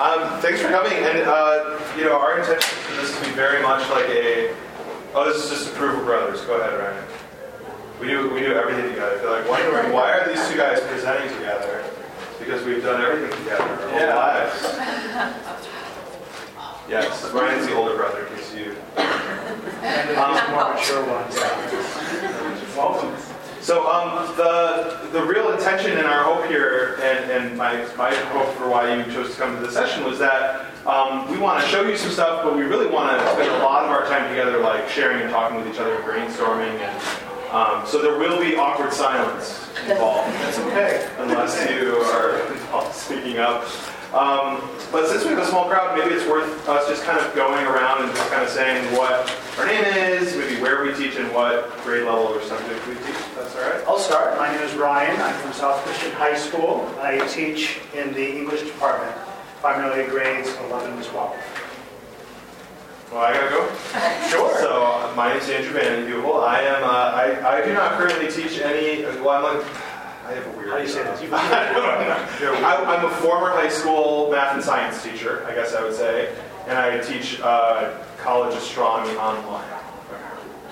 Um, 0.00 0.40
thanks 0.40 0.60
for 0.62 0.68
coming. 0.68 0.92
And, 0.94 1.18
uh, 1.28 1.78
you 1.96 2.04
know, 2.04 2.18
our 2.18 2.38
intention 2.38 2.62
for 2.78 2.96
this 3.02 3.14
to 3.18 3.24
be 3.24 3.32
very 3.32 3.62
much 3.62 3.86
like 3.90 4.08
a, 4.08 4.54
oh, 5.14 5.30
this 5.30 5.44
is 5.44 5.50
just 5.50 5.72
approval 5.74 6.02
brothers. 6.04 6.40
Go 6.46 6.58
ahead, 6.58 6.78
Ryan. 6.78 7.04
We 8.00 8.06
do, 8.06 8.30
we 8.32 8.40
do 8.40 8.54
everything 8.54 8.88
together. 8.88 9.18
They're 9.18 9.30
like, 9.42 9.48
wondering, 9.50 9.92
why 9.92 10.12
are 10.12 10.26
these 10.26 10.48
two 10.48 10.56
guys 10.56 10.80
presenting 10.80 11.28
together? 11.36 11.84
Because 12.38 12.64
we've 12.64 12.82
done 12.82 13.02
everything 13.02 13.38
together 13.44 13.62
our 13.62 13.88
whole 13.90 14.00
Yeah. 14.00 14.14
lives. 14.16 15.46
Yes, 16.88 17.30
Ryan's 17.30 17.68
the 17.68 17.76
older 17.76 17.94
brother, 17.94 18.26
in 18.26 18.34
case 18.34 18.52
you. 18.52 18.74
And 18.96 20.08
these 20.08 20.50
more 20.50 20.74
mature 20.74 21.06
ones. 21.06 21.36
Welcome. 22.76 23.29
So 23.60 23.86
um, 23.90 24.34
the 24.36 24.98
the 25.12 25.22
real 25.22 25.52
intention 25.52 25.98
and 25.98 26.06
our 26.06 26.24
hope 26.24 26.46
here, 26.46 26.98
and, 27.02 27.30
and 27.30 27.56
my, 27.56 27.84
my 27.96 28.14
hope 28.14 28.54
for 28.54 28.68
why 28.68 28.94
you 28.94 29.04
chose 29.12 29.34
to 29.34 29.36
come 29.36 29.54
to 29.56 29.62
this 29.62 29.74
session 29.74 30.04
was 30.04 30.18
that 30.18 30.66
um, 30.86 31.30
we 31.30 31.36
want 31.36 31.62
to 31.62 31.68
show 31.68 31.82
you 31.82 31.96
some 31.96 32.10
stuff, 32.10 32.42
but 32.42 32.56
we 32.56 32.62
really 32.62 32.86
want 32.86 33.18
to 33.18 33.32
spend 33.32 33.50
a 33.50 33.58
lot 33.58 33.84
of 33.84 33.90
our 33.90 34.06
time 34.06 34.28
together, 34.30 34.58
like 34.58 34.88
sharing 34.88 35.20
and 35.20 35.30
talking 35.30 35.58
with 35.58 35.68
each 35.72 35.78
other, 35.78 35.94
and 35.94 36.04
brainstorming, 36.04 36.78
and 36.80 37.52
um, 37.52 37.86
so 37.86 38.00
there 38.00 38.18
will 38.18 38.40
be 38.40 38.56
awkward 38.56 38.92
silence 38.92 39.68
involved. 39.88 40.32
That's 40.34 40.58
okay. 40.60 41.10
unless 41.18 41.70
you 41.70 41.96
are 41.96 42.92
speaking 42.92 43.38
up. 43.38 43.64
Um, 44.12 44.60
but 44.90 45.06
since 45.06 45.22
we 45.22 45.30
have 45.30 45.38
a 45.38 45.46
small 45.46 45.68
crowd, 45.68 45.96
maybe 45.96 46.12
it's 46.12 46.26
worth 46.26 46.68
us 46.68 46.88
just 46.88 47.04
kind 47.04 47.20
of 47.20 47.32
going 47.32 47.64
around 47.64 48.02
and 48.02 48.12
just 48.12 48.28
kind 48.28 48.42
of 48.42 48.48
saying 48.48 48.84
what 48.96 49.30
our 49.56 49.66
name 49.66 49.84
is, 49.84 50.34
maybe 50.34 50.60
where 50.60 50.82
we 50.82 50.92
teach, 50.94 51.14
and 51.14 51.32
what 51.32 51.70
grade 51.84 52.02
level 52.02 52.24
or 52.24 52.42
subject 52.42 52.88
we 52.88 52.94
teach. 52.94 53.14
That's 53.36 53.54
all 53.54 53.62
right. 53.62 53.84
I'll 53.86 54.00
start. 54.00 54.36
My 54.36 54.50
name 54.50 54.62
is 54.62 54.74
Ryan. 54.74 55.20
I'm 55.22 55.34
from 55.36 55.52
South 55.52 55.80
Christian 55.84 56.10
High 56.10 56.36
School. 56.36 56.92
I 57.00 57.24
teach 57.28 57.78
in 57.94 58.12
the 58.12 58.36
English 58.36 58.62
department, 58.62 59.16
primarily 59.60 60.10
grades 60.10 60.48
11 60.56 61.00
to 61.00 61.08
12. 61.08 61.36
Well, 63.12 63.20
I 63.20 63.32
gotta 63.32 63.50
go. 63.50 63.70
Sure. 64.28 64.58
So 64.58 64.84
uh, 64.86 65.12
my 65.16 65.28
name 65.28 65.38
is 65.40 65.48
Andrew 65.50 65.80
VandenHeuvel. 65.80 66.42
I 66.48 66.62
am. 66.62 66.82
Uh, 66.82 66.88
I, 66.88 67.58
I 67.58 67.64
do 67.64 67.72
not 67.72 67.92
currently 67.92 68.26
teach 68.26 68.58
any. 68.60 69.04
Well, 69.20 69.30
I'm 69.30 69.56
like. 69.56 69.66
I 70.30 70.34
have 70.34 70.46
a 70.46 70.56
weird. 70.56 70.70
How 70.70 70.76
do 70.76 70.82
you 70.82 70.88
say 70.88 71.02
this? 71.02 71.22
You- 71.22 71.28
I 71.34 71.72
don't 71.72 71.82
know. 72.62 72.66
I, 72.66 72.96
I'm 72.96 73.04
a 73.04 73.10
former 73.16 73.50
high 73.50 73.68
school 73.68 74.30
math 74.30 74.54
and 74.54 74.62
science 74.62 75.02
teacher, 75.02 75.44
I 75.46 75.54
guess 75.54 75.74
I 75.74 75.82
would 75.82 75.94
say, 75.94 76.32
and 76.68 76.78
I 76.78 77.00
teach 77.00 77.40
uh, 77.40 77.98
college 78.18 78.54
astronomy 78.56 79.16
online. 79.16 79.68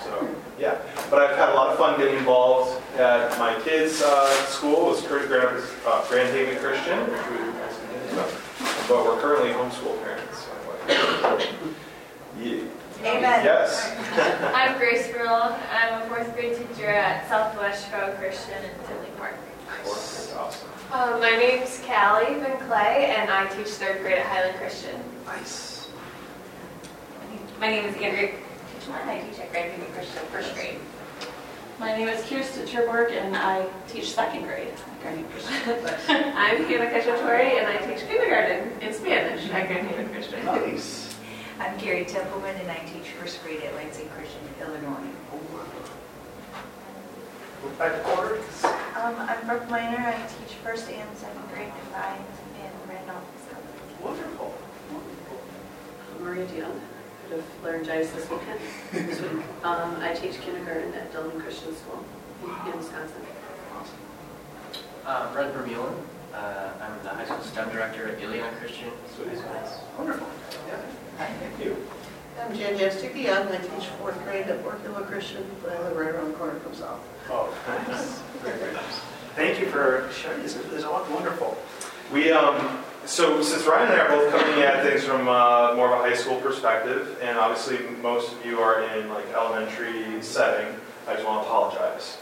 So 0.05 0.29
yeah, 0.61 0.79
but 1.11 1.21
I've 1.21 1.37
had 1.37 1.49
a 1.51 1.55
lot 1.55 1.71
of 1.71 1.79
fun 1.79 1.99
getting 1.99 2.17
involved 2.19 2.81
at 2.97 3.37
my 3.39 3.59
kids' 3.63 4.01
uh, 4.01 4.31
school. 4.47 4.93
It's 4.93 5.05
Grand, 5.07 5.29
Grand, 5.29 5.63
uh, 5.87 6.09
Grand 6.09 6.29
Haven 6.31 6.59
Christian, 6.59 6.99
which 7.01 7.31
we 7.31 7.53
guys 7.59 7.77
can 7.77 7.93
get 7.93 8.03
into. 8.11 8.89
but 8.89 9.05
we're 9.05 9.21
currently 9.21 9.51
homeschool 9.51 10.01
parents. 10.03 10.47
So, 10.89 11.39
yeah. 12.41 12.63
Amen. 13.05 13.45
Yes. 13.45 13.95
I'm 14.55 14.77
Grace 14.79 15.07
Furlong. 15.09 15.55
I'm 15.73 16.03
a 16.03 16.07
fourth 16.07 16.33
grade 16.35 16.57
teacher 16.57 16.89
at 16.89 17.29
Southwest 17.29 17.85
Chicago 17.85 18.17
Christian 18.17 18.57
in 18.65 18.71
Tinley 18.87 19.11
Park. 19.17 19.35
That's 19.69 20.35
awesome. 20.35 20.69
Uh, 20.91 21.19
my 21.21 21.37
name's 21.37 21.83
Callie 21.87 22.35
Van 22.41 22.59
Clay, 22.67 23.15
and 23.17 23.31
I 23.31 23.47
teach 23.49 23.69
third 23.69 24.01
grade 24.01 24.19
at 24.19 24.27
Highland 24.27 24.57
Christian. 24.59 25.01
Nice. 25.27 25.91
My 27.61 27.69
name 27.69 27.85
is 27.85 27.95
Andrea 27.97 28.33
Kitchener, 28.75 28.99
and 28.99 29.11
I 29.11 29.21
teach 29.21 29.39
at 29.39 29.51
Grand 29.51 29.73
Haven 29.73 29.93
Christian 29.93 30.23
first 30.33 30.55
grade. 30.55 30.79
My 31.79 31.97
name 31.97 32.09
is 32.09 32.25
Kirsten 32.25 32.67
Terborg, 32.67 33.13
and 33.13 33.37
I 33.37 33.69
teach 33.87 34.13
second 34.13 34.43
grade 34.43 34.69
at 34.69 35.01
Grand 35.03 35.17
Haven 35.19 35.31
Christian. 35.31 35.55
I'm 36.37 36.65
Hannah 36.65 36.91
Cacciatore, 36.91 37.59
and 37.59 37.67
I 37.67 37.77
teach 37.87 38.07
kindergarten 38.09 38.81
in 38.81 38.95
Spanish 38.95 39.51
at 39.51 39.69
Grand 39.69 39.87
Haven 39.89 40.09
Christian. 40.09 40.45
Nice. 40.45 41.15
I'm 41.61 41.77
Gary 41.79 42.05
Templeman, 42.05 42.57
and 42.57 42.71
I 42.71 42.79
teach 42.79 43.11
first 43.11 43.43
grade 43.43 43.63
at 43.63 43.75
Lansing 43.75 44.09
Christian, 44.11 44.41
Illinois. 44.61 45.11
Back 47.77 47.93
to 47.97 48.01
quarter. 48.03 48.37
Um, 48.95 49.17
I'm 49.19 49.47
Brooke 49.47 49.69
Miner. 49.69 49.99
I 49.99 50.15
teach 50.29 50.55
first 50.63 50.89
and 50.91 51.19
second 51.19 51.43
grade 51.53 51.73
combined 51.83 52.25
in 52.55 52.71
Randolph, 52.89 53.25
Wisconsin. 53.35 54.01
Wonderful. 54.01 54.55
Wonderful. 54.93 55.41
Maria 56.21 56.47
Dion, 56.47 56.81
head 57.29 57.39
of 57.41 57.45
laryngitis 57.65 58.13
this 58.13 58.31
weekend. 58.31 58.61
This 58.93 59.21
week, 59.21 59.43
um, 59.65 59.97
I 60.01 60.15
teach 60.15 60.41
kindergarten 60.41 60.95
at 60.95 61.11
Dillon 61.11 61.41
Christian 61.41 61.75
School 61.75 62.05
in 62.41 62.79
Wisconsin. 62.79 63.23
Uh, 65.05 65.33
Brett 65.33 65.53
Vermeulen. 65.53 65.95
Uh, 66.33 66.71
I'm 66.81 67.03
the 67.03 67.09
high 67.09 67.25
school 67.25 67.43
STEM 67.43 67.71
director 67.71 68.09
at 68.09 68.23
Ilion 68.23 68.55
Christian. 68.61 68.91
Wonderful. 69.99 70.29
Yeah. 70.69 70.81
Thank 71.19 71.65
you. 71.65 71.77
I'm 72.41 72.57
Jen 72.57 72.79
Yastuki. 72.79 73.27
I 73.29 73.57
teach 73.59 73.89
fourth 73.99 74.23
grade 74.23 74.47
at 74.47 74.63
Fort 74.63 74.81
Hill 74.83 74.95
Christian, 74.95 75.45
but 75.61 75.73
I 75.73 75.83
live 75.83 75.97
right 75.97 76.15
around 76.15 76.29
the 76.29 76.35
corner 76.35 76.61
from 76.61 76.73
South. 76.73 77.01
Oh, 77.31 77.55
nice. 77.87 78.21
Very, 78.43 78.73
nice. 78.73 79.01
Thank 79.35 79.61
you 79.61 79.67
for 79.67 80.09
sharing 80.13 80.43
this. 80.43 80.55
This 80.55 80.73
is 80.73 80.85
all 80.85 81.07
wonderful. 81.11 81.57
We 82.13 82.33
um, 82.33 82.83
so 83.05 83.43
since 83.43 83.67
Ryan 83.67 83.93
and 83.93 84.01
I 84.01 84.05
are 84.05 84.09
both 84.09 84.31
coming 84.31 84.63
at 84.63 84.83
things 84.83 85.05
from 85.05 85.29
uh, 85.29 85.75
more 85.75 85.93
of 85.93 85.93
a 85.93 86.09
high 86.09 86.15
school 86.15 86.41
perspective, 86.41 87.19
and 87.23 87.39
obviously 87.39 87.79
most 88.03 88.33
of 88.33 88.47
you 88.47 88.61
are 88.61 88.83
in 88.83 89.09
like 89.09 89.27
elementary 89.33 90.23
setting. 90.23 90.75
I 91.07 91.15
just 91.15 91.27
want 91.27 91.43
to 91.43 91.49
apologize. 91.49 92.19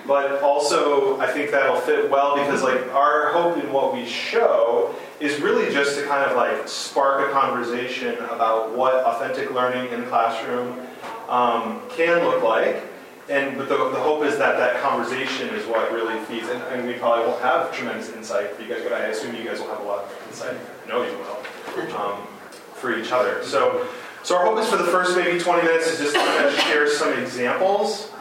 but 0.06 0.40
also, 0.42 1.18
I 1.20 1.30
think 1.30 1.50
that'll 1.50 1.80
fit 1.80 2.10
well 2.10 2.36
because 2.36 2.62
like 2.62 2.90
our 2.94 3.32
hope 3.32 3.62
in 3.62 3.70
what 3.70 3.92
we 3.92 4.06
show 4.06 4.94
is 5.20 5.40
really 5.40 5.70
just 5.72 5.98
to 5.98 6.06
kind 6.06 6.30
of 6.30 6.36
like 6.36 6.68
spark 6.68 7.28
a 7.28 7.32
conversation 7.32 8.14
about 8.24 8.74
what 8.74 8.94
authentic 9.04 9.52
learning 9.52 9.92
in 9.92 10.00
the 10.02 10.06
classroom 10.06 10.86
um, 11.28 11.82
can 11.90 12.24
look 12.24 12.42
like. 12.42 12.82
And 13.28 13.56
but 13.58 13.68
the, 13.68 13.76
the 13.76 14.00
hope 14.00 14.22
is 14.24 14.38
that 14.38 14.56
that 14.56 14.80
conversation 14.82 15.48
is 15.48 15.66
what 15.66 15.90
really 15.90 16.18
feeds, 16.26 16.48
and, 16.48 16.62
and 16.64 16.86
we 16.86 16.94
probably 16.94 17.26
won't 17.26 17.42
have 17.42 17.72
tremendous 17.72 18.12
insight 18.12 18.52
for 18.52 18.62
you 18.62 18.68
guys, 18.68 18.82
but 18.84 18.92
I 18.92 19.06
assume 19.06 19.34
you 19.34 19.44
guys 19.44 19.58
will 19.58 19.68
have 19.68 19.80
a 19.80 19.84
lot 19.84 20.04
of 20.04 20.26
insight. 20.28 20.56
I 20.84 20.88
know 20.88 21.02
you 21.02 21.16
will 21.18 21.96
um, 21.96 22.26
for 22.74 22.96
each 22.96 23.10
other. 23.10 23.42
So, 23.44 23.86
so 24.22 24.36
our 24.36 24.46
hope 24.46 24.58
is 24.58 24.68
for 24.68 24.76
the 24.76 24.84
first 24.84 25.16
maybe 25.16 25.38
20 25.38 25.62
minutes 25.62 25.88
is 25.88 25.98
just 25.98 26.14
to 26.14 26.20
kind 26.20 26.46
of 26.46 26.54
share 26.60 26.88
some 26.88 27.12
examples 27.18 28.12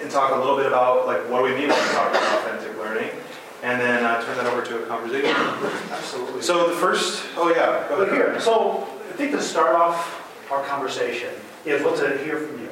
and 0.00 0.10
talk 0.10 0.32
a 0.32 0.38
little 0.38 0.56
bit 0.56 0.66
about 0.66 1.06
like 1.06 1.20
what 1.30 1.38
do 1.38 1.44
we 1.44 1.50
mean 1.50 1.68
when 1.68 1.88
we 1.88 1.94
talk 1.94 2.10
about 2.10 2.38
authentic 2.40 2.76
learning, 2.78 3.10
and 3.62 3.80
then 3.80 4.04
uh, 4.04 4.20
turn 4.22 4.36
that 4.36 4.46
over 4.46 4.62
to 4.64 4.82
a 4.82 4.86
conversation. 4.86 5.30
Absolutely. 5.90 6.42
So 6.42 6.68
the 6.68 6.76
first, 6.76 7.24
oh 7.36 7.50
yeah, 7.50 7.86
go 7.88 8.02
ahead. 8.02 8.14
here. 8.14 8.40
So 8.40 8.82
I 9.10 9.12
think 9.12 9.32
to 9.32 9.42
start 9.42 9.74
off 9.74 10.50
our 10.50 10.64
conversation 10.64 11.32
is 11.64 11.82
what 11.82 11.96
to 11.98 12.18
hear 12.24 12.38
from 12.38 12.60
you. 12.60 12.68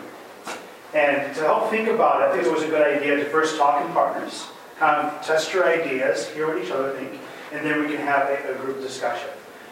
And 0.95 1.35
to 1.35 1.41
help 1.43 1.71
think 1.71 1.89
about 1.89 2.23
it, 2.23 2.29
I 2.29 2.33
think 2.33 2.47
it 2.47 2.53
was 2.53 2.63
a 2.63 2.69
good 2.69 2.81
idea 2.81 3.17
to 3.17 3.25
first 3.27 3.59
talk 3.59 3.85
in 3.85 3.93
partners, 3.93 4.47
kind 4.79 5.07
of 5.07 5.25
test 5.25 5.53
your 5.53 5.67
ideas, 5.69 6.29
hear 6.31 6.47
what 6.47 6.63
each 6.65 6.71
other 6.71 6.93
think, 6.95 7.21
and 7.53 7.65
then 7.65 7.81
we 7.81 7.87
can 7.89 7.99
have 7.99 8.29
a, 8.29 8.55
a 8.55 8.59
group 8.59 8.81
discussion. 8.81 9.29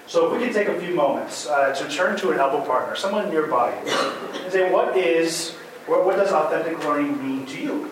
So 0.07 0.27
if 0.27 0.39
we 0.39 0.45
can 0.45 0.55
take 0.55 0.69
a 0.69 0.79
few 0.79 0.95
moments 0.95 1.47
uh, 1.49 1.75
to 1.75 1.89
turn 1.89 2.17
to 2.19 2.31
an 2.31 2.39
elbow 2.39 2.65
partner, 2.65 2.95
someone 2.97 3.31
nearby, 3.31 3.73
and 3.73 4.53
say, 4.53 4.71
what 4.71 4.97
is, 4.97 5.53
what, 5.87 6.05
what 6.05 6.17
does 6.17 6.33
authentic 6.33 6.79
learning 6.85 7.27
mean 7.27 7.47
to 7.47 7.61
you? 7.61 7.91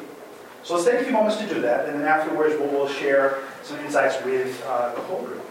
So 0.62 0.74
let's 0.74 0.86
take 0.86 1.00
a 1.00 1.04
few 1.04 1.12
moments 1.12 1.36
to 1.38 1.46
do 1.46 1.60
that, 1.62 1.88
and 1.88 1.98
then 1.98 2.06
afterwards 2.06 2.54
we'll, 2.58 2.68
we'll 2.68 2.88
share 2.88 3.42
some 3.62 3.78
insights 3.80 4.22
with 4.24 4.62
uh, 4.66 4.94
the 4.94 5.00
whole 5.00 5.22
group. 5.22 5.42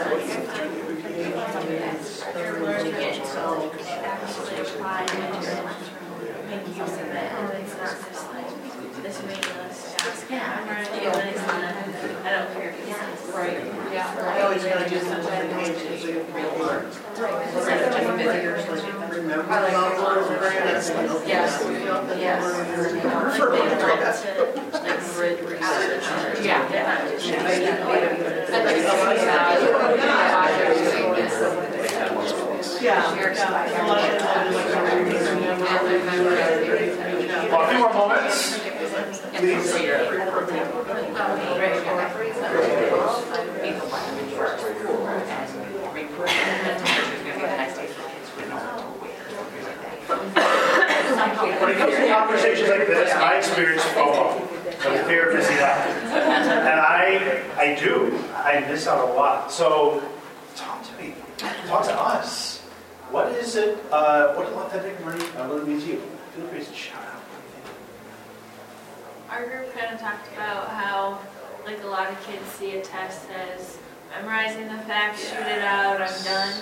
You're 0.00 0.16
learning 2.62 2.94
it 2.94 3.14
to 3.16 3.70
actually 4.02 4.56
apply 4.60 5.04
it 5.04 5.12
and 5.12 5.28
make 6.48 6.66
use 6.68 6.78
of 6.78 7.00
it, 7.00 7.32
and 7.32 7.52
it's 7.62 7.76
not 7.76 7.96
just 8.08 8.24
like 8.32 8.48
this 9.02 9.16
meaningless 9.22 9.94
task. 9.98 10.26
Yeah, 10.30 10.56
I'm 10.56 10.66
learning 10.68 10.94
it, 11.06 11.12
but 11.12 11.24
it's 11.26 11.46
not, 11.46 11.60
I 12.24 12.28
don't 12.32 12.50
care 12.54 12.70
if 12.70 12.76
it's. 12.88 13.34
Right, 13.34 13.60
yeah. 13.92 14.36
I 14.36 14.40
always 14.42 14.64
gotta 14.64 14.88
do 14.88 14.98
something 15.00 15.38
in 15.38 15.48
page 15.50 16.00
so 16.00 16.06
you 16.08 16.24
can 16.24 16.32
read 16.34 16.50
more. 16.56 16.78
Remember 19.30 19.70
model 19.70 20.24
of. 20.24 21.24
Yes, 21.24 21.62
yes. 22.18 22.42
Research. 25.20 26.44
Yeah. 26.44 26.90
A 37.52 37.68
few 37.68 37.78
more 37.78 37.92
moments, 37.92 38.58
please. 39.34 39.70
Say 51.60 52.86
this, 52.86 53.12
I 53.12 53.38
experience 53.38 53.82
FOMO, 53.82 54.40
the 54.64 55.04
fear 55.04 55.30
of 55.30 55.36
missing 55.36 55.58
out. 55.58 55.86
And 55.86 56.80
I, 56.80 57.42
I 57.56 57.78
do, 57.78 58.16
I 58.34 58.60
miss 58.60 58.86
out 58.86 59.08
a 59.08 59.12
lot. 59.12 59.52
So 59.52 60.02
talk 60.56 60.82
to 60.84 61.02
me, 61.02 61.14
talk 61.36 61.84
to 61.84 62.00
us. 62.00 62.60
What 63.10 63.28
is 63.32 63.56
it, 63.56 63.78
uh, 63.90 64.34
what 64.34 64.46
does 64.46 64.54
authentic 64.54 65.04
learning, 65.04 65.26
uh, 65.36 65.48
learning 65.48 65.68
mean 65.68 65.80
to 65.80 65.86
you? 65.86 66.02
Feel 66.34 66.46
free 66.46 66.64
to 66.64 66.72
shout 66.72 67.02
out. 67.02 67.20
What 67.20 67.42
do 67.42 67.46
you 67.46 67.62
think? 67.64 67.76
Our 69.30 69.46
group 69.48 69.74
kind 69.74 69.94
of 69.94 70.00
talked 70.00 70.32
about 70.32 70.68
how, 70.68 71.18
like, 71.64 71.82
a 71.82 71.88
lot 71.88 72.08
of 72.10 72.24
kids 72.24 72.46
see 72.52 72.76
a 72.76 72.82
test 72.82 73.28
as 73.30 73.78
memorizing 74.10 74.68
the 74.68 74.78
facts, 74.84 75.28
shoot 75.28 75.46
it 75.46 75.62
out, 75.62 76.00
I'm 76.00 76.24
done. 76.24 76.54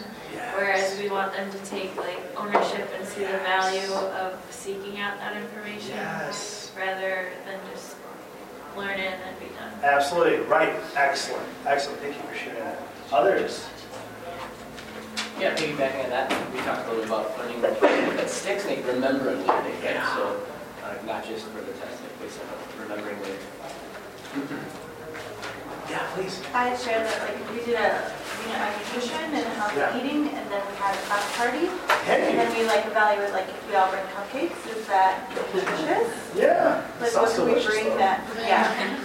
Whereas 0.55 0.99
we 0.99 1.09
want 1.09 1.33
them 1.33 1.51
to 1.51 1.59
take, 1.65 1.97
like, 1.97 2.21
ownership 2.37 2.89
and 2.97 3.07
see 3.07 3.21
the 3.21 3.39
value 3.39 3.93
of 3.93 4.35
seeking 4.51 4.99
out 4.99 5.19
that 5.19 5.37
information. 5.37 5.91
Yes. 5.97 6.73
Rather 6.77 7.29
than 7.45 7.59
just 7.73 7.97
learn 8.77 8.99
it 8.99 9.13
and 9.13 9.23
then 9.23 9.35
be 9.41 9.55
done. 9.55 9.73
Absolutely, 9.83 10.39
right, 10.47 10.75
excellent, 10.97 11.47
excellent, 11.67 12.01
thank 12.01 12.15
you 12.15 12.23
for 12.23 12.35
sharing 12.35 12.61
that. 12.61 12.79
Others? 13.11 13.67
Yeah, 15.41 15.55
piggybacking 15.57 16.05
on 16.05 16.11
that, 16.11 16.53
we 16.53 16.61
talked 16.61 16.87
a 16.89 16.93
little 16.93 17.05
about 17.05 17.39
learning 17.39 17.61
that 17.63 18.29
sticks, 18.29 18.65
make 18.67 18.87
remembering 18.87 19.47
learning, 19.47 19.81
right? 19.83 20.03
So, 20.15 20.41
uh, 20.85 20.95
not 21.07 21.25
just 21.25 21.47
for 21.47 21.61
the 21.61 21.73
test, 21.73 22.03
but 22.03 22.27
it's 22.27 22.39
uh, 22.39 22.83
remembering 22.83 23.19
later. 23.23 23.39
Yeah, 25.91 26.07
please. 26.15 26.43
I 26.53 26.77
shared 26.77 27.07
that, 27.07 27.23
like, 27.23 27.51
we 27.51 27.65
did 27.65 27.77
a 27.77 28.13
on 28.47 28.73
nutrition 28.79 29.25
and 29.35 29.47
healthy 29.59 29.79
Yeah. 29.79 29.97
eating, 29.99 30.29
and 30.35 30.51
then 30.51 30.63
we 30.67 30.75
had 30.79 30.95
a 30.95 30.99
class 31.09 31.37
party. 31.37 31.67
And 31.69 32.23
Hey, 32.23 32.37
then 32.37 32.51
we 32.57 32.65
like 32.65 32.87
evaluate, 32.87 33.33
like, 33.33 33.49
if 33.49 33.69
we 33.69 33.75
all 33.77 33.91
bring 33.91 34.05
cupcakes, 34.15 34.57
is 34.77 34.87
that 34.87 35.29
nutritious? 35.35 36.09
yeah, 36.35 36.83
Like, 37.01 37.15
what 37.15 37.31
can 37.35 37.45
we 37.45 37.65
bring 37.67 37.89
though. 37.91 37.97
that, 37.99 38.21
yeah, 38.41 38.97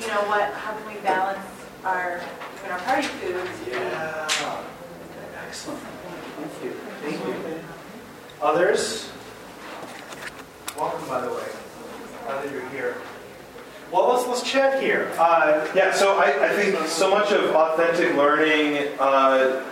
you 0.00 0.06
know, 0.08 0.22
what, 0.30 0.52
how 0.54 0.72
can 0.72 0.86
we 0.86 1.00
balance 1.00 1.40
our, 1.84 2.20
even 2.60 2.70
our 2.70 2.78
party 2.80 3.06
foods? 3.08 3.50
Yeah, 3.68 4.28
excellent, 5.48 5.80
thank 5.80 6.64
you, 6.64 6.70
thank 7.02 7.26
you. 7.26 7.60
Others? 8.40 9.10
Welcome, 10.78 11.06
by 11.08 11.20
the 11.20 11.28
way, 11.32 11.48
now 12.26 12.40
that 12.40 12.50
you're 12.52 12.68
here. 12.70 12.96
Well, 13.92 14.08
let's, 14.08 14.26
let's 14.26 14.42
chat 14.42 14.82
here. 14.82 15.12
Uh, 15.18 15.68
Yeah, 15.74 15.92
so 15.92 16.16
I, 16.16 16.46
I 16.46 16.56
think 16.56 16.88
so 16.88 17.10
much 17.10 17.30
of 17.30 17.54
authentic 17.54 18.16
learning 18.16 18.88
uh, 18.98 19.62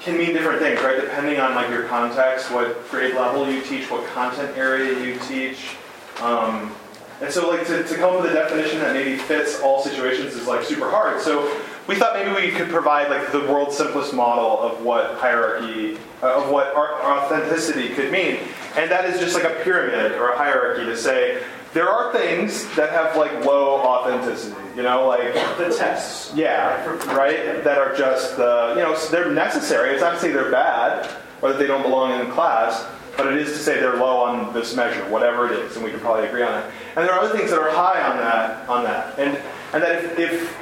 can 0.00 0.16
mean 0.16 0.32
different 0.32 0.60
things, 0.60 0.80
right? 0.80 0.98
Depending 0.98 1.38
on 1.38 1.54
like 1.54 1.68
your 1.68 1.82
context, 1.84 2.50
what 2.50 2.88
grade 2.90 3.14
level 3.14 3.50
you 3.50 3.60
teach, 3.60 3.90
what 3.90 4.06
content 4.06 4.56
area 4.56 4.98
you 5.04 5.18
teach. 5.28 5.76
Um, 6.22 6.74
and 7.20 7.30
so 7.30 7.50
like 7.50 7.66
to, 7.66 7.82
to 7.82 7.94
come 7.96 8.14
up 8.16 8.22
with 8.22 8.30
a 8.30 8.34
definition 8.34 8.78
that 8.78 8.94
maybe 8.94 9.16
fits 9.18 9.60
all 9.60 9.82
situations 9.82 10.34
is 10.34 10.46
like 10.46 10.64
super 10.64 10.88
hard. 10.88 11.20
So 11.20 11.60
we 11.86 11.96
thought 11.96 12.14
maybe 12.14 12.48
we 12.48 12.52
could 12.52 12.70
provide 12.70 13.10
like 13.10 13.32
the 13.32 13.40
world's 13.40 13.76
simplest 13.76 14.14
model 14.14 14.60
of 14.60 14.82
what 14.82 15.16
hierarchy, 15.16 15.98
uh, 16.22 16.42
of 16.42 16.50
what 16.50 16.74
authenticity 16.74 17.90
could 17.90 18.10
mean. 18.10 18.38
And 18.76 18.90
that 18.90 19.04
is 19.04 19.20
just 19.20 19.34
like 19.34 19.44
a 19.44 19.60
pyramid 19.62 20.12
or 20.12 20.30
a 20.30 20.38
hierarchy 20.38 20.86
to 20.86 20.96
say, 20.96 21.42
there 21.74 21.88
are 21.88 22.12
things 22.12 22.64
that 22.76 22.90
have 22.90 23.16
like 23.16 23.44
low 23.44 23.80
authenticity, 23.80 24.56
you 24.76 24.82
know, 24.82 25.06
like 25.06 25.34
the 25.58 25.74
tests. 25.76 26.34
yeah, 26.34 26.84
right. 27.14 27.62
That 27.62 27.78
are 27.78 27.94
just 27.94 28.36
the 28.36 28.74
you 28.76 28.82
know 28.82 28.96
they're 29.10 29.30
necessary. 29.30 29.92
It's 29.92 30.00
not 30.00 30.14
to 30.14 30.20
say 30.20 30.32
they're 30.32 30.50
bad 30.50 31.10
or 31.42 31.52
that 31.52 31.58
they 31.58 31.66
don't 31.66 31.82
belong 31.82 32.18
in 32.20 32.30
class, 32.32 32.86
but 33.16 33.26
it 33.26 33.36
is 33.36 33.52
to 33.52 33.58
say 33.58 33.80
they're 33.80 33.96
low 33.96 34.22
on 34.22 34.52
this 34.54 34.74
measure, 34.74 35.04
whatever 35.10 35.52
it 35.52 35.58
is, 35.58 35.76
and 35.76 35.84
we 35.84 35.90
can 35.90 36.00
probably 36.00 36.26
agree 36.26 36.42
on 36.42 36.52
that. 36.52 36.72
And 36.96 37.06
there 37.06 37.12
are 37.12 37.20
other 37.20 37.36
things 37.36 37.50
that 37.50 37.60
are 37.60 37.70
high 37.70 38.02
on 38.02 38.16
that 38.16 38.68
on 38.68 38.84
that, 38.84 39.18
and 39.18 39.36
and 39.74 39.82
that 39.82 40.04
if, 40.04 40.18
if 40.18 40.52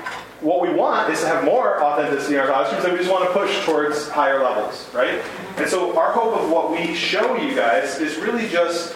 what 0.42 0.60
we 0.60 0.70
want 0.70 1.10
is 1.10 1.20
to 1.20 1.26
have 1.26 1.44
more 1.44 1.82
authenticity 1.82 2.34
in 2.34 2.40
our 2.40 2.46
classrooms, 2.46 2.84
then 2.84 2.92
we 2.92 2.98
just 2.98 3.10
want 3.10 3.24
to 3.24 3.32
push 3.32 3.64
towards 3.64 4.08
higher 4.08 4.42
levels, 4.42 4.88
right? 4.92 5.22
And 5.56 5.68
so 5.68 5.96
our 5.96 6.12
hope 6.12 6.36
of 6.36 6.50
what 6.50 6.70
we 6.70 6.94
show 6.94 7.36
you 7.36 7.54
guys 7.54 8.00
is 8.00 8.18
really 8.18 8.48
just 8.48 8.94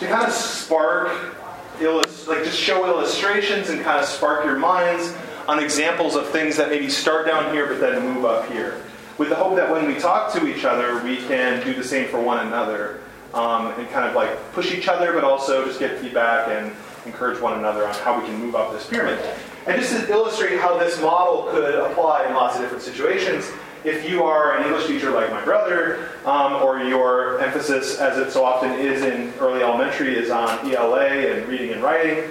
to 0.00 0.06
kind 0.06 0.26
of 0.26 0.32
spark 0.32 1.34
illus- 1.80 2.26
like 2.26 2.44
just 2.44 2.58
show 2.58 2.86
illustrations 2.86 3.70
and 3.70 3.82
kind 3.82 4.00
of 4.00 4.06
spark 4.06 4.44
your 4.44 4.58
minds 4.58 5.14
on 5.48 5.58
examples 5.58 6.16
of 6.16 6.28
things 6.28 6.56
that 6.56 6.68
maybe 6.68 6.88
start 6.88 7.26
down 7.26 7.52
here 7.52 7.66
but 7.66 7.80
then 7.80 8.14
move 8.14 8.24
up 8.24 8.50
here. 8.50 8.82
With 9.18 9.28
the 9.28 9.34
hope 9.34 9.56
that 9.56 9.70
when 9.70 9.86
we 9.86 9.98
talk 9.98 10.32
to 10.34 10.46
each 10.46 10.64
other, 10.64 11.02
we 11.02 11.16
can 11.16 11.62
do 11.64 11.74
the 11.74 11.84
same 11.84 12.08
for 12.08 12.20
one 12.20 12.46
another 12.46 13.00
um, 13.34 13.68
and 13.78 13.88
kind 13.90 14.08
of 14.08 14.14
like 14.14 14.52
push 14.52 14.72
each 14.72 14.88
other, 14.88 15.12
but 15.12 15.24
also 15.24 15.64
just 15.64 15.78
get 15.78 15.98
feedback 15.98 16.48
and 16.48 16.72
encourage 17.06 17.40
one 17.40 17.58
another 17.58 17.86
on 17.86 17.94
how 17.96 18.18
we 18.18 18.26
can 18.26 18.38
move 18.38 18.54
up 18.54 18.72
this 18.72 18.86
pyramid. 18.86 19.18
And 19.66 19.80
just 19.80 19.92
to 19.92 20.10
illustrate 20.10 20.58
how 20.58 20.78
this 20.78 21.00
model 21.00 21.48
could 21.50 21.74
apply 21.74 22.26
in 22.26 22.34
lots 22.34 22.56
of 22.56 22.62
different 22.62 22.82
situations, 22.82 23.50
if 23.84 24.08
you 24.08 24.22
are 24.22 24.56
an 24.56 24.64
English 24.64 24.86
teacher 24.86 25.10
like 25.10 25.30
my 25.30 25.44
brother, 25.44 26.08
um, 26.24 26.54
or 26.62 26.78
your 26.80 27.40
emphasis, 27.40 27.98
as 27.98 28.18
it 28.18 28.30
so 28.30 28.44
often 28.44 28.72
is 28.72 29.02
in 29.02 29.32
early 29.40 29.62
elementary, 29.62 30.16
is 30.16 30.30
on 30.30 30.70
ELA 30.70 31.06
and 31.06 31.48
reading 31.48 31.72
and 31.72 31.82
writing, 31.82 32.30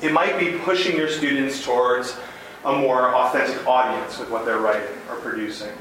it 0.00 0.12
might 0.12 0.38
be 0.38 0.58
pushing 0.58 0.96
your 0.96 1.08
students 1.08 1.64
towards 1.64 2.16
a 2.64 2.72
more 2.72 3.14
authentic 3.14 3.66
audience 3.66 4.18
with 4.18 4.30
what 4.30 4.44
they're 4.44 4.58
writing 4.58 4.96
or 5.08 5.16
producing, 5.16 5.72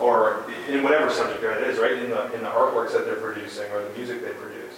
or 0.00 0.44
in 0.68 0.82
whatever 0.82 1.10
subject 1.10 1.42
area 1.42 1.60
it 1.60 1.70
is, 1.70 1.78
right? 1.78 1.92
In 1.92 2.10
the 2.10 2.32
in 2.34 2.42
the 2.42 2.48
artworks 2.48 2.92
that 2.92 3.04
they're 3.04 3.16
producing 3.16 3.70
or 3.72 3.82
the 3.82 3.90
music 3.96 4.22
they 4.22 4.30
produce. 4.30 4.74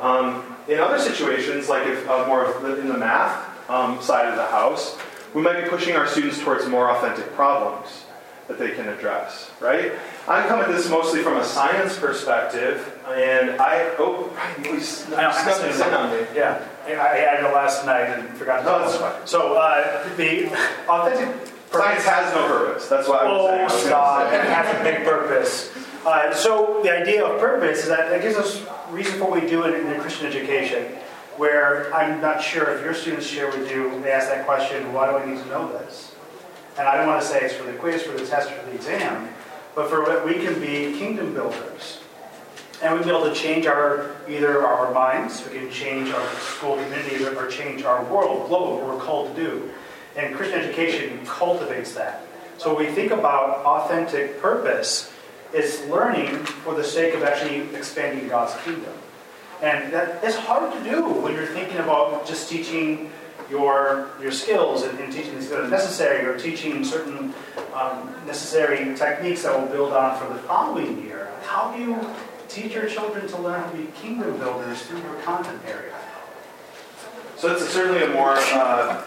Um, 0.00 0.56
in 0.68 0.78
other 0.78 0.98
situations, 0.98 1.68
like 1.68 1.86
if 1.86 2.08
uh, 2.08 2.26
more 2.26 2.46
in 2.78 2.88
the 2.88 2.96
math 2.96 3.70
um, 3.70 4.00
side 4.00 4.26
of 4.26 4.36
the 4.36 4.46
house, 4.46 4.96
we 5.34 5.42
might 5.42 5.62
be 5.62 5.68
pushing 5.68 5.96
our 5.96 6.06
students 6.06 6.40
towards 6.40 6.66
more 6.66 6.90
authentic 6.90 7.32
problems 7.34 8.04
that 8.48 8.58
they 8.58 8.70
can 8.70 8.88
address, 8.88 9.50
right? 9.60 9.92
I 10.26 10.46
come 10.48 10.60
at 10.60 10.68
this 10.68 10.88
mostly 10.88 11.22
from 11.22 11.36
a 11.36 11.44
science 11.44 11.98
perspective, 11.98 12.98
and 13.06 13.50
I 13.60 13.94
oh, 13.98 14.30
Brian, 14.32 14.64
you 14.64 14.70
always 14.70 15.04
I 15.12 15.22
know, 15.22 15.32
snuck 15.32 15.60
this 15.60 15.80
in 15.80 15.94
on 15.94 16.10
me. 16.10 16.26
Yeah, 16.34 16.66
I 16.86 16.92
I 16.92 17.16
had 17.16 17.44
it 17.44 17.54
last 17.54 17.84
night 17.84 18.06
and 18.06 18.36
forgot 18.36 18.60
to. 18.60 18.64
No, 18.64 18.78
that's 18.80 18.96
fine. 18.96 19.26
So 19.26 19.54
uh, 19.54 20.08
the 20.16 20.46
authentic. 20.88 21.54
Science 21.70 22.04
has 22.06 22.34
no 22.34 22.46
purpose. 22.46 22.88
That's 22.88 23.06
why 23.06 23.18
I 23.18 23.30
was 23.30 23.42
saying. 23.46 23.60
Oh, 23.60 23.64
was 23.64 23.72
gonna 23.72 23.84
stop, 23.84 24.30
say. 24.30 24.36
it 24.36 24.44
has 24.46 24.80
a 24.80 24.82
big 24.82 25.04
purpose. 25.04 25.70
Uh, 26.06 26.34
so 26.34 26.80
the 26.82 26.90
idea 26.90 27.22
of 27.22 27.38
purpose 27.38 27.80
is 27.80 27.88
that 27.88 28.10
it 28.10 28.22
gives 28.22 28.36
us 28.36 28.64
reason 28.90 29.18
for 29.18 29.30
what 29.30 29.42
we 29.42 29.46
do 29.46 29.64
in, 29.64 29.86
in 29.92 30.00
Christian 30.00 30.26
education, 30.26 30.84
where 31.36 31.92
I'm 31.94 32.22
not 32.22 32.42
sure 32.42 32.70
if 32.70 32.82
your 32.82 32.94
students 32.94 33.26
share 33.26 33.48
with 33.50 33.70
you, 33.70 34.00
they 34.00 34.10
ask 34.10 34.28
that 34.28 34.46
question, 34.46 34.94
why 34.94 35.10
do 35.10 35.18
I 35.18 35.26
need 35.26 35.42
to 35.42 35.48
know 35.50 35.68
this? 35.68 36.14
And 36.78 36.86
I 36.86 36.96
don't 36.96 37.08
want 37.08 37.20
to 37.20 37.26
say 37.26 37.40
it's 37.40 37.54
for 37.54 37.64
the 37.64 37.72
quiz, 37.72 38.02
for 38.02 38.12
the 38.12 38.24
test, 38.24 38.50
for 38.50 38.64
the 38.66 38.74
exam, 38.76 39.28
but 39.74 39.90
for 39.90 40.02
what 40.02 40.24
we 40.24 40.34
can 40.34 40.60
be 40.60 40.96
kingdom 40.98 41.34
builders. 41.34 42.00
And 42.80 42.94
we 42.94 43.00
can 43.00 43.08
be 43.08 43.16
able 43.16 43.28
to 43.28 43.34
change 43.34 43.66
our, 43.66 44.14
either 44.28 44.64
our 44.64 44.92
minds, 44.92 45.44
we 45.48 45.58
can 45.58 45.70
change 45.70 46.10
our 46.10 46.34
school 46.36 46.76
community, 46.76 47.24
or 47.24 47.48
change 47.48 47.82
our 47.82 48.04
world, 48.04 48.48
global, 48.48 48.76
what 48.76 48.86
we're 48.86 49.00
called 49.00 49.34
to 49.34 49.42
do. 49.42 49.70
And 50.16 50.36
Christian 50.36 50.60
education 50.60 51.26
cultivates 51.26 51.94
that. 51.94 52.22
So 52.58 52.74
when 52.74 52.86
we 52.86 52.92
think 52.92 53.10
about 53.10 53.64
authentic 53.64 54.40
purpose, 54.40 55.12
it's 55.52 55.84
learning 55.86 56.44
for 56.44 56.74
the 56.74 56.84
sake 56.84 57.14
of 57.14 57.24
actually 57.24 57.74
expanding 57.74 58.28
God's 58.28 58.54
kingdom. 58.62 58.92
And 59.62 59.92
that 59.92 60.22
is 60.22 60.36
hard 60.36 60.72
to 60.72 60.84
do 60.88 61.08
when 61.08 61.34
you're 61.34 61.46
thinking 61.46 61.78
about 61.78 62.26
just 62.26 62.48
teaching 62.48 63.10
your, 63.50 64.10
your 64.20 64.32
skills 64.32 64.84
in, 64.84 64.96
and 64.98 65.12
teaching 65.12 65.32
things 65.32 65.48
that 65.48 65.60
are 65.60 65.68
necessary 65.68 66.24
or 66.26 66.38
teaching 66.38 66.84
certain 66.84 67.34
um, 67.74 68.14
necessary 68.26 68.94
techniques 68.96 69.42
that 69.42 69.58
will 69.58 69.68
build 69.68 69.92
on 69.92 70.18
for 70.18 70.32
the 70.32 70.38
following 70.40 71.02
year. 71.04 71.30
How 71.42 71.72
do 71.72 71.82
you 71.82 71.98
teach 72.48 72.74
your 72.74 72.88
children 72.88 73.26
to 73.28 73.38
learn 73.38 73.60
how 73.60 73.70
to 73.70 73.76
be 73.76 73.86
kingdom 73.92 74.36
builders 74.38 74.82
through 74.82 75.00
your 75.00 75.14
content 75.22 75.60
area? 75.66 75.94
So 77.36 77.52
it's 77.54 77.68
certainly 77.68 78.02
a 78.02 78.08
more 78.08 78.34
uh, 78.36 79.02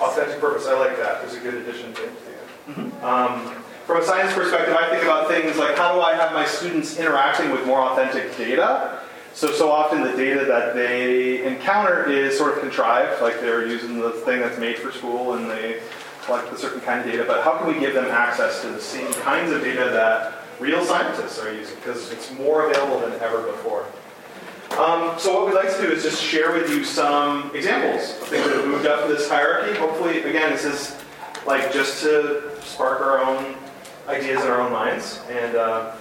authentic 0.00 0.40
purpose. 0.40 0.66
I 0.66 0.78
like 0.78 0.96
that. 0.98 1.24
It's 1.24 1.34
a 1.34 1.40
good 1.40 1.54
addition 1.54 1.92
to 1.94 2.04
it. 2.04 3.02
Um, 3.02 3.62
from 3.86 4.00
a 4.00 4.04
science 4.04 4.32
perspective, 4.32 4.74
I 4.74 4.88
think 4.88 5.02
about 5.02 5.28
things 5.28 5.58
like 5.58 5.76
how 5.76 5.94
do 5.94 6.00
I 6.00 6.14
have 6.14 6.32
my 6.32 6.46
students 6.46 6.96
interacting 6.96 7.50
with 7.50 7.66
more 7.66 7.80
authentic 7.80 8.34
data? 8.38 9.00
So, 9.34 9.50
so 9.50 9.70
often 9.70 10.02
the 10.02 10.16
data 10.16 10.44
that 10.44 10.74
they 10.74 11.44
encounter 11.44 12.08
is 12.08 12.38
sort 12.38 12.54
of 12.54 12.60
contrived, 12.60 13.20
like 13.20 13.40
they're 13.40 13.66
using 13.66 13.98
the 13.98 14.10
thing 14.10 14.40
that's 14.40 14.58
made 14.60 14.78
for 14.78 14.92
school 14.92 15.34
and 15.34 15.50
they 15.50 15.80
collect 16.24 16.52
a 16.52 16.56
certain 16.56 16.80
kind 16.80 17.00
of 17.00 17.06
data. 17.06 17.24
But 17.26 17.42
how 17.42 17.58
can 17.58 17.66
we 17.66 17.80
give 17.80 17.94
them 17.94 18.06
access 18.06 18.62
to 18.62 18.68
the 18.68 18.80
same 18.80 19.12
kinds 19.14 19.50
of 19.50 19.62
data 19.62 19.90
that 19.90 20.34
real 20.60 20.84
scientists 20.84 21.40
are 21.40 21.52
using? 21.52 21.74
Because 21.76 22.12
it's 22.12 22.32
more 22.32 22.70
available 22.70 23.00
than 23.00 23.20
ever 23.20 23.42
before. 23.42 23.86
Um, 24.78 25.18
so 25.18 25.34
what 25.34 25.46
we'd 25.46 25.54
like 25.54 25.74
to 25.76 25.82
do 25.82 25.92
is 25.92 26.04
just 26.04 26.22
share 26.22 26.52
with 26.52 26.70
you 26.70 26.84
some 26.84 27.50
examples 27.54 28.10
of 28.10 28.28
things 28.28 28.46
that 28.46 28.56
have 28.56 28.66
moved 28.66 28.86
up 28.86 29.08
this 29.08 29.28
hierarchy. 29.28 29.76
Hopefully, 29.78 30.22
again, 30.22 30.52
this 30.52 30.64
is 30.64 30.96
like 31.44 31.72
just 31.72 32.02
to 32.02 32.52
spark 32.62 33.00
our 33.00 33.24
own 33.24 33.56
ideas 34.08 34.42
in 34.42 34.48
our 34.48 34.60
own 34.60 34.72
minds 34.72 35.20
and 35.28 35.56
uh, 35.56 35.96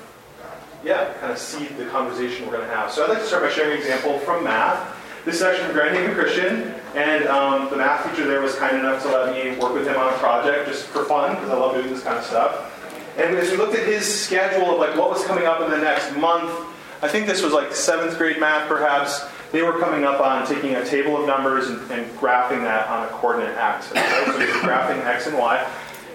yeah, 0.83 1.13
kind 1.19 1.31
of 1.31 1.37
seed 1.37 1.77
the 1.77 1.85
conversation 1.85 2.45
we're 2.45 2.53
going 2.53 2.67
to 2.67 2.75
have. 2.75 2.91
So 2.91 3.03
I'd 3.03 3.09
like 3.09 3.19
to 3.19 3.25
start 3.25 3.43
by 3.43 3.49
sharing 3.49 3.73
an 3.73 3.77
example 3.77 4.19
from 4.19 4.43
math. 4.43 4.99
This 5.25 5.35
is 5.35 5.41
actually 5.41 5.65
from 5.65 5.73
Grand 5.73 5.95
Haven 5.95 6.13
Christian, 6.13 6.73
and 6.95 7.25
um, 7.27 7.69
the 7.69 7.77
math 7.77 8.09
teacher 8.09 8.27
there 8.27 8.41
was 8.41 8.55
kind 8.55 8.77
enough 8.77 9.01
to 9.03 9.09
let 9.09 9.33
me 9.33 9.57
work 9.57 9.73
with 9.73 9.87
him 9.87 9.95
on 9.95 10.13
a 10.13 10.17
project 10.17 10.67
just 10.67 10.85
for 10.87 11.05
fun, 11.05 11.35
because 11.35 11.49
I 11.49 11.55
love 11.55 11.75
doing 11.75 11.89
this 11.89 12.03
kind 12.03 12.17
of 12.17 12.25
stuff. 12.25 12.69
And 13.17 13.35
as 13.37 13.49
we 13.49 13.57
looked 13.57 13.75
at 13.75 13.87
his 13.87 14.03
schedule 14.03 14.73
of 14.73 14.79
like 14.79 14.97
what 14.97 15.09
was 15.09 15.23
coming 15.25 15.45
up 15.45 15.61
in 15.61 15.71
the 15.71 15.77
next 15.77 16.15
month, 16.17 16.51
I 17.01 17.07
think 17.07 17.27
this 17.27 17.41
was 17.41 17.53
like 17.53 17.73
seventh 17.73 18.17
grade 18.17 18.39
math 18.39 18.67
perhaps, 18.67 19.25
they 19.53 19.61
were 19.61 19.79
coming 19.79 20.03
up 20.03 20.19
on 20.19 20.47
taking 20.47 20.73
a 20.75 20.83
table 20.83 21.15
of 21.15 21.27
numbers 21.27 21.67
and, 21.67 21.79
and 21.91 22.11
graphing 22.17 22.63
that 22.63 22.87
on 22.87 23.07
a 23.07 23.09
coordinate 23.11 23.55
axis. 23.55 23.93
Right? 23.93 24.23
So 24.25 24.39
we 24.39 24.45
were 24.47 24.53
graphing 24.53 25.05
x 25.05 25.27
and 25.27 25.37
y. 25.37 25.63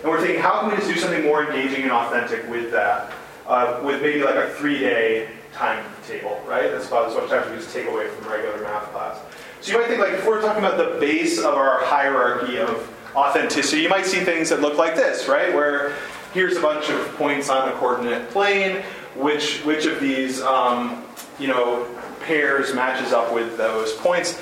And 0.02 0.10
we're 0.10 0.20
thinking, 0.20 0.40
how 0.40 0.60
can 0.60 0.70
we 0.70 0.76
just 0.76 0.88
do 0.88 0.96
something 0.96 1.22
more 1.22 1.44
engaging 1.44 1.84
and 1.84 1.92
authentic 1.92 2.48
with 2.50 2.72
that? 2.72 3.12
Uh, 3.48 3.80
with 3.82 4.02
maybe 4.02 4.22
like 4.22 4.34
a 4.34 4.50
three-day 4.50 5.26
timetable, 5.54 6.38
right? 6.46 6.70
That's 6.70 6.86
about 6.86 7.08
as 7.08 7.14
much 7.14 7.30
time 7.30 7.42
as 7.44 7.50
we 7.50 7.56
just 7.56 7.74
take 7.74 7.86
away 7.86 8.06
from 8.08 8.30
regular 8.30 8.62
math 8.62 8.92
class. 8.92 9.18
So 9.62 9.72
you 9.72 9.78
might 9.78 9.88
think 9.88 10.00
like 10.00 10.12
if 10.12 10.26
we're 10.26 10.42
talking 10.42 10.62
about 10.62 10.76
the 10.76 11.00
base 11.00 11.38
of 11.38 11.54
our 11.54 11.82
hierarchy 11.84 12.58
of 12.58 12.94
authenticity, 13.16 13.80
you 13.80 13.88
might 13.88 14.04
see 14.04 14.20
things 14.20 14.50
that 14.50 14.60
look 14.60 14.76
like 14.76 14.94
this, 14.94 15.28
right? 15.28 15.54
Where 15.54 15.94
here's 16.34 16.58
a 16.58 16.60
bunch 16.60 16.90
of 16.90 17.16
points 17.16 17.48
on 17.48 17.70
the 17.70 17.74
coordinate 17.76 18.28
plane, 18.30 18.82
which 19.16 19.60
which 19.64 19.86
of 19.86 19.98
these 19.98 20.42
um, 20.42 21.02
you 21.38 21.48
know 21.48 21.88
pairs 22.20 22.74
matches 22.74 23.12
up 23.12 23.32
with 23.32 23.56
those 23.56 23.94
points. 23.94 24.40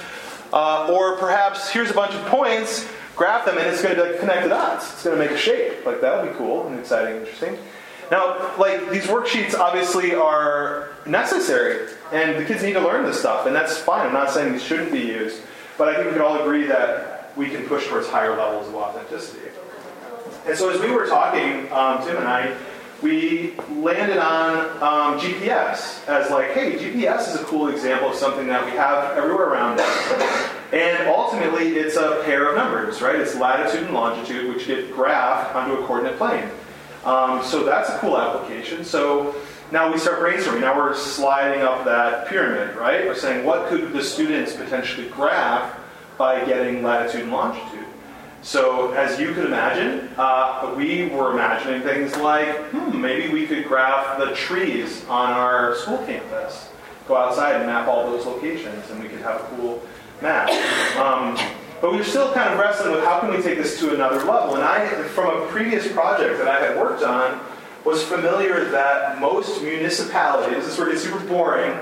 Uh, 0.53 0.93
or 0.93 1.17
perhaps 1.17 1.71
here's 1.71 1.91
a 1.91 1.95
bunch 1.95 2.15
of 2.15 2.27
points, 2.27 2.89
graph 3.15 3.45
them, 3.45 3.57
and 3.57 3.67
it's 3.67 3.83
going 3.83 3.97
to 3.97 4.19
connect 4.19 4.43
the 4.43 4.49
dots. 4.49 4.93
It's 4.93 5.05
going 5.05 5.17
to 5.17 5.25
make 5.25 5.33
a 5.33 5.39
shape. 5.39 5.87
Like 5.87 6.01
that 6.01 6.23
would 6.23 6.33
be 6.33 6.37
cool 6.37 6.67
and 6.67 6.79
exciting 6.79 7.19
and 7.19 7.27
interesting. 7.27 7.59
Now, 8.11 8.55
like 8.59 8.91
these 8.91 9.07
worksheets 9.07 9.55
obviously 9.55 10.15
are 10.15 10.91
necessary, 11.07 11.89
and 12.13 12.37
the 12.37 12.45
kids 12.45 12.63
need 12.63 12.75
to 12.75 12.81
learn 12.81 13.05
this 13.05 13.19
stuff, 13.19 13.47
and 13.47 13.55
that's 13.55 13.77
fine. 13.77 14.07
I'm 14.07 14.13
not 14.13 14.31
saying 14.31 14.53
these 14.53 14.63
shouldn't 14.63 14.93
be 14.93 15.01
used, 15.01 15.43
but 15.77 15.89
I 15.89 15.95
think 15.95 16.07
we 16.07 16.13
can 16.13 16.23
all 16.23 16.41
agree 16.41 16.67
that 16.67 17.33
we 17.37 17.51
can 17.51 17.65
push 17.67 17.89
towards 17.89 18.09
higher 18.09 18.37
levels 18.37 18.69
of 18.69 18.75
authenticity. 18.75 19.51
And 20.47 20.57
so 20.57 20.71
as 20.71 20.81
we 20.81 20.91
were 20.93 21.07
talking, 21.07 21.71
um, 21.73 22.05
Tim 22.07 22.17
and 22.17 22.29
I, 22.29 22.57
we 23.03 23.55
landed 23.73 24.19
on 24.19 24.59
um, 24.83 25.21
GPS 25.21 26.07
as 26.09 26.31
like, 26.31 26.53
hey, 26.53 26.79
GPS 26.79 27.29
is 27.29 27.41
a 27.41 27.45
cool 27.45 27.69
example 27.69 28.11
of 28.11 28.15
something 28.15 28.47
that 28.47 28.65
we 28.65 28.71
have 28.73 29.17
everywhere 29.19 29.49
around 29.49 29.81
us. 29.81 30.53
And 30.73 31.09
ultimately, 31.09 31.77
it's 31.77 31.97
a 31.97 32.23
pair 32.25 32.49
of 32.49 32.57
numbers, 32.57 33.03
right? 33.03 33.17
It's 33.17 33.37
latitude 33.37 33.85
and 33.85 33.95
longitude, 33.95 34.55
which 34.55 34.67
get 34.67 34.91
graphed 34.93 35.55
onto 35.55 35.75
a 35.75 35.87
coordinate 35.87 36.17
plane. 36.17 36.49
Um, 37.07 37.43
so 37.45 37.65
that's 37.65 37.89
a 37.89 37.99
cool 37.99 38.19
application. 38.19 38.85
So 38.85 39.35
now 39.71 39.93
we 39.93 39.99
start 39.99 40.19
brainstorming. 40.19 40.61
Now 40.61 40.77
we're 40.77 40.95
sliding 40.95 41.63
up 41.63 41.85
that 41.85 42.27
pyramid, 42.27 42.77
right? 42.77 43.07
We're 43.07 43.15
saying, 43.15 43.47
what 43.47 43.69
could 43.69 43.93
the 43.93 44.03
students 44.03 44.55
potentially 44.55 45.09
graph 45.09 45.79
by 46.19 46.45
getting 46.45 46.83
latitude 46.83 47.23
and 47.23 47.33
longitude? 47.33 47.85
So, 48.43 48.93
as 48.93 49.19
you 49.19 49.35
could 49.35 49.47
imagine, 49.47 50.09
uh, 50.17 50.73
we 50.77 51.09
were 51.09 51.33
imagining 51.33 51.83
things 51.83 52.17
like 52.17 52.49
hmm, 52.71 53.01
maybe 53.01 53.33
we 53.33 53.47
could 53.47 53.67
graph 53.67 54.19
the 54.19 54.35
trees 54.35 55.05
on 55.09 55.33
our 55.33 55.75
school 55.77 55.99
campus, 56.07 56.69
go 57.09 57.17
outside 57.17 57.57
and 57.57 57.67
map 57.67 57.89
all 57.89 58.09
those 58.09 58.25
locations, 58.25 58.89
and 58.91 59.03
we 59.03 59.09
could 59.09 59.21
have 59.21 59.41
a 59.41 59.45
cool 59.57 59.83
map. 60.23 60.49
Um, 60.97 61.37
but 61.81 61.93
we 61.93 61.99
were 61.99 62.05
still 62.05 62.33
kind 62.33 62.53
of 62.53 62.59
wrestling 62.59 62.93
with 62.93 63.05
how 63.05 63.21
can 63.21 63.31
we 63.31 63.43
take 63.43 63.59
this 63.59 63.79
to 63.81 63.95
another 63.95 64.25
level. 64.25 64.55
And 64.55 64.65
I, 64.65 64.89
from 65.09 65.43
a 65.43 65.47
previous 65.47 65.91
project 65.93 66.39
that 66.39 66.49
I 66.49 66.61
had 66.61 66.77
worked 66.77 67.03
on, 67.03 67.41
was 67.85 68.03
familiar 68.03 68.65
that 68.71 69.21
most 69.21 69.63
municipalities, 69.63 70.65
this 70.65 70.73
is 70.73 70.79
where 70.79 70.89
it 70.89 70.93
gets 70.93 71.05
super 71.05 71.21
boring, 71.21 71.79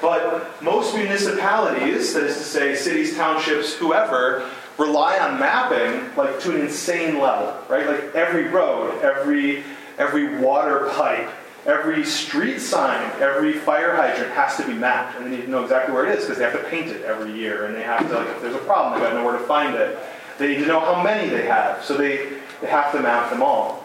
but 0.00 0.62
most 0.62 0.94
municipalities, 0.94 2.12
that 2.14 2.24
is 2.24 2.36
to 2.36 2.44
say 2.44 2.76
cities, 2.76 3.16
townships, 3.16 3.74
whoever, 3.74 4.48
rely 4.76 5.18
on 5.18 5.40
mapping 5.40 6.14
like 6.16 6.38
to 6.40 6.54
an 6.54 6.60
insane 6.60 7.18
level, 7.18 7.56
right? 7.68 7.86
Like 7.86 8.14
every 8.14 8.48
road, 8.48 9.00
every 9.02 9.64
every 9.98 10.38
water 10.38 10.88
pipe, 10.92 11.28
every 11.68 12.02
street 12.02 12.58
sign, 12.58 13.12
every 13.20 13.52
fire 13.52 13.94
hydrant 13.94 14.32
has 14.32 14.56
to 14.56 14.66
be 14.66 14.72
mapped, 14.72 15.16
and 15.16 15.26
they 15.26 15.36
need 15.36 15.42
to 15.42 15.50
know 15.50 15.62
exactly 15.62 15.94
where 15.94 16.06
it 16.06 16.18
is 16.18 16.24
because 16.24 16.38
they 16.38 16.44
have 16.44 16.54
to 16.54 16.68
paint 16.68 16.88
it 16.88 17.02
every 17.02 17.32
year, 17.32 17.66
and 17.66 17.76
they 17.76 17.82
have 17.82 18.08
to 18.08 18.14
like 18.14 18.26
if 18.28 18.40
there's 18.40 18.54
a 18.54 18.58
problem, 18.58 18.94
they've 18.94 19.02
got 19.02 19.14
to 19.14 19.20
know 19.20 19.24
where 19.24 19.38
to 19.38 19.44
find 19.44 19.76
it. 19.76 19.98
They 20.38 20.48
need 20.48 20.60
to 20.62 20.66
know 20.66 20.80
how 20.80 21.02
many 21.02 21.28
they 21.28 21.44
have, 21.46 21.84
so 21.84 21.96
they 21.96 22.40
they 22.62 22.68
have 22.68 22.90
to 22.92 23.00
map 23.00 23.30
them 23.30 23.42
all. 23.42 23.84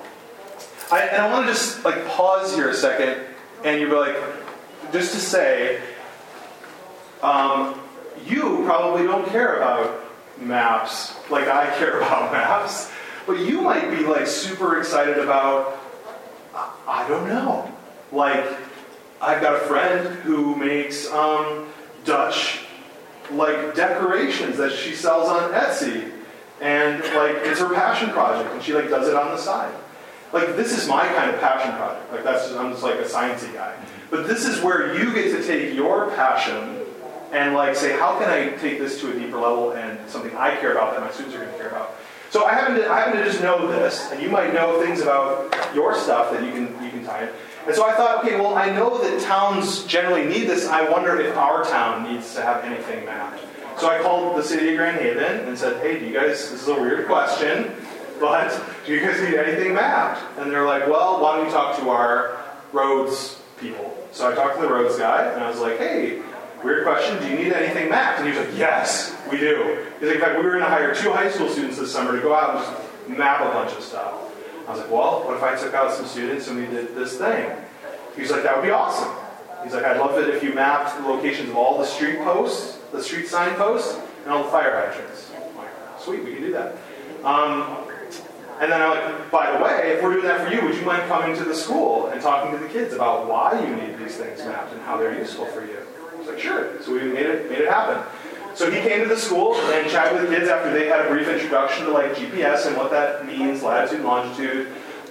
I, 0.91 1.01
and 1.01 1.21
I 1.21 1.31
want 1.31 1.45
to 1.45 1.53
just 1.53 1.83
like 1.83 2.07
pause 2.07 2.55
here 2.55 2.69
a 2.69 2.73
second, 2.73 3.21
and 3.65 3.81
you're 3.81 3.99
like, 3.99 4.15
just 4.93 5.13
to 5.13 5.19
say, 5.19 5.81
um, 7.21 7.79
you 8.25 8.63
probably 8.65 9.03
don't 9.03 9.27
care 9.27 9.57
about 9.57 9.99
maps 10.39 11.15
like 11.29 11.47
I 11.47 11.65
care 11.77 11.97
about 12.01 12.31
maps, 12.31 12.89
but 13.27 13.39
you 13.39 13.61
might 13.61 13.89
be 13.89 14.05
like 14.05 14.27
super 14.27 14.79
excited 14.79 15.17
about, 15.17 15.79
I 16.87 17.05
don't 17.09 17.27
know. 17.27 17.72
Like, 18.13 18.45
I've 19.19 19.41
got 19.41 19.55
a 19.55 19.59
friend 19.59 20.07
who 20.19 20.55
makes 20.55 21.09
um, 21.11 21.67
Dutch 22.05 22.61
like 23.31 23.73
decorations 23.73 24.57
that 24.57 24.71
she 24.71 24.93
sells 24.93 25.29
on 25.29 25.51
Etsy, 25.51 26.11
and 26.61 26.99
like 26.99 27.37
it's 27.43 27.59
her 27.59 27.73
passion 27.73 28.09
project, 28.11 28.53
and 28.53 28.61
she 28.61 28.73
like 28.73 28.89
does 28.89 29.07
it 29.07 29.15
on 29.15 29.31
the 29.31 29.37
side. 29.37 29.73
Like 30.31 30.55
this 30.55 30.77
is 30.77 30.87
my 30.87 31.07
kind 31.07 31.29
of 31.31 31.39
passion 31.39 31.73
project. 31.75 32.11
Like 32.11 32.23
that's 32.23 32.47
just, 32.47 32.59
I'm 32.59 32.71
just 32.71 32.83
like 32.83 32.95
a 32.95 33.03
sciencey 33.03 33.53
guy. 33.53 33.75
But 34.09 34.27
this 34.27 34.45
is 34.45 34.61
where 34.61 34.95
you 34.97 35.13
get 35.13 35.31
to 35.35 35.45
take 35.45 35.73
your 35.73 36.09
passion 36.11 36.81
and 37.31 37.55
like 37.55 37.75
say, 37.75 37.97
how 37.97 38.19
can 38.19 38.29
I 38.29 38.49
take 38.57 38.77
this 38.77 39.01
to 39.01 39.11
a 39.11 39.13
deeper 39.13 39.39
level 39.39 39.71
and 39.71 39.97
something 40.09 40.35
I 40.35 40.55
care 40.57 40.73
about 40.73 40.93
that 40.93 41.01
my 41.01 41.11
students 41.11 41.35
are 41.35 41.39
going 41.39 41.51
to 41.51 41.57
care 41.57 41.69
about. 41.69 41.95
So 42.29 42.45
I 42.45 42.53
happen 42.53 42.75
to 42.75 42.89
I 42.89 43.01
happen 43.01 43.17
to 43.17 43.25
just 43.25 43.41
know 43.41 43.67
this, 43.67 44.11
and 44.11 44.21
you 44.21 44.29
might 44.29 44.53
know 44.53 44.81
things 44.81 45.01
about 45.01 45.55
your 45.75 45.95
stuff 45.95 46.31
that 46.31 46.43
you 46.43 46.51
can 46.51 46.83
you 46.83 46.89
can 46.89 47.05
tie 47.05 47.23
in. 47.23 47.29
And 47.65 47.75
so 47.75 47.85
I 47.85 47.93
thought, 47.93 48.23
okay, 48.23 48.39
well, 48.39 48.55
I 48.55 48.69
know 48.69 48.97
that 49.01 49.21
towns 49.21 49.85
generally 49.85 50.25
need 50.25 50.47
this. 50.47 50.67
I 50.67 50.89
wonder 50.89 51.19
if 51.19 51.35
our 51.37 51.63
town 51.63 52.11
needs 52.11 52.33
to 52.35 52.41
have 52.41 52.63
anything 52.63 53.05
mapped. 53.05 53.41
So 53.79 53.89
I 53.89 54.01
called 54.01 54.37
the 54.37 54.43
city 54.43 54.69
of 54.69 54.77
Grand 54.77 54.99
Haven 54.99 55.47
and 55.47 55.57
said, 55.57 55.81
hey, 55.81 55.99
do 55.99 56.05
you 56.05 56.13
guys? 56.13 56.51
This 56.51 56.61
is 56.61 56.67
a 56.67 56.79
weird 56.79 57.07
question, 57.07 57.73
but 58.19 58.61
do 58.85 58.93
you 58.93 58.99
guys 58.99 59.19
need 59.21 59.35
anything 59.35 59.73
mapped? 59.73 60.21
And 60.37 60.51
they're 60.51 60.65
like, 60.65 60.87
well, 60.87 61.21
why 61.21 61.37
don't 61.37 61.45
you 61.45 61.51
talk 61.51 61.77
to 61.79 61.89
our 61.89 62.37
roads 62.71 63.41
people? 63.57 63.97
So 64.11 64.31
I 64.31 64.35
talked 64.35 64.55
to 64.57 64.61
the 64.61 64.71
roads 64.71 64.97
guy, 64.97 65.31
and 65.31 65.43
I 65.43 65.49
was 65.49 65.59
like, 65.59 65.77
hey, 65.77 66.21
Weird 66.63 66.85
question, 66.85 67.21
do 67.21 67.27
you 67.27 67.35
need 67.35 67.51
anything 67.51 67.89
mapped? 67.89 68.19
And 68.19 68.29
he 68.29 68.37
was 68.37 68.47
like, 68.47 68.57
yes, 68.57 69.13
we 69.29 69.37
do. 69.37 69.85
He's 69.99 70.07
like, 70.07 70.15
in 70.15 70.21
fact, 70.21 70.37
we 70.37 70.45
were 70.45 70.51
going 70.51 70.63
to 70.63 70.69
hire 70.69 70.95
two 70.95 71.11
high 71.11 71.29
school 71.29 71.49
students 71.49 71.77
this 71.77 71.91
summer 71.91 72.13
to 72.13 72.21
go 72.21 72.33
out 72.33 72.55
and 72.55 72.59
just 72.59 73.19
map 73.19 73.41
a 73.41 73.51
bunch 73.51 73.75
of 73.75 73.83
stuff. 73.83 74.32
I 74.67 74.71
was 74.71 74.79
like, 74.79 74.91
well, 74.91 75.23
what 75.25 75.35
if 75.35 75.43
I 75.43 75.55
took 75.55 75.73
out 75.73 75.93
some 75.93 76.05
students 76.05 76.47
and 76.47 76.57
we 76.57 76.65
did 76.65 76.95
this 76.95 77.17
thing? 77.17 77.51
He's 78.15 78.31
like, 78.31 78.43
that 78.43 78.55
would 78.55 78.63
be 78.63 78.71
awesome. 78.71 79.11
He's 79.63 79.73
like, 79.73 79.83
I'd 79.83 79.97
love 79.97 80.17
it 80.17 80.29
if 80.29 80.43
you 80.43 80.53
mapped 80.53 80.97
the 80.97 81.07
locations 81.07 81.49
of 81.49 81.57
all 81.57 81.77
the 81.77 81.85
street 81.85 82.19
posts, 82.19 82.77
the 82.91 83.01
street 83.01 83.27
sign 83.27 83.55
posts, 83.55 83.99
and 84.23 84.33
all 84.33 84.43
the 84.43 84.49
fire 84.49 84.87
hydrants. 84.87 85.31
Like, 85.57 85.69
Sweet, 85.99 86.23
we 86.23 86.33
can 86.33 86.41
do 86.41 86.51
that. 86.53 86.75
Um, 87.23 87.77
and 88.59 88.71
then 88.71 88.81
I'm 88.81 88.89
like, 88.91 89.31
by 89.31 89.57
the 89.57 89.63
way, 89.63 89.93
if 89.93 90.03
we're 90.03 90.13
doing 90.13 90.25
that 90.25 90.47
for 90.47 90.53
you, 90.53 90.61
would 90.65 90.75
you 90.75 90.85
mind 90.85 91.09
coming 91.09 91.35
to 91.37 91.43
the 91.43 91.55
school 91.55 92.07
and 92.07 92.21
talking 92.21 92.51
to 92.51 92.57
the 92.57 92.71
kids 92.71 92.93
about 92.93 93.27
why 93.27 93.59
you 93.59 93.75
need 93.75 93.97
these 93.97 94.17
things 94.17 94.39
mapped 94.39 94.73
and 94.73 94.81
how 94.83 94.97
they're 94.97 95.17
useful 95.17 95.45
for 95.47 95.65
you? 95.65 95.79
was 96.23 96.33
like, 96.33 96.43
sure. 96.43 96.81
So 96.81 96.93
we 96.93 97.01
made 97.03 97.25
it, 97.25 97.49
made 97.49 97.59
it 97.59 97.69
happen. 97.69 98.01
So 98.55 98.69
he 98.69 98.81
came 98.81 99.01
to 99.01 99.09
the 99.09 99.17
school 99.17 99.55
and 99.55 99.89
chatted 99.89 100.19
with 100.19 100.29
the 100.29 100.35
kids 100.35 100.49
after 100.49 100.71
they 100.71 100.87
had 100.87 101.05
a 101.05 101.09
brief 101.09 101.27
introduction 101.27 101.85
to 101.85 101.91
like 101.91 102.13
GPS 102.13 102.67
and 102.67 102.77
what 102.77 102.91
that 102.91 103.25
means, 103.25 103.63
latitude 103.63 103.99
and 103.99 104.07
longitude. 104.07 104.67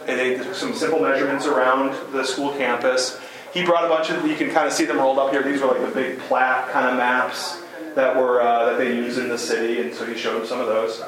And 0.07 0.19
they 0.19 0.37
did 0.37 0.55
some 0.55 0.75
simple 0.75 1.01
measurements 1.01 1.47
around 1.47 1.95
the 2.13 2.25
school 2.25 2.53
campus. 2.53 3.21
He 3.53 3.65
brought 3.65 3.85
a 3.85 3.89
bunch 3.89 4.11
of, 4.11 4.27
you 4.27 4.37
can 4.37 4.51
kind 4.51 4.67
of 4.67 4.73
see 4.73 4.85
them 4.85 4.99
rolled 4.99 5.19
up 5.19 5.31
here. 5.31 5.43
These 5.43 5.61
were 5.61 5.69
like 5.69 5.81
the 5.81 5.93
big 5.93 6.19
plat 6.21 6.71
kind 6.71 6.87
of 6.87 6.97
maps 6.97 7.63
that 7.95 8.17
were 8.17 8.41
uh, 8.41 8.71
that 8.71 8.79
they 8.79 8.95
use 8.95 9.19
in 9.19 9.29
the 9.29 9.39
city, 9.39 9.81
and 9.81 9.95
so 9.95 10.07
he 10.07 10.17
showed 10.17 10.41
them 10.41 10.47
some 10.47 10.61
of 10.61 10.67
those. 10.67 11.01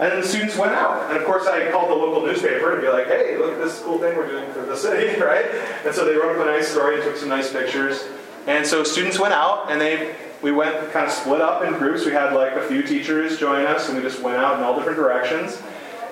And 0.00 0.10
then 0.10 0.20
the 0.20 0.26
students 0.26 0.56
went 0.56 0.72
out, 0.72 1.10
and 1.10 1.18
of 1.18 1.24
course 1.24 1.46
I 1.46 1.70
called 1.70 1.90
the 1.90 1.94
local 1.94 2.26
newspaper 2.26 2.74
to 2.74 2.80
be 2.80 2.88
like, 2.88 3.06
"Hey, 3.06 3.36
look 3.36 3.52
at 3.52 3.58
this 3.58 3.80
cool 3.80 3.98
thing 3.98 4.16
we're 4.16 4.26
doing 4.26 4.50
for 4.52 4.62
the 4.62 4.76
city, 4.76 5.20
right?" 5.20 5.46
And 5.84 5.94
so 5.94 6.04
they 6.04 6.16
wrote 6.16 6.36
up 6.36 6.46
a 6.46 6.50
nice 6.50 6.68
story 6.68 6.96
and 6.96 7.04
took 7.04 7.16
some 7.16 7.28
nice 7.28 7.52
pictures. 7.52 8.04
And 8.46 8.66
so 8.66 8.82
students 8.82 9.18
went 9.18 9.34
out 9.34 9.70
and 9.70 9.80
they 9.80 10.16
we 10.42 10.50
went 10.50 10.92
kind 10.92 11.06
of 11.06 11.12
split 11.12 11.40
up 11.40 11.62
in 11.62 11.72
groups. 11.74 12.04
We 12.04 12.12
had 12.12 12.32
like 12.32 12.54
a 12.54 12.66
few 12.66 12.82
teachers 12.82 13.38
join 13.38 13.64
us, 13.64 13.88
and 13.88 13.96
we 13.96 14.02
just 14.02 14.20
went 14.20 14.36
out 14.36 14.58
in 14.58 14.64
all 14.64 14.74
different 14.74 14.98
directions 14.98 15.60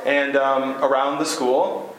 and 0.07 0.37
um, 0.37 0.83
around 0.83 1.19
the 1.19 1.25
school. 1.25 1.95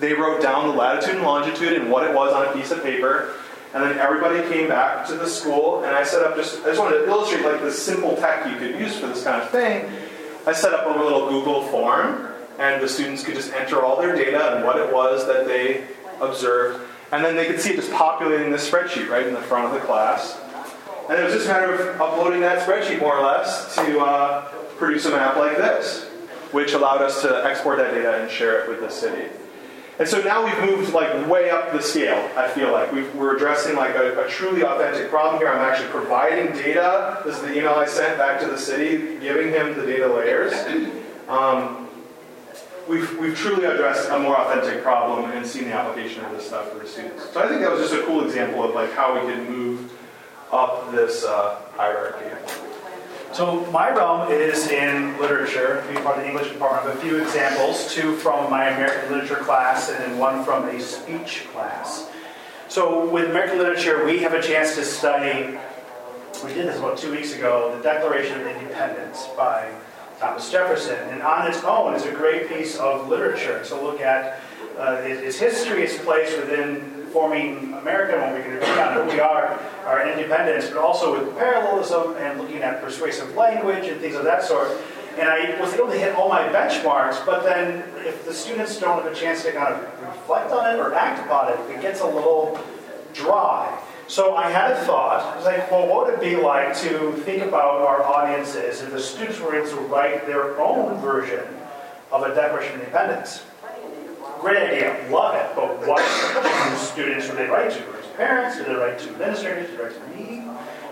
They 0.00 0.12
wrote 0.12 0.42
down 0.42 0.68
the 0.68 0.74
latitude 0.74 1.16
and 1.16 1.24
longitude 1.24 1.74
and 1.74 1.90
what 1.90 2.08
it 2.08 2.14
was 2.14 2.32
on 2.32 2.46
a 2.46 2.52
piece 2.52 2.70
of 2.70 2.82
paper. 2.82 3.34
And 3.74 3.82
then 3.82 3.98
everybody 3.98 4.40
came 4.48 4.68
back 4.68 5.06
to 5.08 5.14
the 5.14 5.28
school, 5.28 5.84
and 5.84 5.94
I 5.94 6.02
set 6.02 6.22
up 6.22 6.36
just, 6.36 6.62
I 6.62 6.68
just 6.68 6.80
wanted 6.80 6.98
to 6.98 7.06
illustrate 7.06 7.44
like 7.44 7.60
the 7.60 7.70
simple 7.70 8.16
tech 8.16 8.50
you 8.50 8.56
could 8.56 8.80
use 8.80 8.98
for 8.98 9.06
this 9.06 9.22
kind 9.22 9.42
of 9.42 9.50
thing. 9.50 9.90
I 10.46 10.52
set 10.52 10.72
up 10.72 10.86
a 10.86 10.98
little 10.98 11.28
Google 11.28 11.62
form, 11.64 12.28
and 12.58 12.82
the 12.82 12.88
students 12.88 13.22
could 13.22 13.34
just 13.34 13.52
enter 13.52 13.82
all 13.82 14.00
their 14.00 14.16
data 14.16 14.56
and 14.56 14.64
what 14.64 14.78
it 14.78 14.92
was 14.92 15.26
that 15.26 15.46
they 15.46 15.86
observed. 16.20 16.80
And 17.12 17.24
then 17.24 17.36
they 17.36 17.46
could 17.46 17.60
see 17.60 17.72
it 17.72 17.76
just 17.76 17.92
populating 17.92 18.50
this 18.50 18.68
spreadsheet 18.68 19.08
right 19.08 19.26
in 19.26 19.34
the 19.34 19.42
front 19.42 19.66
of 19.66 19.72
the 19.72 19.86
class. 19.86 20.38
And 21.08 21.18
it 21.18 21.24
was 21.24 21.32
just 21.32 21.46
a 21.46 21.48
matter 21.48 21.72
of 21.72 22.00
uploading 22.00 22.40
that 22.42 22.66
spreadsheet 22.66 23.00
more 23.00 23.16
or 23.16 23.24
less 23.24 23.74
to 23.76 24.00
uh, 24.00 24.48
produce 24.76 25.06
an 25.06 25.14
app 25.14 25.36
like 25.36 25.56
this, 25.56 26.04
which 26.52 26.74
allowed 26.74 27.00
us 27.00 27.22
to 27.22 27.44
export 27.46 27.78
that 27.78 27.94
data 27.94 28.20
and 28.20 28.30
share 28.30 28.62
it 28.62 28.68
with 28.68 28.80
the 28.80 28.90
city. 28.90 29.30
And 29.98 30.06
so 30.06 30.22
now 30.22 30.44
we've 30.44 30.76
moved 30.76 30.92
like 30.92 31.28
way 31.28 31.50
up 31.50 31.72
the 31.72 31.82
scale. 31.82 32.30
I 32.36 32.46
feel 32.48 32.70
like 32.70 32.92
we 32.92 33.02
are 33.02 33.34
addressing 33.34 33.74
like 33.74 33.96
a, 33.96 34.24
a, 34.24 34.28
truly 34.28 34.62
authentic 34.62 35.10
problem 35.10 35.38
here. 35.38 35.48
I'm 35.48 35.58
actually 35.58 35.88
providing 35.88 36.52
data. 36.52 37.20
This 37.24 37.36
is 37.36 37.42
the 37.42 37.58
email 37.58 37.72
I 37.72 37.86
sent 37.86 38.16
back 38.16 38.38
to 38.40 38.46
the 38.46 38.58
city, 38.58 39.18
giving 39.18 39.48
him 39.48 39.76
the 39.76 39.84
data 39.84 40.06
layers. 40.06 40.52
Um, 41.26 41.88
we've, 42.88 43.18
we've 43.18 43.36
truly 43.36 43.64
addressed 43.64 44.08
a 44.10 44.18
more 44.20 44.38
authentic 44.38 44.84
problem 44.84 45.30
and 45.32 45.44
seen 45.44 45.64
the 45.64 45.72
application 45.72 46.24
of 46.24 46.30
this 46.30 46.46
stuff 46.46 46.70
for 46.70 46.78
the 46.78 46.86
students. 46.86 47.30
So 47.32 47.42
I 47.42 47.48
think 47.48 47.62
that 47.62 47.72
was 47.72 47.80
just 47.90 47.94
a 47.94 48.06
cool 48.06 48.24
example 48.24 48.62
of 48.62 48.76
like 48.76 48.92
how 48.92 49.14
we 49.14 49.32
can 49.32 49.50
move 49.50 49.92
up 50.52 50.90
this 50.92 51.24
uh, 51.24 51.60
hierarchy. 51.76 52.34
So 53.32 53.70
my 53.70 53.90
realm 53.90 54.32
is 54.32 54.68
in 54.68 55.16
literature, 55.18 55.84
being 55.88 56.02
part 56.02 56.16
of 56.16 56.22
the 56.22 56.28
English 56.28 56.50
department. 56.50 56.96
A 56.96 57.00
few 57.00 57.22
examples, 57.22 57.94
two 57.94 58.16
from 58.16 58.50
my 58.50 58.70
American 58.70 59.12
literature 59.12 59.36
class 59.36 59.90
and 59.90 59.98
then 59.98 60.18
one 60.18 60.44
from 60.44 60.66
a 60.68 60.80
speech 60.80 61.46
class. 61.52 62.10
So 62.68 63.08
with 63.08 63.30
American 63.30 63.58
literature, 63.58 64.04
we 64.04 64.18
have 64.20 64.32
a 64.32 64.42
chance 64.42 64.74
to 64.74 64.84
study, 64.84 65.58
we 66.44 66.54
did 66.54 66.66
this 66.66 66.78
about 66.78 66.98
two 66.98 67.10
weeks 67.10 67.34
ago, 67.34 67.74
the 67.76 67.82
Declaration 67.82 68.40
of 68.40 68.46
Independence 68.46 69.28
by 69.36 69.72
Thomas 70.18 70.50
Jefferson. 70.50 70.98
And 71.10 71.22
on 71.22 71.46
its 71.46 71.62
own, 71.64 71.94
it's 71.94 72.06
a 72.06 72.12
great 72.12 72.48
piece 72.48 72.76
of 72.76 73.08
literature. 73.08 73.64
So 73.64 73.82
look 73.82 74.00
at 74.00 74.40
uh, 74.78 75.00
its 75.02 75.38
history, 75.38 75.82
its 75.82 75.98
place 76.02 76.36
within 76.36 76.97
forming 77.12 77.72
America 77.74 78.16
when 78.18 78.34
we 78.34 78.42
can 78.42 78.56
agree 78.56 78.80
on 78.80 78.94
who 78.94 79.12
we 79.12 79.20
are, 79.20 79.58
our 79.84 80.08
independence, 80.08 80.68
but 80.68 80.78
also 80.78 81.18
with 81.18 81.36
parallelism 81.36 82.16
and 82.16 82.40
looking 82.40 82.62
at 82.62 82.82
persuasive 82.82 83.34
language 83.34 83.86
and 83.86 84.00
things 84.00 84.14
of 84.14 84.24
that 84.24 84.42
sort. 84.42 84.68
And 85.18 85.28
I 85.28 85.60
was 85.60 85.74
able 85.74 85.88
to 85.88 85.98
hit 85.98 86.14
all 86.14 86.28
my 86.28 86.42
benchmarks, 86.48 87.24
but 87.26 87.42
then 87.42 87.82
if 88.06 88.24
the 88.24 88.32
students 88.32 88.78
don't 88.78 89.02
have 89.02 89.10
a 89.10 89.14
chance 89.14 89.42
to 89.42 89.52
kind 89.52 89.74
of 89.74 89.82
reflect 90.00 90.52
on 90.52 90.74
it 90.74 90.78
or 90.78 90.94
act 90.94 91.24
upon 91.26 91.52
it, 91.52 91.58
it 91.76 91.82
gets 91.82 92.00
a 92.00 92.06
little 92.06 92.58
dry. 93.14 93.82
So 94.06 94.36
I 94.36 94.50
had 94.50 94.70
a 94.70 94.76
thought. 94.86 95.34
I 95.34 95.36
was 95.36 95.44
like, 95.44 95.70
well, 95.70 95.86
what 95.86 96.06
would 96.06 96.14
it 96.14 96.20
be 96.20 96.36
like 96.36 96.74
to 96.78 97.12
think 97.24 97.42
about 97.42 97.82
our 97.82 98.02
audiences 98.02 98.80
if 98.80 98.90
the 98.90 99.00
students 99.00 99.38
were 99.38 99.54
able 99.54 99.68
to 99.68 99.80
write 99.82 100.26
their 100.26 100.58
own 100.58 100.98
version 101.00 101.44
of 102.10 102.22
a 102.22 102.34
Declaration 102.34 102.76
of 102.76 102.80
Independence? 102.80 103.42
Great 104.40 104.56
idea, 104.56 105.08
love 105.10 105.34
it, 105.34 105.50
but 105.56 105.86
what 105.86 105.98
do 105.98 106.76
students 106.78 107.28
do 107.28 107.34
they 107.34 107.46
write 107.46 107.72
to? 107.72 107.78
Do 107.78 107.98
parents? 108.16 108.56
Do 108.56 108.64
they 108.64 108.74
write 108.74 108.98
to 109.00 109.10
administrators? 109.10 109.70
Do 109.70 109.76
they 109.76 109.82
write 109.82 109.94
to 109.94 110.16
me? 110.16 110.42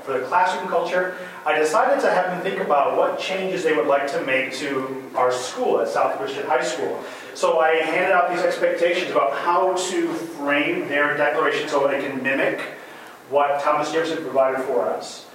For 0.02 0.18
the 0.18 0.26
classroom 0.26 0.68
culture, 0.68 1.16
I 1.44 1.58
decided 1.58 2.00
to 2.02 2.10
have 2.10 2.26
them 2.26 2.40
think 2.40 2.60
about 2.60 2.96
what 2.96 3.18
changes 3.18 3.64
they 3.64 3.76
would 3.76 3.88
like 3.88 4.06
to 4.12 4.22
make 4.22 4.52
to 4.54 5.02
our 5.16 5.32
school 5.32 5.80
at 5.80 5.88
South 5.88 6.16
Christian 6.16 6.46
High 6.46 6.62
School. 6.62 7.02
So 7.34 7.58
I 7.58 7.74
handed 7.74 8.12
out 8.12 8.30
these 8.30 8.40
expectations 8.40 9.10
about 9.10 9.32
how 9.32 9.74
to 9.74 10.12
frame 10.12 10.88
their 10.88 11.16
declaration 11.16 11.68
so 11.68 11.88
they 11.88 12.00
can 12.00 12.22
mimic 12.22 12.60
what 13.30 13.60
Thomas 13.60 13.92
Jefferson 13.92 14.22
provided 14.22 14.64
for 14.64 14.88
us. 14.88 15.26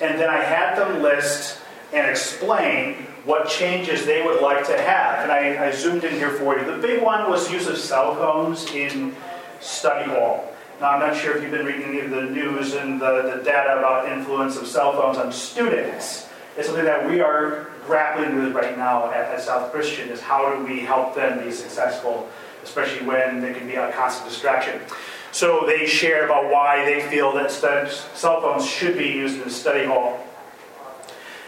And 0.00 0.20
then 0.20 0.30
I 0.30 0.38
had 0.38 0.76
them 0.76 1.02
list 1.02 1.58
and 1.92 2.08
explain 2.08 3.06
what 3.24 3.48
changes 3.48 4.04
they 4.04 4.24
would 4.24 4.40
like 4.40 4.66
to 4.66 4.80
have. 4.80 5.22
And 5.22 5.30
I, 5.30 5.66
I, 5.66 5.70
zoomed 5.70 6.04
in 6.04 6.14
here 6.14 6.30
for 6.30 6.58
you. 6.58 6.64
The 6.64 6.78
big 6.78 7.02
one 7.02 7.30
was 7.30 7.50
use 7.50 7.68
of 7.68 7.76
cell 7.78 8.14
phones 8.16 8.70
in 8.72 9.14
study 9.60 10.10
hall. 10.10 10.52
Now, 10.80 10.90
I'm 10.90 11.00
not 11.00 11.16
sure 11.16 11.36
if 11.36 11.42
you've 11.42 11.52
been 11.52 11.64
reading 11.64 11.84
any 11.84 12.00
of 12.00 12.10
the 12.10 12.22
news 12.22 12.74
and 12.74 13.00
the, 13.00 13.36
the 13.36 13.44
data 13.44 13.78
about 13.78 14.10
influence 14.10 14.56
of 14.56 14.66
cell 14.66 14.92
phones 14.92 15.18
on 15.18 15.32
students. 15.32 16.28
It's 16.56 16.66
something 16.66 16.84
that 16.84 17.08
we 17.08 17.20
are 17.20 17.68
grappling 17.86 18.42
with 18.42 18.52
right 18.52 18.76
now 18.76 19.10
at, 19.12 19.26
at 19.26 19.40
South 19.40 19.70
Christian 19.72 20.08
is 20.08 20.20
how 20.20 20.54
do 20.54 20.64
we 20.64 20.80
help 20.80 21.14
them 21.14 21.44
be 21.44 21.52
successful, 21.52 22.28
especially 22.64 23.06
when 23.06 23.40
they 23.40 23.54
can 23.54 23.68
be 23.68 23.74
a 23.74 23.92
constant 23.92 24.28
distraction. 24.28 24.80
So 25.30 25.64
they 25.66 25.86
share 25.86 26.24
about 26.24 26.50
why 26.50 26.84
they 26.84 27.08
feel 27.08 27.32
that 27.34 27.50
cell 27.50 28.40
phones 28.40 28.66
should 28.68 28.98
be 28.98 29.06
used 29.06 29.36
in 29.36 29.44
the 29.44 29.50
study 29.50 29.86
hall. 29.86 30.18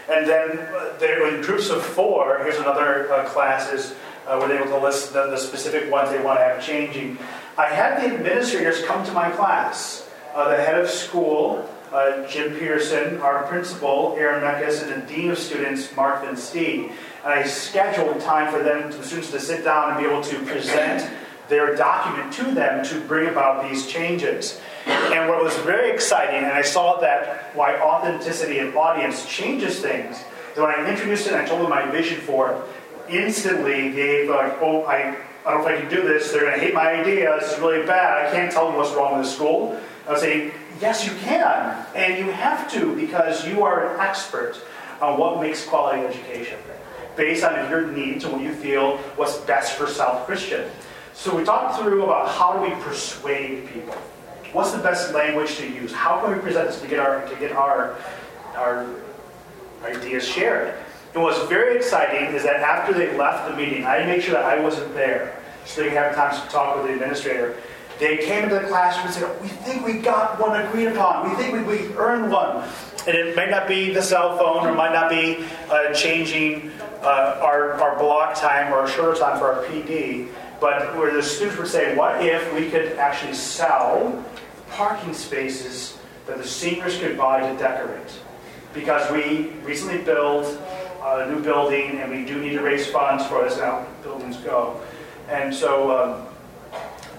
And 0.09 0.27
then 0.27 0.59
uh, 0.59 1.35
in 1.35 1.41
groups 1.41 1.69
of 1.69 1.83
four, 1.83 2.39
here's 2.43 2.57
another 2.57 3.11
uh, 3.11 3.25
classes 3.25 3.95
uh, 4.27 4.37
where 4.37 4.47
they 4.47 4.57
able 4.57 4.67
to 4.67 4.79
list 4.79 5.13
the, 5.13 5.27
the, 5.27 5.37
specific 5.37 5.91
ones 5.91 6.09
they 6.11 6.21
want 6.21 6.39
to 6.39 6.43
have 6.43 6.63
changing. 6.63 7.17
I 7.57 7.67
had 7.67 8.01
the 8.01 8.15
administrators 8.15 8.83
come 8.83 9.05
to 9.05 9.11
my 9.11 9.29
class. 9.31 10.09
Uh, 10.33 10.49
the 10.49 10.57
head 10.57 10.79
of 10.79 10.89
school, 10.89 11.69
uh, 11.91 12.27
Jim 12.27 12.53
Peterson, 12.53 13.21
our 13.21 13.43
principal, 13.43 14.15
Aaron 14.17 14.43
Meckes, 14.43 14.83
and 14.83 15.01
the 15.01 15.13
dean 15.13 15.31
of 15.31 15.37
students, 15.37 15.95
Mark 15.95 16.23
Van 16.23 16.35
Steen. 16.35 16.91
And 17.23 17.33
I 17.33 17.43
scheduled 17.43 18.19
time 18.21 18.51
for 18.51 18.61
them, 18.61 18.91
the 18.91 19.03
students, 19.03 19.31
to 19.31 19.39
sit 19.39 19.63
down 19.63 19.91
and 19.91 19.99
be 19.99 20.09
able 20.09 20.21
to 20.23 20.45
present 20.45 21.09
their 21.49 21.75
document 21.75 22.33
to 22.33 22.43
them 22.53 22.83
to 22.85 22.99
bring 23.01 23.29
about 23.29 23.69
these 23.69 23.87
changes. 23.87 24.59
And 24.85 25.29
what 25.29 25.43
was 25.43 25.55
very 25.57 25.91
exciting, 25.91 26.43
and 26.43 26.53
I 26.53 26.61
saw 26.61 26.99
that 27.01 27.55
why 27.55 27.77
authenticity 27.79 28.59
and 28.59 28.75
audience 28.75 29.27
changes 29.27 29.79
things, 29.79 30.23
is 30.51 30.57
when 30.57 30.69
I 30.69 30.89
introduced 30.89 31.27
it 31.27 31.33
and 31.33 31.41
I 31.41 31.45
told 31.45 31.61
them 31.61 31.69
my 31.69 31.89
vision 31.89 32.19
for 32.21 32.51
it, 32.51 32.61
instantly 33.09 33.91
they 33.91 34.27
like, 34.27 34.57
oh, 34.61 34.83
I, 34.83 35.17
I 35.45 35.51
don't 35.51 35.61
know 35.61 35.67
if 35.67 35.77
I 35.77 35.81
can 35.81 35.89
do 35.89 36.01
this. 36.07 36.31
They're 36.31 36.41
going 36.41 36.53
to 36.53 36.59
hate 36.59 36.73
my 36.73 36.91
idea. 36.91 37.35
It's 37.37 37.57
really 37.59 37.85
bad. 37.85 38.27
I 38.27 38.31
can't 38.31 38.51
tell 38.51 38.67
them 38.67 38.77
what's 38.77 38.93
wrong 38.93 39.17
with 39.17 39.27
the 39.27 39.31
school. 39.31 39.79
I 40.07 40.11
was 40.11 40.21
saying, 40.21 40.51
yes, 40.81 41.05
you 41.05 41.13
can. 41.19 41.85
And 41.95 42.17
you 42.17 42.31
have 42.31 42.71
to 42.73 42.95
because 42.95 43.47
you 43.47 43.63
are 43.63 43.93
an 43.93 43.99
expert 43.99 44.59
on 45.01 45.19
what 45.19 45.41
makes 45.41 45.65
quality 45.65 46.01
education 46.05 46.57
based 47.15 47.43
on 47.43 47.69
your 47.69 47.87
needs 47.87 48.23
and 48.23 48.33
what 48.33 48.41
you 48.41 48.53
feel 48.53 48.97
what's 49.15 49.37
best 49.37 49.73
for 49.73 49.87
South 49.87 50.25
Christian. 50.25 50.69
So 51.15 51.35
we 51.35 51.45
talked 51.45 51.79
through 51.79 52.03
about 52.03 52.29
how 52.29 52.53
do 52.53 52.61
we 52.61 52.81
persuade 52.83 53.69
people. 53.69 53.95
What's 54.51 54.71
the 54.71 54.79
best 54.79 55.13
language 55.13 55.55
to 55.57 55.67
use? 55.67 55.91
How 55.91 56.19
can 56.19 56.35
we 56.35 56.39
present 56.39 56.67
this 56.67 56.81
to 56.81 56.87
get 56.87 56.99
our 56.99 57.25
to 57.27 57.35
get 57.37 57.53
our 57.53 57.97
our 58.55 58.85
ideas 59.83 60.27
shared? 60.27 60.75
And 61.13 61.23
what's 61.23 61.41
very 61.47 61.77
exciting 61.77 62.35
is 62.35 62.43
that 62.43 62.57
after 62.57 62.93
they 62.93 63.17
left 63.17 63.49
the 63.49 63.55
meeting, 63.55 63.85
I 63.85 64.05
made 64.05 64.23
sure 64.23 64.33
that 64.33 64.43
I 64.43 64.59
wasn't 64.59 64.93
there, 64.93 65.41
so 65.65 65.81
they 65.81 65.87
could 65.87 65.97
have 65.97 66.15
time 66.15 66.35
to 66.35 66.51
talk 66.51 66.75
with 66.75 66.87
the 66.87 66.93
administrator. 66.93 67.57
They 67.97 68.17
came 68.17 68.43
into 68.43 68.55
the 68.55 68.67
classroom 68.67 69.05
and 69.05 69.15
said, 69.15 69.41
"We 69.41 69.47
think 69.47 69.85
we 69.85 69.93
got 69.99 70.37
one 70.39 70.59
agreed 70.59 70.87
upon. 70.87 71.29
We 71.29 71.35
think 71.37 71.53
we, 71.53 71.63
we 71.63 71.95
earned 71.95 72.29
one." 72.29 72.67
And 73.07 73.15
it 73.15 73.35
might 73.35 73.49
not 73.49 73.67
be 73.69 73.93
the 73.93 74.01
cell 74.01 74.37
phone, 74.37 74.67
or 74.67 74.75
might 74.75 74.91
not 74.91 75.09
be 75.09 75.45
uh, 75.69 75.93
changing 75.93 76.71
uh, 77.03 77.39
our, 77.41 77.73
our 77.73 77.97
block 77.99 78.35
time 78.35 78.73
or 78.73 78.77
our 78.77 78.87
shorter 78.87 79.17
time 79.17 79.37
for 79.37 79.53
our 79.53 79.63
PD, 79.65 80.27
but 80.65 80.97
where 80.97 81.13
the 81.13 81.21
students 81.21 81.59
would 81.59 81.67
say, 81.67 81.95
what 81.95 82.25
if 82.25 82.51
we 82.55 82.71
could 82.71 82.93
actually 82.93 83.35
sell 83.35 84.25
parking 84.71 85.13
spaces 85.13 85.95
that 86.25 86.39
the 86.39 86.43
seniors 86.43 86.97
could 86.97 87.15
buy 87.15 87.39
to 87.39 87.55
decorate? 87.59 88.11
Because 88.73 89.11
we 89.11 89.49
recently 89.63 89.99
built 89.99 90.59
a 91.03 91.29
new 91.29 91.39
building 91.39 91.99
and 91.99 92.09
we 92.09 92.25
do 92.25 92.41
need 92.41 92.53
to 92.53 92.61
raise 92.61 92.87
funds 92.87 93.23
for 93.27 93.43
this 93.43 93.59
how 93.59 93.85
buildings 94.01 94.37
go. 94.37 94.81
And 95.29 95.53
so 95.53 95.91
um, 95.95 96.25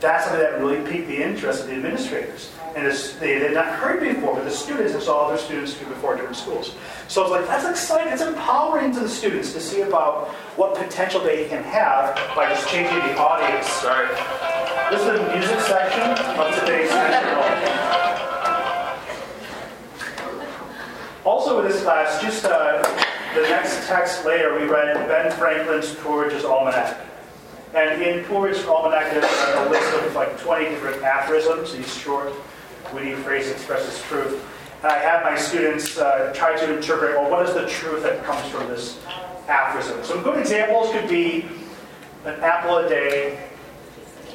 that's 0.01 0.25
something 0.25 0.43
that 0.43 0.59
really 0.59 0.85
piqued 0.91 1.07
the 1.07 1.23
interest 1.23 1.61
of 1.61 1.67
the 1.69 1.75
administrators. 1.75 2.51
And 2.77 2.87
they 3.21 3.41
had 3.41 3.55
not 3.55 3.69
heard 3.69 4.01
before, 4.01 4.35
but 4.35 4.45
the 4.45 4.51
students 4.51 4.93
have 4.93 5.03
saw 5.03 5.29
other 5.29 5.39
students 5.39 5.73
do 5.73 5.87
before 5.87 6.15
different 6.15 6.37
schools. 6.37 6.75
So 7.09 7.23
it's 7.23 7.31
like, 7.31 7.47
that's 7.47 7.65
exciting. 7.65 8.13
It's 8.13 8.21
empowering 8.21 8.93
to 8.93 9.01
the 9.01 9.09
students 9.09 9.55
to 9.55 9.61
see 9.61 9.81
about 9.81 10.29
what 10.57 10.75
potential 10.75 11.23
they 11.23 11.49
can 11.49 11.63
have 11.65 12.15
by 12.37 12.51
just 12.51 12.69
changing 12.69 12.99
the 12.99 13.17
audience. 13.17 13.67
Sorry. 13.67 14.09
This 14.91 15.01
is 15.01 15.07
the 15.07 15.35
music 15.35 15.59
section 15.61 16.03
of 16.37 16.55
today's 16.61 16.91
session. 16.91 17.97
Also 21.25 21.61
in 21.61 21.69
this 21.69 21.83
class, 21.83 22.21
just 22.21 22.45
uh, 22.45 22.83
the 23.35 23.41
next 23.49 23.89
text 23.89 24.27
later, 24.27 24.55
we 24.55 24.67
read 24.67 24.95
Ben 25.09 25.33
Franklin's 25.33 25.95
Poor 25.95 26.25
Richard's 26.25 26.45
Almanac. 26.45 27.01
And 27.75 28.03
in 28.03 28.23
Poor 28.27 28.49
Richard's 28.49 28.69
Almanac, 28.69 29.13
there's 29.13 29.25
a 29.25 29.71
list 29.71 29.95
of 30.05 30.15
like 30.15 30.39
20 30.39 30.67
different 30.67 31.03
aphorisms, 31.03 31.73
these 31.73 31.97
short, 31.97 32.35
witty 32.93 33.15
phrases 33.15 33.53
expresses 33.53 34.03
truth. 34.03 34.45
And 34.83 34.93
I 34.93 34.99
have 34.99 35.23
my 35.25 35.37
students 35.37 35.99
uh, 35.99 36.33
try 36.35 36.57
to 36.57 36.77
interpret, 36.77 37.17
well, 37.17 37.31
what 37.31 37.47
is 37.47 37.55
the 37.55 37.67
truth 37.69 38.03
that 38.03 38.25
comes 38.25 38.47
from 38.51 38.69
this 38.69 39.01
aphorism? 39.49 40.03
Some 40.05 40.23
good 40.23 40.39
examples 40.39 40.93
could 40.93 41.09
be 41.09 41.47
an 42.25 42.41
apple 42.41 42.79
a 42.79 42.89
day 42.89 43.39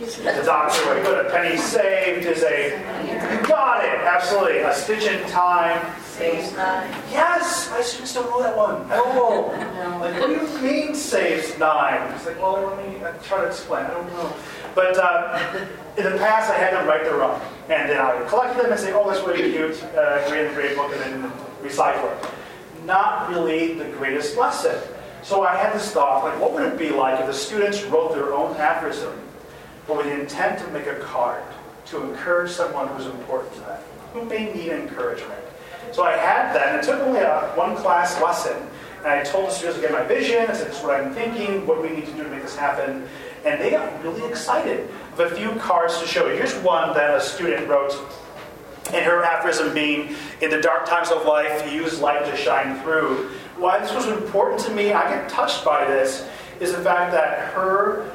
the 0.06 0.44
doctor 0.46 0.90
way. 0.90 1.04
Good. 1.04 1.26
A 1.26 1.30
penny 1.30 1.58
saved 1.58 2.26
is 2.26 2.44
a. 2.44 2.72
You 3.06 3.48
got 3.48 3.84
it. 3.84 4.00
Absolutely. 4.02 4.60
A 4.60 4.74
stitch 4.74 5.04
in 5.04 5.28
time. 5.30 5.80
Saves 6.02 6.56
nine. 6.56 6.90
Yes. 7.12 7.70
My 7.72 7.82
students 7.82 8.14
don't 8.14 8.30
know 8.30 8.42
that 8.42 8.56
one. 8.56 8.88
Oh. 8.92 9.68
Like, 10.02 10.20
what 10.20 10.28
do 10.30 10.34
you 10.34 10.62
mean 10.64 10.96
saves 10.96 11.58
nine? 11.60 12.12
It's 12.14 12.26
like, 12.26 12.42
well, 12.42 12.76
let 12.76 12.88
me 12.88 12.98
try 13.24 13.42
to 13.42 13.48
explain. 13.48 13.86
I 13.86 13.94
don't 13.94 14.08
know. 14.14 14.34
But 14.76 14.98
uh, 14.98 15.66
in 15.98 16.04
the 16.04 16.18
past, 16.18 16.52
I 16.52 16.58
had 16.58 16.74
them 16.74 16.88
write 16.88 17.04
their 17.04 17.24
own. 17.24 17.40
And 17.70 17.90
then 17.90 18.00
I 18.00 18.16
would 18.16 18.28
collect 18.28 18.58
them 18.58 18.72
and 18.72 18.80
say, 18.80 18.94
oh, 18.94 19.10
that's 19.10 19.26
really 19.26 19.52
cute, 19.52 19.82
uh, 19.96 20.28
create 20.28 20.48
a 20.48 20.54
great 20.54 20.76
book, 20.76 20.92
and 20.94 21.02
then 21.02 21.32
recycle 21.62 22.12
it. 22.12 22.30
Not 22.86 23.30
really 23.30 23.76
the 23.76 23.86
greatest 23.86 24.38
lesson. 24.38 24.78
So 25.24 25.44
I 25.44 25.56
had 25.56 25.74
this 25.74 25.92
thought, 25.92 26.24
like, 26.24 26.40
what 26.40 26.54
would 26.54 26.64
it 26.64 26.80
be 26.80 26.90
like 26.90 27.20
if 27.20 27.28
the 27.28 27.34
students 27.34 27.84
wrote 27.84 28.14
their 28.14 28.34
own 28.34 28.56
aphorism, 28.58 29.14
but 29.88 29.98
with 29.98 30.08
the 30.08 30.20
intent 30.20 30.60
to 30.60 30.68
make 30.72 30.88
a 30.88 30.96
card 31.00 31.44
to 31.88 32.02
encourage 32.02 32.52
someone 32.52 32.88
who's 32.88 33.06
important 33.06 33.54
to 33.54 33.60
them, 33.62 33.82
who 34.14 34.26
may 34.26 34.52
need 34.54 34.70
encouragement. 34.70 35.40
So 35.92 36.04
I 36.04 36.14
had 36.14 36.56
that, 36.56 36.70
and 36.70 36.78
it 36.78 36.84
took 36.84 37.00
only 37.02 37.20
a 37.20 37.52
one 37.56 37.76
class 37.76 38.20
lesson, 38.22 38.56
and 39.00 39.08
I 39.08 39.24
told 39.24 39.48
the 39.48 39.52
students 39.52 39.80
again 39.80 39.92
my 39.92 40.04
vision, 40.04 40.42
I 40.50 40.54
said, 40.54 40.68
this 40.68 40.78
is 40.78 40.84
what 40.84 41.00
I'm 41.00 41.14
thinking, 41.14 41.68
what 41.68 41.82
we 41.82 41.90
need 41.90 42.06
to 42.06 42.12
do 42.14 42.24
to 42.24 42.30
make 42.30 42.44
this 42.44 42.56
happen, 42.56 43.08
and 43.46 43.60
they 43.62 43.72
got 43.72 44.04
really 44.04 44.28
excited. 44.28 44.90
With 45.18 45.34
a 45.34 45.36
few 45.36 45.52
cards 45.60 46.00
to 46.00 46.08
show 46.08 46.28
you. 46.28 46.36
Here's 46.36 46.56
one 46.56 46.94
that 46.94 47.16
a 47.16 47.22
student 47.22 47.68
wrote, 47.68 47.94
and 48.94 49.06
her 49.06 49.24
aphorism 49.24 49.74
being, 49.74 50.16
in 50.42 50.50
the 50.50 50.62
dark 50.62 50.86
times 50.88 51.10
of 51.12 51.26
life, 51.26 51.72
use 51.72 52.00
light 52.00 52.26
to 52.26 52.36
shine 52.36 52.82
through. 52.82 53.30
Why 53.58 53.80
this 53.80 53.94
was 53.94 54.08
important 54.08 54.62
to 54.62 54.72
me, 54.74 54.94
I 54.94 55.10
get 55.10 55.30
touched 55.30 55.64
by 55.64 55.86
this, 55.86 56.28
is 56.60 56.72
the 56.72 56.82
fact 56.82 57.12
that 57.12 57.54
her 57.54 58.12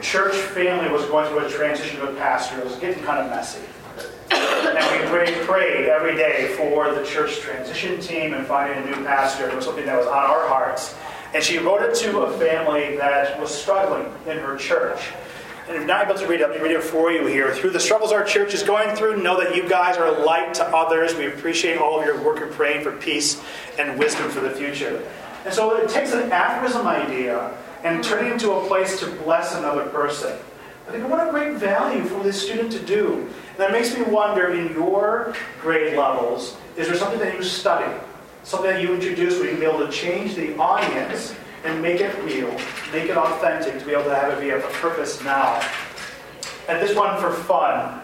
church 0.00 0.34
family 0.34 0.90
was 0.90 1.04
going 1.06 1.28
through 1.28 1.46
a 1.46 1.50
transition 1.50 2.00
of 2.00 2.14
a 2.14 2.16
pastor. 2.18 2.58
It 2.58 2.64
was 2.64 2.76
getting 2.76 3.02
kind 3.04 3.20
of 3.20 3.30
messy. 3.30 3.60
And 4.30 5.12
we 5.12 5.44
prayed 5.46 5.88
every 5.88 6.14
day 6.14 6.54
for 6.56 6.92
the 6.92 7.04
church 7.04 7.40
transition 7.40 8.00
team 8.00 8.34
and 8.34 8.46
finding 8.46 8.82
a 8.82 8.86
new 8.86 9.04
pastor. 9.04 9.48
It 9.48 9.56
was 9.56 9.64
something 9.64 9.86
that 9.86 9.96
was 9.96 10.06
on 10.06 10.16
our 10.16 10.46
hearts. 10.48 10.94
And 11.34 11.44
she 11.44 11.58
wrote 11.58 11.82
it 11.82 11.94
to 11.96 12.20
a 12.20 12.38
family 12.38 12.96
that 12.96 13.38
was 13.40 13.50
struggling 13.50 14.06
in 14.26 14.38
her 14.38 14.56
church. 14.56 15.00
And 15.68 15.76
if 15.76 15.86
not 15.86 16.06
able 16.06 16.18
to 16.18 16.26
read 16.26 16.40
it, 16.40 16.48
let 16.48 16.56
me 16.56 16.62
read 16.62 16.76
it 16.76 16.82
for 16.82 17.12
you 17.12 17.26
here. 17.26 17.54
Through 17.54 17.70
the 17.70 17.80
struggles 17.80 18.10
our 18.10 18.24
church 18.24 18.54
is 18.54 18.62
going 18.62 18.96
through, 18.96 19.22
know 19.22 19.38
that 19.38 19.54
you 19.54 19.68
guys 19.68 19.98
are 19.98 20.06
a 20.06 20.24
light 20.24 20.54
to 20.54 20.64
others. 20.64 21.14
We 21.14 21.26
appreciate 21.26 21.76
all 21.76 22.00
of 22.00 22.06
your 22.06 22.22
work 22.22 22.40
in 22.40 22.48
praying 22.54 22.82
for 22.82 22.92
peace 22.92 23.42
and 23.78 23.98
wisdom 23.98 24.30
for 24.30 24.40
the 24.40 24.50
future. 24.50 25.06
And 25.44 25.52
so 25.52 25.76
it 25.76 25.90
takes 25.90 26.12
an 26.12 26.32
aphorism 26.32 26.86
idea 26.86 27.54
and 27.84 28.02
turning 28.02 28.30
it 28.30 28.32
into 28.32 28.52
a 28.52 28.66
place 28.66 28.98
to 29.00 29.10
bless 29.10 29.54
another 29.54 29.84
person. 29.90 30.38
I 30.88 30.90
think 30.90 31.06
what 31.06 31.26
a 31.26 31.30
great 31.30 31.56
value 31.56 32.02
for 32.04 32.22
this 32.22 32.42
student 32.42 32.72
to 32.72 32.80
do. 32.80 33.14
And 33.16 33.58
that 33.58 33.70
makes 33.70 33.94
me 33.94 34.02
wonder 34.04 34.54
in 34.54 34.72
your 34.72 35.34
grade 35.60 35.98
levels, 35.98 36.56
is 36.78 36.88
there 36.88 36.96
something 36.96 37.20
that 37.20 37.34
you 37.34 37.42
study? 37.42 37.94
Something 38.48 38.70
that 38.70 38.80
you 38.80 38.94
introduce 38.94 39.34
where 39.34 39.44
you 39.44 39.50
can 39.50 39.60
be 39.60 39.66
able 39.66 39.86
to 39.86 39.92
change 39.92 40.34
the 40.34 40.56
audience 40.56 41.34
and 41.64 41.82
make 41.82 42.00
it 42.00 42.16
real, 42.24 42.50
make 42.94 43.10
it 43.10 43.14
authentic, 43.18 43.78
to 43.78 43.84
be 43.84 43.92
able 43.92 44.04
to 44.04 44.14
have 44.14 44.32
it 44.32 44.40
be 44.40 44.48
a 44.48 44.58
purpose 44.80 45.22
now. 45.22 45.62
And 46.66 46.80
this 46.80 46.96
one 46.96 47.20
for 47.20 47.30
fun 47.30 48.00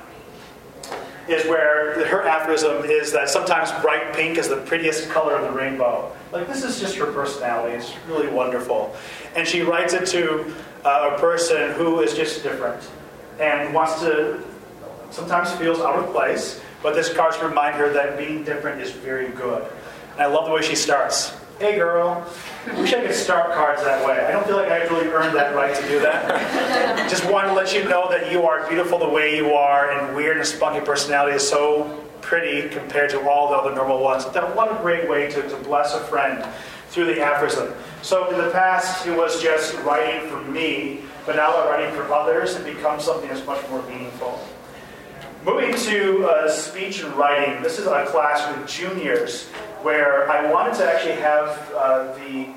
is 1.31 1.49
where 1.49 2.07
her 2.09 2.29
aphorism 2.29 2.85
is 2.85 3.11
that 3.13 3.31
sometimes 3.31 3.73
bright 3.81 4.13
pink 4.13 4.37
is 4.37 4.51
the 4.51 4.59
prettiest 4.59 5.09
color 5.09 5.35
of 5.35 5.51
the 5.51 5.59
rainbow. 5.59 6.15
Like, 6.31 6.47
this 6.47 6.63
is 6.63 6.79
just 6.79 6.97
her 6.97 7.11
personality. 7.11 7.77
It's 7.77 7.95
really 8.07 8.29
wonderful. 8.29 8.95
And 9.35 9.49
she 9.49 9.63
writes 9.63 9.95
it 9.95 10.05
to 10.09 10.55
uh, 10.85 11.13
a 11.15 11.19
person 11.19 11.73
who 11.73 12.03
is 12.03 12.13
just 12.13 12.43
different 12.43 12.87
and 13.41 13.73
wants 13.73 13.99
to, 14.01 14.45
sometimes 15.11 15.53
feels 15.53 15.81
out 15.81 16.05
of 16.05 16.13
place, 16.13 16.61
but 16.83 16.95
this 16.95 17.11
card's 17.11 17.43
remind 17.43 17.77
her 17.77 17.91
that 17.95 18.19
being 18.19 18.45
different 18.45 18.83
is 18.83 18.91
very 18.91 19.31
good. 19.31 19.67
And 20.15 20.23
I 20.23 20.27
love 20.27 20.47
the 20.47 20.53
way 20.53 20.63
she 20.63 20.77
starts. 20.77 21.37
Hey, 21.59 21.77
girl. 21.77 22.25
Wish 22.77 22.95
I 22.95 23.05
could 23.05 23.15
start 23.15 23.53
cards 23.53 23.83
that 23.83 24.07
way. 24.07 24.25
I 24.25 24.31
don't 24.31 24.47
feel 24.47 24.57
like 24.57 24.71
I've 24.71 24.89
really 24.91 25.09
earned 25.09 25.37
that 25.37 25.55
right 25.57 25.75
to 25.75 25.89
do 25.89 25.99
that. 26.01 27.09
Just 27.11 27.29
wanted 27.29 27.49
to 27.49 27.55
let 27.55 27.75
you 27.75 27.85
know 27.89 28.09
that 28.11 28.31
you 28.31 28.45
are 28.45 28.69
beautiful 28.69 28.99
the 28.99 29.09
way 29.09 29.37
you 29.37 29.53
are, 29.53 29.91
and 29.91 30.15
weird 30.15 30.37
and 30.37 30.47
spunky 30.47 30.85
personality 30.85 31.37
is 31.37 31.49
so 31.49 32.05
pretty 32.21 32.69
compared 32.69 33.11
to 33.11 33.29
all 33.29 33.51
the 33.51 33.57
other 33.57 33.75
normal 33.75 34.01
ones. 34.01 34.25
That 34.31 34.55
what 34.55 34.73
a 34.73 34.83
great 34.83 35.09
way 35.09 35.31
to, 35.31 35.49
to 35.49 35.57
bless 35.59 35.95
a 35.95 36.01
friend 36.01 36.45
through 36.91 37.07
the 37.07 37.21
aphorism. 37.21 37.73
So 38.03 38.31
in 38.31 38.39
the 38.39 38.51
past, 38.51 39.07
it 39.07 39.17
was 39.17 39.43
just 39.43 39.75
writing 39.81 40.29
for 40.31 40.41
me, 40.43 41.03
but 41.27 41.37
now 41.37 41.53
by 41.53 41.71
writing 41.71 41.95
for 41.95 42.13
others, 42.13 42.55
it 42.55 42.65
becomes 42.65 43.05
something 43.05 43.29
that's 43.29 43.45
much 43.47 43.69
more 43.69 43.83
meaningful. 43.89 44.41
Moving 45.45 45.75
to 45.75 46.27
uh, 46.27 46.51
speech 46.51 47.03
and 47.03 47.13
writing, 47.15 47.63
this 47.63 47.79
is 47.79 47.87
a 47.87 48.07
class 48.07 48.57
with 48.57 48.69
juniors 48.69 49.51
where 49.85 50.31
I 50.31 50.51
wanted 50.51 50.75
to 50.77 50.91
actually 50.91 51.17
have 51.17 51.71
uh, 51.77 52.15
the 52.15 52.49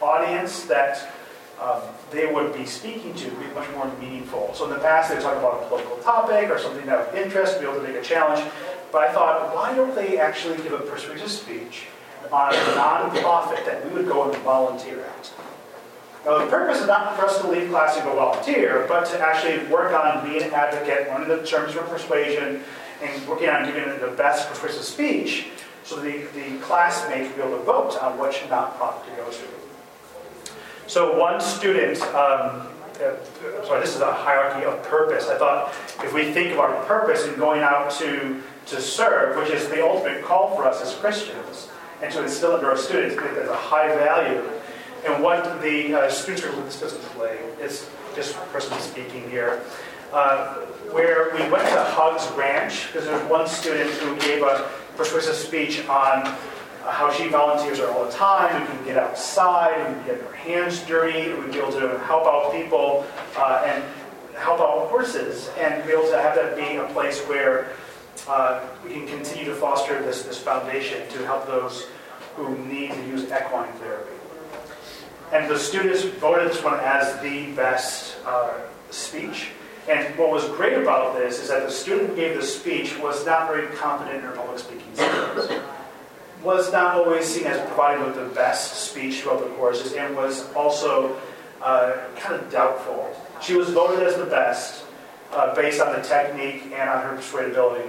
audience 0.00 0.64
that 0.66 1.12
um, 1.60 1.82
they 2.12 2.32
would 2.32 2.54
be 2.54 2.64
speaking 2.64 3.12
to 3.14 3.28
be 3.28 3.46
much 3.54 3.68
more 3.72 3.92
meaningful. 4.00 4.52
So 4.54 4.64
in 4.64 4.70
the 4.70 4.78
past, 4.78 5.10
they 5.10 5.16
would 5.16 5.24
talk 5.24 5.36
about 5.36 5.64
a 5.64 5.66
political 5.66 5.96
topic 5.98 6.48
or 6.48 6.58
something 6.60 6.86
that 6.86 7.08
of 7.08 7.14
interest, 7.16 7.58
be 7.58 7.66
able 7.66 7.74
to 7.74 7.82
make 7.82 7.96
a 7.96 8.02
challenge. 8.02 8.48
But 8.92 9.02
I 9.02 9.12
thought, 9.12 9.52
why 9.54 9.74
don't 9.74 9.94
they 9.96 10.18
actually 10.18 10.56
give 10.58 10.72
a 10.72 10.78
persuasive 10.78 11.30
speech 11.30 11.86
on 12.30 12.54
a 12.54 12.58
nonprofit 12.78 13.66
that 13.66 13.84
we 13.84 13.92
would 13.92 14.06
go 14.06 14.30
and 14.30 14.42
volunteer 14.42 15.04
at? 15.04 15.32
Now, 16.24 16.38
the 16.38 16.46
purpose 16.46 16.80
is 16.80 16.86
not 16.86 17.16
for 17.16 17.24
us 17.24 17.40
to 17.40 17.48
leave 17.48 17.68
class 17.70 17.96
and 17.96 18.04
go 18.04 18.14
volunteer, 18.14 18.86
but 18.88 19.06
to 19.06 19.18
actually 19.18 19.66
work 19.66 19.92
on 19.92 20.24
being 20.24 20.42
an 20.44 20.52
advocate, 20.52 21.08
learning 21.08 21.28
the 21.28 21.44
terms 21.44 21.72
for 21.72 21.82
persuasion, 21.82 22.62
and 23.02 23.28
working 23.28 23.48
on 23.48 23.64
giving 23.64 23.84
the 24.00 24.14
best 24.16 24.48
persuasive 24.48 24.84
speech 24.84 25.48
so 25.84 25.96
the, 25.96 26.26
the 26.34 26.58
classmates 26.60 27.28
will 27.36 27.36
be 27.36 27.48
able 27.48 27.58
to 27.58 27.64
vote 27.64 27.98
on 28.02 28.18
which 28.18 28.36
nonprofit 28.48 29.04
to 29.06 29.16
go 29.16 29.30
to. 29.30 29.44
So 30.86 31.18
one 31.18 31.40
student, 31.40 32.00
um, 32.14 32.66
uh, 33.00 33.64
sorry, 33.64 33.80
this 33.80 33.94
is 33.94 34.00
a 34.00 34.12
hierarchy 34.12 34.66
of 34.66 34.82
purpose. 34.82 35.28
I 35.28 35.38
thought 35.38 35.72
if 36.04 36.12
we 36.12 36.32
think 36.32 36.52
of 36.52 36.58
our 36.58 36.84
purpose 36.84 37.26
in 37.26 37.36
going 37.38 37.62
out 37.62 37.90
to, 37.92 38.42
to 38.66 38.80
serve, 38.80 39.36
which 39.36 39.50
is 39.50 39.68
the 39.68 39.84
ultimate 39.84 40.24
call 40.24 40.56
for 40.56 40.64
us 40.66 40.82
as 40.82 40.94
Christians, 40.94 41.68
and 42.02 42.12
to 42.12 42.22
instill 42.22 42.56
into 42.56 42.66
our 42.66 42.76
students 42.76 43.16
as 43.16 43.48
a 43.48 43.56
high 43.56 43.94
value, 43.94 44.42
and 45.06 45.22
what 45.22 45.62
the 45.62 45.94
uh, 45.94 46.10
students 46.10 46.44
are 46.44 46.52
this 46.62 46.80
display 46.80 47.38
is 47.60 47.88
just 48.14 48.36
personally 48.52 48.82
speaking 48.82 49.28
here, 49.30 49.62
uh, 50.12 50.56
where 50.92 51.30
we 51.34 51.48
went 51.50 51.68
to 51.68 51.84
Hugs 51.84 52.28
Ranch 52.36 52.88
because 52.88 53.06
there's 53.06 53.30
one 53.30 53.46
student 53.46 53.90
who 53.90 54.16
gave 54.20 54.42
a 54.42 54.68
persuasive 55.00 55.34
speech 55.34 55.88
on 55.88 56.26
how 56.84 57.10
she 57.10 57.26
volunteers 57.28 57.80
all 57.80 58.04
the 58.04 58.12
time. 58.12 58.60
We 58.60 58.76
can 58.76 58.84
get 58.84 58.98
outside, 58.98 59.96
we 59.96 60.04
get 60.04 60.22
our 60.26 60.34
hands 60.34 60.82
dirty, 60.82 61.30
we 61.30 61.36
can 61.36 61.52
be 61.52 61.58
able 61.58 61.72
to 61.72 61.98
help 62.00 62.26
out 62.26 62.52
people 62.52 63.06
uh, 63.34 63.62
and 63.64 63.82
help 64.36 64.60
out 64.60 64.90
horses, 64.90 65.48
and 65.58 65.82
be 65.86 65.92
able 65.92 66.08
to 66.10 66.18
have 66.18 66.34
that 66.34 66.54
be 66.54 66.76
a 66.76 66.84
place 66.92 67.20
where 67.22 67.72
uh, 68.28 68.66
we 68.84 68.90
can 68.90 69.06
continue 69.06 69.46
to 69.46 69.54
foster 69.54 70.02
this, 70.02 70.22
this 70.24 70.38
foundation 70.38 71.08
to 71.08 71.24
help 71.24 71.46
those 71.46 71.86
who 72.36 72.58
need 72.58 72.92
to 72.92 73.06
use 73.06 73.24
equine 73.24 73.72
therapy. 73.74 74.12
And 75.32 75.50
the 75.50 75.58
students 75.58 76.04
voted 76.04 76.50
this 76.50 76.62
one 76.62 76.78
as 76.80 77.18
the 77.22 77.52
best 77.52 78.16
uh, 78.26 78.52
speech. 78.90 79.48
And 79.90 80.16
what 80.16 80.30
was 80.30 80.44
great 80.50 80.78
about 80.78 81.16
this 81.16 81.40
is 81.42 81.48
that 81.48 81.64
the 81.66 81.70
student 81.70 82.10
who 82.10 82.16
gave 82.16 82.36
the 82.36 82.46
speech 82.46 82.96
was 82.98 83.26
not 83.26 83.48
very 83.48 83.66
confident 83.76 84.18
in 84.18 84.22
her 84.22 84.30
public 84.36 84.60
speaking 84.60 84.94
skills, 84.94 85.50
was 86.44 86.72
not 86.72 86.94
always 86.94 87.24
seen 87.26 87.46
as 87.46 87.58
providing 87.66 88.06
with 88.06 88.14
the 88.14 88.32
best 88.32 88.88
speech 88.88 89.20
throughout 89.20 89.40
the 89.40 89.50
courses, 89.56 89.92
and 89.94 90.14
was 90.14 90.50
also 90.54 91.18
uh, 91.60 91.96
kind 92.16 92.36
of 92.36 92.50
doubtful. 92.52 93.14
She 93.42 93.54
was 93.54 93.70
voted 93.70 94.06
as 94.06 94.16
the 94.16 94.26
best 94.26 94.84
uh, 95.32 95.54
based 95.56 95.80
on 95.80 95.92
the 95.92 96.02
technique 96.02 96.66
and 96.72 96.88
on 96.88 97.02
her 97.02 97.16
persuadability. 97.16 97.88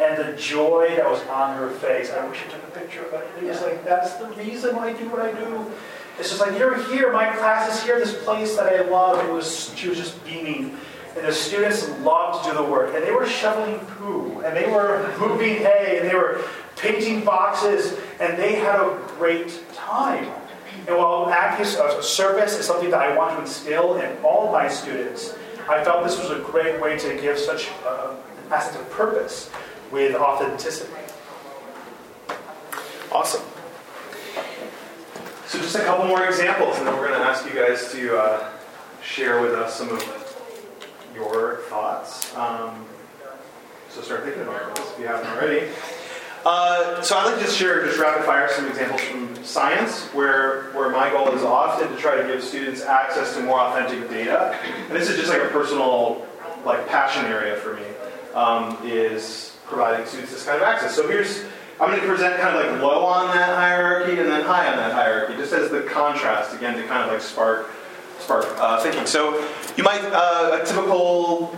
And 0.00 0.16
the 0.16 0.36
joy 0.36 0.94
that 0.96 1.10
was 1.10 1.20
on 1.26 1.56
her 1.56 1.70
face, 1.70 2.10
I 2.12 2.26
wish 2.28 2.40
I 2.46 2.50
took 2.50 2.62
a 2.64 2.78
picture 2.78 3.04
of 3.04 3.14
it. 3.14 3.28
It 3.42 3.48
was 3.48 3.62
like, 3.62 3.84
that's 3.84 4.14
the 4.14 4.26
reason 4.26 4.76
I 4.76 4.92
do 4.92 5.08
what 5.08 5.20
I 5.22 5.32
do. 5.32 5.70
It's 6.18 6.28
just 6.28 6.40
like, 6.40 6.58
you're 6.58 6.82
here, 6.90 7.12
my 7.12 7.34
class 7.36 7.76
is 7.76 7.82
here, 7.82 7.98
this 7.98 8.14
place 8.22 8.56
that 8.56 8.72
I 8.72 8.82
love. 8.88 9.24
It 9.24 9.32
was, 9.32 9.72
she 9.76 9.88
was 9.88 9.98
just 9.98 10.24
beaming. 10.24 10.78
And 11.16 11.26
the 11.26 11.32
students 11.32 11.88
loved 12.00 12.44
to 12.44 12.50
do 12.50 12.56
the 12.56 12.62
work. 12.62 12.94
And 12.94 13.04
they 13.04 13.10
were 13.10 13.26
shoveling 13.26 13.78
poo, 13.80 14.40
and 14.40 14.56
they 14.56 14.70
were 14.70 15.12
moving 15.18 15.56
hay, 15.56 15.98
and 16.00 16.08
they 16.08 16.14
were 16.14 16.42
painting 16.76 17.24
boxes, 17.24 17.98
and 18.20 18.38
they 18.38 18.54
had 18.56 18.76
a 18.76 19.00
great 19.18 19.60
time. 19.74 20.30
And 20.86 20.96
while 20.96 21.28
acting 21.30 21.66
of 21.80 22.04
service 22.04 22.58
is 22.58 22.66
something 22.66 22.90
that 22.90 23.00
I 23.00 23.16
want 23.16 23.36
to 23.36 23.40
instill 23.40 23.96
in 23.96 24.16
all 24.22 24.52
my 24.52 24.68
students, 24.68 25.34
I 25.68 25.82
felt 25.82 26.04
this 26.04 26.18
was 26.18 26.30
a 26.30 26.40
great 26.40 26.80
way 26.80 26.98
to 26.98 27.14
give 27.20 27.38
such 27.38 27.68
an 27.88 28.16
aspect 28.50 28.82
of 28.82 28.90
purpose 28.90 29.50
with 29.90 30.14
authenticity. 30.14 30.92
Awesome. 33.10 33.42
So 35.46 35.58
just 35.58 35.76
a 35.76 35.80
couple 35.80 36.06
more 36.06 36.24
examples, 36.24 36.78
and 36.78 36.86
then 36.86 36.96
we're 36.96 37.08
going 37.08 37.20
to 37.20 37.26
ask 37.26 37.44
you 37.46 37.52
guys 37.52 37.92
to 37.92 38.18
uh, 38.18 38.50
share 39.02 39.42
with 39.42 39.52
us 39.52 39.76
some 39.76 39.90
of 39.90 40.02
your 41.14 41.58
thoughts. 41.68 42.34
Um, 42.34 42.86
so 43.90 44.00
start 44.02 44.24
thinking 44.24 44.42
about 44.42 44.74
this 44.74 44.90
if 44.92 44.98
you 44.98 45.06
haven't 45.06 45.26
already. 45.28 45.68
Uh, 46.44 47.00
so 47.00 47.16
I'd 47.16 47.32
like 47.32 47.44
to 47.44 47.50
share, 47.50 47.84
just 47.86 47.98
rapid 47.98 48.24
fire, 48.24 48.48
some 48.50 48.66
examples 48.66 49.00
from 49.02 49.44
science, 49.44 50.06
where, 50.08 50.64
where 50.72 50.90
my 50.90 51.08
goal 51.10 51.28
is 51.28 51.42
often 51.42 51.88
to 51.88 51.96
try 51.96 52.16
to 52.20 52.26
give 52.26 52.42
students 52.42 52.82
access 52.82 53.34
to 53.34 53.40
more 53.42 53.60
authentic 53.60 54.10
data. 54.10 54.58
And 54.88 54.90
this 54.90 55.08
is 55.08 55.16
just 55.16 55.30
like 55.30 55.42
a 55.42 55.48
personal, 55.48 56.26
like 56.64 56.88
passion 56.88 57.26
area 57.26 57.56
for 57.56 57.74
me, 57.74 57.84
um, 58.34 58.76
is 58.84 59.56
providing 59.66 60.04
students 60.06 60.32
this 60.32 60.44
kind 60.44 60.56
of 60.56 60.64
access. 60.64 60.94
So 60.94 61.08
here's, 61.08 61.44
I'm 61.80 61.88
going 61.90 62.00
to 62.00 62.06
present 62.06 62.40
kind 62.40 62.56
of 62.56 62.72
like 62.72 62.82
low 62.82 63.04
on 63.04 63.34
that 63.34 63.56
hierarchy 63.56 64.18
and 64.20 64.28
then 64.30 64.44
high 64.44 64.68
on 64.68 64.76
that 64.76 64.92
hierarchy, 64.92 65.36
just 65.36 65.52
as 65.52 65.70
the 65.70 65.82
contrast, 65.82 66.54
again, 66.54 66.76
to 66.76 66.86
kind 66.86 67.02
of 67.02 67.10
like 67.10 67.20
spark, 67.20 67.68
spark 68.20 68.46
uh, 68.58 68.80
thinking. 68.80 69.06
So 69.06 69.44
you 69.76 69.82
might, 69.82 70.00
uh, 70.04 70.60
a 70.62 70.64
typical 70.64 71.56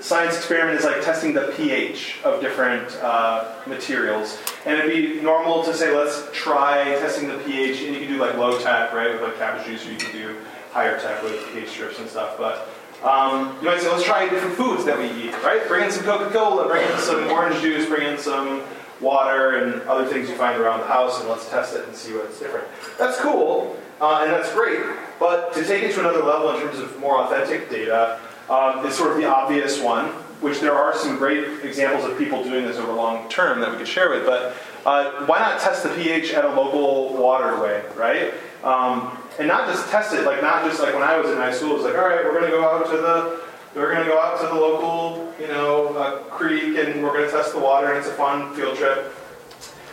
science 0.00 0.36
experiment 0.36 0.78
is 0.78 0.84
like 0.84 1.02
testing 1.02 1.34
the 1.34 1.52
pH 1.56 2.20
of 2.22 2.40
different 2.40 2.88
uh, 3.02 3.52
materials. 3.66 4.38
And 4.64 4.78
it'd 4.78 4.92
be 4.92 5.20
normal 5.20 5.64
to 5.64 5.74
say, 5.74 5.94
let's 5.96 6.28
try 6.32 6.84
testing 7.00 7.28
the 7.28 7.38
pH, 7.38 7.82
and 7.82 7.94
you 7.94 8.00
can 8.00 8.08
do 8.08 8.18
like 8.18 8.36
low 8.36 8.60
tech, 8.60 8.92
right, 8.92 9.12
with 9.12 9.22
like 9.22 9.38
cabbage 9.38 9.66
juice, 9.66 9.84
or 9.84 9.90
you 9.90 9.98
can 9.98 10.12
do 10.12 10.36
higher 10.70 11.00
tech 11.00 11.20
with 11.24 11.44
pH 11.52 11.70
strips 11.70 11.98
and 11.98 12.08
stuff. 12.08 12.38
But 12.38 12.68
um, 13.02 13.56
you 13.60 13.66
might 13.66 13.80
say, 13.80 13.90
let's 13.90 14.04
try 14.04 14.28
different 14.28 14.54
foods 14.54 14.84
that 14.84 14.96
we 14.96 15.06
eat, 15.20 15.32
right? 15.42 15.66
Bring 15.66 15.84
in 15.84 15.90
some 15.90 16.04
Coca-Cola, 16.04 16.68
bring 16.68 16.88
in 16.88 16.98
some 16.98 17.28
orange 17.28 17.60
juice, 17.60 17.88
bring 17.88 18.06
in 18.06 18.18
some 18.18 18.62
water 19.00 19.58
and 19.58 19.82
other 19.82 20.06
things 20.06 20.28
you 20.28 20.34
find 20.36 20.60
around 20.60 20.80
the 20.80 20.86
house, 20.86 21.20
and 21.20 21.28
let's 21.28 21.48
test 21.48 21.76
it 21.76 21.86
and 21.86 21.94
see 21.94 22.12
what's 22.14 22.38
different. 22.38 22.66
That's 22.98 23.18
cool, 23.20 23.76
uh, 24.00 24.22
and 24.22 24.32
that's 24.32 24.52
great. 24.52 24.80
But 25.18 25.52
to 25.54 25.64
take 25.64 25.82
it 25.82 25.94
to 25.94 26.00
another 26.00 26.22
level 26.22 26.50
in 26.54 26.60
terms 26.62 26.78
of 26.78 26.98
more 26.98 27.18
authentic 27.18 27.70
data, 27.70 28.20
um, 28.48 28.84
is 28.86 28.96
sort 28.96 29.10
of 29.10 29.16
the 29.18 29.26
obvious 29.26 29.80
one, 29.80 30.06
which 30.40 30.60
there 30.60 30.74
are 30.74 30.96
some 30.96 31.18
great 31.18 31.64
examples 31.64 32.10
of 32.10 32.16
people 32.16 32.42
doing 32.42 32.64
this 32.64 32.76
over 32.76 32.92
long 32.92 33.28
term 33.28 33.60
that 33.60 33.70
we 33.70 33.76
could 33.76 33.88
share 33.88 34.10
with. 34.10 34.24
But 34.24 34.56
uh, 34.86 35.26
why 35.26 35.38
not 35.38 35.60
test 35.60 35.82
the 35.82 35.90
pH 35.90 36.32
at 36.32 36.44
a 36.44 36.48
local 36.48 37.14
waterway, 37.14 37.84
right? 37.96 38.32
Um, 38.64 39.18
and 39.38 39.46
not 39.46 39.68
just 39.68 39.88
test 39.90 40.14
it, 40.14 40.24
like 40.24 40.42
not 40.42 40.64
just 40.64 40.80
like 40.80 40.94
when 40.94 41.02
I 41.02 41.18
was 41.18 41.30
in 41.30 41.36
high 41.36 41.52
school, 41.52 41.72
it 41.72 41.74
was 41.74 41.84
like, 41.84 41.94
all 41.94 42.08
right, 42.08 42.24
we're 42.24 42.40
going 42.40 42.50
to 42.50 42.56
go 42.56 42.64
out 42.68 42.86
to 42.86 42.96
the 42.96 43.47
we're 43.78 43.92
going 43.92 44.04
to 44.04 44.10
go 44.10 44.20
out 44.20 44.40
to 44.40 44.46
the 44.46 44.54
local, 44.54 45.32
you 45.40 45.46
know, 45.46 45.96
uh, 45.96 46.18
creek, 46.24 46.76
and 46.78 47.02
we're 47.02 47.12
going 47.12 47.24
to 47.24 47.30
test 47.30 47.52
the 47.52 47.60
water, 47.60 47.88
and 47.88 47.98
it's 47.98 48.08
a 48.08 48.12
fun 48.12 48.54
field 48.54 48.76
trip. 48.76 49.14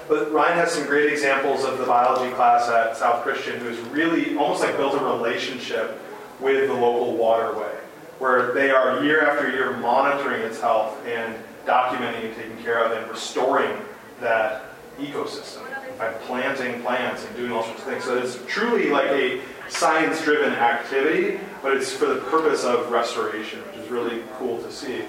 But 0.08 0.32
Ryan 0.32 0.58
has 0.58 0.72
some 0.72 0.86
great 0.86 1.12
examples 1.12 1.64
of 1.64 1.78
the 1.78 1.86
biology 1.86 2.34
class 2.36 2.70
at 2.70 2.98
South 2.98 3.24
Christian, 3.24 3.60
who's 3.60 3.80
really 3.90 4.36
almost 4.38 4.64
like 4.64 4.76
built 4.78 4.94
a 4.94 5.04
relationship 5.04 6.00
with 6.40 6.68
the 6.68 6.74
local 6.74 7.16
waterway 7.16 7.76
where 8.20 8.54
they 8.54 8.72
are 8.72 9.04
year 9.04 9.26
after 9.26 9.52
year 9.52 9.76
monitoring 9.78 10.42
its 10.42 10.60
health 10.60 10.98
and 11.06 11.36
documenting 11.66 12.26
and 12.26 12.36
taking 12.36 12.58
care 12.64 12.84
of 12.84 12.92
and 12.92 13.10
restoring 13.10 13.78
that 14.22 14.66
ecosystem 15.00 15.64
by 15.98 16.10
planting 16.26 16.82
plants 16.82 17.26
and 17.26 17.36
doing 17.36 17.52
all 17.52 17.64
sorts 17.64 17.80
of 17.80 17.86
things. 17.86 18.04
So 18.04 18.18
it's 18.18 18.40
truly 18.48 18.90
like 18.90 19.08
a 19.08 19.42
science 19.70 20.22
driven 20.24 20.54
activity, 20.54 21.40
but 21.62 21.76
it's 21.76 21.92
for 21.92 22.06
the 22.06 22.22
purpose 22.22 22.64
of 22.64 22.92
restoration, 22.92 23.62
really 23.90 24.24
cool 24.38 24.62
to 24.62 24.72
see. 24.72 25.04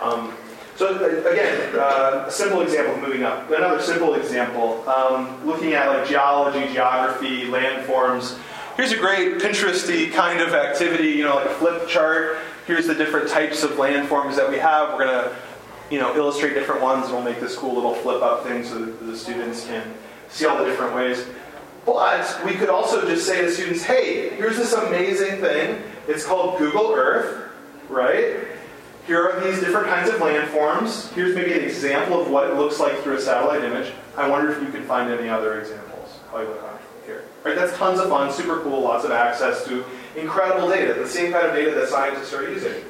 Um, 0.00 0.34
so 0.76 0.96
again, 1.30 1.76
uh, 1.76 2.24
a 2.26 2.30
simple 2.30 2.62
example 2.62 2.94
of 2.94 3.00
moving 3.00 3.22
up. 3.22 3.50
Another 3.50 3.80
simple 3.80 4.14
example, 4.14 4.88
um, 4.88 5.44
looking 5.46 5.74
at 5.74 5.88
like 5.88 6.08
geology, 6.08 6.72
geography, 6.72 7.44
landforms. 7.44 8.38
Here's 8.76 8.92
a 8.92 8.96
great 8.96 9.34
Pinteresty 9.34 10.12
kind 10.12 10.40
of 10.40 10.54
activity, 10.54 11.08
you 11.08 11.24
know, 11.24 11.36
like 11.36 11.46
a 11.46 11.54
flip 11.54 11.88
chart 11.88 12.38
here's 12.66 12.86
the 12.86 12.94
different 12.94 13.28
types 13.28 13.62
of 13.62 13.72
landforms 13.72 14.36
that 14.36 14.48
we 14.48 14.58
have. 14.58 14.94
We're 14.94 15.04
to 15.04 15.36
you 15.90 15.98
know, 15.98 16.16
illustrate 16.16 16.54
different 16.54 16.80
ones, 16.80 17.06
and 17.06 17.14
we'll 17.14 17.24
make 17.24 17.40
this 17.40 17.54
cool 17.54 17.74
little 17.74 17.94
flip 17.94 18.22
up 18.22 18.44
thing 18.44 18.64
so 18.64 18.78
that 18.78 19.04
the 19.04 19.16
students 19.16 19.66
can 19.66 19.82
see 20.30 20.46
all 20.46 20.56
the 20.56 20.64
different 20.64 20.94
ways. 20.94 21.26
But 21.84 22.42
we 22.44 22.54
could 22.54 22.70
also 22.70 23.06
just 23.06 23.26
say 23.26 23.42
to 23.42 23.50
students, 23.50 23.82
hey, 23.82 24.30
here's 24.30 24.56
this 24.56 24.72
amazing 24.72 25.40
thing. 25.40 25.82
It's 26.08 26.24
called 26.24 26.58
Google 26.58 26.94
Earth, 26.94 27.51
right? 27.88 28.36
Here 29.06 29.28
are 29.28 29.40
these 29.44 29.60
different 29.60 29.88
kinds 29.88 30.08
of 30.08 30.16
landforms. 30.16 31.12
Here's 31.12 31.34
maybe 31.34 31.52
an 31.52 31.64
example 31.64 32.20
of 32.20 32.30
what 32.30 32.48
it 32.48 32.54
looks 32.54 32.78
like 32.78 32.98
through 33.00 33.16
a 33.16 33.20
satellite 33.20 33.64
image. 33.64 33.92
I 34.16 34.28
wonder 34.28 34.52
if 34.52 34.62
you 34.62 34.68
can 34.68 34.84
find 34.84 35.10
any 35.10 35.28
other 35.28 35.60
examples. 35.60 36.10
While 36.30 36.44
you 36.44 36.48
look 36.50 36.62
on 36.62 36.78
here. 37.04 37.24
Right, 37.44 37.56
that's 37.56 37.76
tons 37.76 37.98
of 37.98 38.08
fun, 38.08 38.32
super 38.32 38.60
cool, 38.60 38.80
lots 38.82 39.04
of 39.04 39.10
access 39.10 39.64
to 39.66 39.84
incredible 40.16 40.68
data, 40.68 40.94
the 40.94 41.08
same 41.08 41.32
kind 41.32 41.46
of 41.46 41.54
data 41.54 41.74
that 41.74 41.88
scientists 41.88 42.32
are 42.32 42.48
using. 42.48 42.84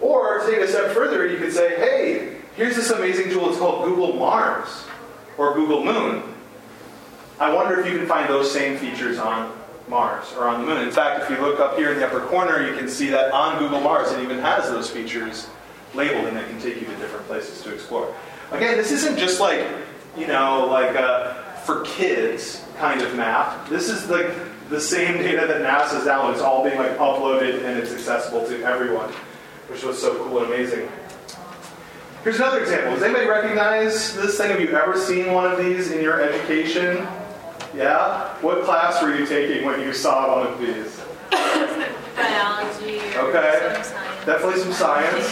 Or 0.00 0.40
take 0.46 0.58
a 0.58 0.68
step 0.68 0.92
further, 0.92 1.26
you 1.26 1.38
could 1.38 1.52
say, 1.52 1.76
hey, 1.76 2.36
here's 2.56 2.76
this 2.76 2.90
amazing 2.90 3.30
tool, 3.30 3.50
it's 3.50 3.58
called 3.58 3.84
Google 3.84 4.14
Mars 4.14 4.84
or 5.36 5.54
Google 5.54 5.84
Moon. 5.84 6.22
I 7.38 7.52
wonder 7.52 7.80
if 7.80 7.90
you 7.90 7.98
can 7.98 8.06
find 8.06 8.28
those 8.28 8.52
same 8.52 8.78
features 8.78 9.18
on 9.18 9.52
Mars 9.90 10.32
or 10.38 10.48
on 10.48 10.60
the 10.60 10.66
moon. 10.66 10.82
In 10.82 10.92
fact, 10.92 11.22
if 11.22 11.30
you 11.30 11.44
look 11.44 11.60
up 11.60 11.76
here 11.76 11.92
in 11.92 11.98
the 11.98 12.06
upper 12.06 12.20
corner, 12.20 12.66
you 12.66 12.76
can 12.78 12.88
see 12.88 13.08
that 13.10 13.32
on 13.32 13.58
Google 13.58 13.80
Mars 13.80 14.12
it 14.12 14.22
even 14.22 14.38
has 14.38 14.70
those 14.70 14.88
features 14.88 15.48
labeled 15.94 16.26
and 16.26 16.38
it 16.38 16.48
can 16.48 16.60
take 16.60 16.76
you 16.76 16.86
to 16.86 16.96
different 16.96 17.26
places 17.26 17.60
to 17.62 17.74
explore. 17.74 18.14
Again, 18.52 18.76
this 18.76 18.92
isn't 18.92 19.18
just 19.18 19.40
like, 19.40 19.66
you 20.16 20.28
know, 20.28 20.66
like 20.70 20.94
a 20.94 21.60
for 21.64 21.82
kids 21.82 22.64
kind 22.78 23.02
of 23.02 23.14
map. 23.16 23.68
This 23.68 23.90
is 23.90 24.08
like 24.08 24.30
the 24.70 24.80
same 24.80 25.18
data 25.18 25.46
that 25.46 25.60
NASA's 25.60 26.06
downloaded. 26.06 26.34
It's 26.34 26.42
all 26.42 26.64
being 26.64 26.78
like 26.78 26.96
uploaded 26.98 27.64
and 27.64 27.78
it's 27.78 27.92
accessible 27.92 28.46
to 28.46 28.62
everyone, 28.62 29.10
which 29.68 29.82
was 29.82 30.00
so 30.00 30.16
cool 30.24 30.38
and 30.38 30.52
amazing. 30.52 30.88
Here's 32.22 32.36
another 32.36 32.60
example. 32.60 32.94
Does 32.94 33.02
anybody 33.02 33.26
recognize 33.26 34.14
this 34.14 34.36
thing? 34.36 34.50
Have 34.50 34.60
you 34.60 34.68
ever 34.68 34.98
seen 34.98 35.32
one 35.32 35.50
of 35.50 35.58
these 35.58 35.90
in 35.90 36.02
your 36.02 36.20
education? 36.20 37.06
Yeah? 37.74 38.34
What 38.40 38.64
class 38.64 39.02
were 39.02 39.14
you 39.14 39.26
taking 39.26 39.64
when 39.64 39.80
you 39.80 39.92
saw 39.92 40.36
one 40.42 40.46
of 40.52 40.58
these? 40.58 41.00
Biology. 42.16 42.98
Okay. 43.16 43.80
Some. 43.82 43.96
Definitely 44.26 44.60
some 44.60 44.72
science. 44.72 45.26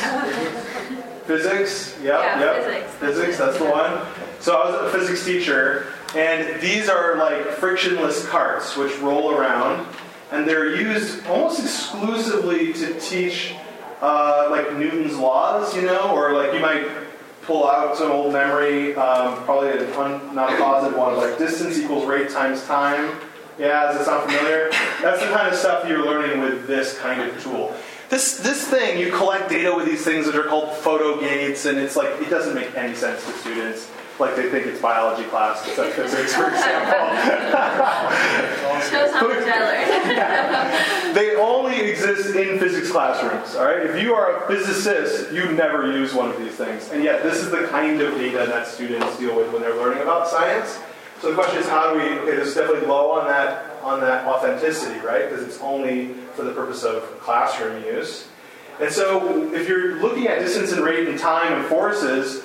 Physics? 1.27 1.99
Yep, 2.03 2.21
Yeah, 2.21 2.41
yep. 2.41 2.65
physics. 2.65 2.95
Physics, 2.95 3.39
that's 3.39 3.59
the 3.59 3.65
one. 3.65 4.01
So 4.41 4.57
I 4.57 4.71
was 4.71 4.95
a 4.95 4.99
physics 4.99 5.25
teacher, 5.27 5.87
and 6.17 6.61
these 6.63 6.89
are 6.89 7.17
like 7.17 7.45
frictionless 7.51 8.27
carts 8.29 8.77
which 8.77 8.97
roll 9.01 9.33
around, 9.35 9.87
and 10.31 10.49
they're 10.49 10.75
used 10.77 11.27
almost 11.27 11.61
exclusively 11.61 12.73
to 12.75 12.99
teach 13.01 13.55
uh, 14.01 14.47
like 14.51 14.73
Newton's 14.79 15.17
laws, 15.19 15.75
you 15.77 15.83
know, 15.83 16.13
or 16.15 16.33
like 16.33 16.55
you 16.55 16.61
might 16.61 16.87
pull 17.49 17.67
out 17.67 17.97
some 17.97 18.13
old 18.13 18.31
memory, 18.31 18.95
um, 18.95 19.43
probably 19.45 19.71
un, 19.71 20.35
not 20.35 20.53
a 20.53 20.57
positive 20.59 20.97
one, 20.97 21.17
like 21.17 21.39
distance 21.39 21.79
equals 21.79 22.05
rate 22.05 22.29
times 22.29 22.63
time. 22.67 23.19
Yeah, 23.59 23.87
does 23.87 23.97
that 23.97 24.05
sound 24.05 24.31
familiar? 24.31 24.69
That's 25.03 25.21
the 25.21 25.31
kind 25.31 25.49
of 25.49 25.55
stuff 25.55 25.89
you're 25.89 26.05
learning 26.05 26.43
with 26.43 26.67
this 26.67 26.97
kind 26.99 27.23
of 27.23 27.43
tool. 27.43 27.75
This 28.11 28.37
this 28.39 28.69
thing, 28.69 28.99
you 28.99 29.11
collect 29.11 29.49
data 29.49 29.75
with 29.75 29.87
these 29.87 30.05
things 30.05 30.27
that 30.27 30.37
are 30.37 30.45
called 30.45 30.77
photo 30.77 31.19
gates, 31.19 31.65
and 31.65 31.79
it's 31.79 31.97
like 31.97 32.21
it 32.21 32.29
doesn't 32.29 32.55
make 32.55 32.75
any 32.77 32.95
sense 32.95 33.25
to 33.25 33.33
students. 33.33 33.91
Like 34.19 34.35
they 34.35 34.51
think 34.51 34.67
it's 34.67 34.81
biology 34.81 35.29
class 35.29 35.65
instead 35.67 35.89
of 35.89 35.95
physics, 35.95 36.35
for 36.35 36.49
example. 36.49 36.93
Shows 38.91 39.13
how 39.13 39.29
much 39.29 39.45
I 39.47 39.59
learned. 41.07 41.15
they 41.17 41.37
only 41.37 41.81
exist 41.81 42.35
in 42.35 42.59
physics 42.59 42.91
classrooms. 42.91 43.55
All 43.55 43.65
right. 43.65 43.87
If 43.87 44.03
you 44.03 44.15
are 44.15 44.45
a 44.45 44.49
physicist, 44.49 45.33
you 45.33 45.53
never 45.53 45.93
use 45.93 46.15
one 46.15 46.31
of 46.31 46.39
these 46.39 46.55
things, 46.55 46.91
and 46.91 47.05
yet 47.05 47.23
this 47.23 47.37
is 47.37 47.51
the 47.51 47.69
kind 47.69 48.01
of 48.01 48.15
data 48.15 48.45
that 48.47 48.67
students 48.67 49.17
deal 49.19 49.37
with 49.37 49.53
when 49.53 49.63
they're 49.63 49.77
learning 49.77 50.03
about 50.03 50.27
science. 50.29 50.79
So 51.21 51.31
the 51.31 51.35
question 51.35 51.59
is, 51.61 51.69
how 51.69 51.93
do 51.93 51.99
we? 51.99 52.31
This 52.31 52.49
is 52.49 52.55
definitely 52.55 52.89
low 52.89 53.13
on 53.13 53.27
that 53.29 53.81
on 53.83 54.01
that 54.01 54.27
authenticity, 54.27 54.99
right? 55.01 55.29
Because 55.29 55.45
it's 55.45 55.61
only 55.61 56.15
for 56.35 56.43
the 56.43 56.53
purpose 56.53 56.83
of 56.83 57.03
classroom 57.21 57.85
use. 57.85 58.27
And 58.81 58.93
so, 58.93 59.53
if 59.53 59.69
you're 59.69 59.97
looking 59.97 60.29
at 60.29 60.39
distance 60.39 60.71
and 60.71 60.85
rate 60.85 61.09
and 61.09 61.19
time 61.19 61.53
and 61.53 61.67
forces, 61.67 62.45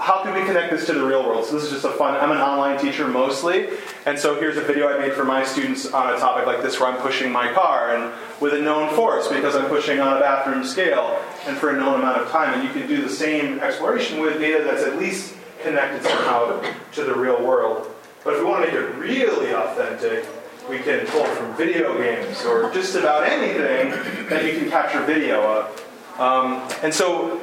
how 0.00 0.22
can 0.22 0.34
we 0.34 0.40
connect 0.46 0.72
this 0.72 0.86
to 0.86 0.94
the 0.94 1.04
real 1.04 1.22
world? 1.22 1.44
So 1.44 1.54
this 1.54 1.64
is 1.64 1.70
just 1.70 1.84
a 1.84 1.90
fun. 1.90 2.14
I'm 2.16 2.30
an 2.30 2.38
online 2.38 2.78
teacher 2.78 3.06
mostly, 3.06 3.68
and 4.06 4.18
so 4.18 4.40
here's 4.40 4.56
a 4.56 4.62
video 4.62 4.88
I 4.88 4.98
made 4.98 5.12
for 5.12 5.24
my 5.24 5.44
students 5.44 5.92
on 5.92 6.14
a 6.14 6.18
topic 6.18 6.46
like 6.46 6.62
this, 6.62 6.80
where 6.80 6.88
I'm 6.88 7.00
pushing 7.02 7.30
my 7.30 7.52
car 7.52 7.94
and 7.94 8.12
with 8.40 8.54
a 8.54 8.60
known 8.60 8.94
force 8.94 9.28
because 9.28 9.54
I'm 9.54 9.68
pushing 9.68 10.00
on 10.00 10.16
a 10.16 10.20
bathroom 10.20 10.64
scale 10.64 11.22
and 11.46 11.56
for 11.56 11.70
a 11.70 11.78
known 11.78 12.00
amount 12.00 12.16
of 12.16 12.30
time. 12.30 12.54
And 12.54 12.66
you 12.66 12.72
can 12.72 12.88
do 12.88 13.02
the 13.02 13.10
same 13.10 13.60
exploration 13.60 14.20
with 14.20 14.38
data 14.38 14.64
that's 14.64 14.82
at 14.82 14.98
least 14.98 15.34
connected 15.62 16.02
somehow 16.02 16.62
to 16.92 17.04
the 17.04 17.14
real 17.14 17.44
world. 17.44 17.86
But 18.24 18.34
if 18.34 18.40
we 18.40 18.46
want 18.46 18.64
to 18.64 18.72
make 18.72 18.80
it 18.80 18.94
really 18.96 19.52
authentic, 19.52 20.26
we 20.68 20.78
can 20.78 21.06
pull 21.08 21.24
from 21.26 21.54
video 21.56 21.98
games 21.98 22.42
or 22.44 22.72
just 22.72 22.94
about 22.94 23.24
anything 23.24 23.90
that 24.28 24.44
you 24.44 24.58
can 24.58 24.70
capture 24.70 25.04
video 25.04 25.42
of. 25.42 26.20
Um, 26.20 26.68
and 26.82 26.92
so 26.92 27.40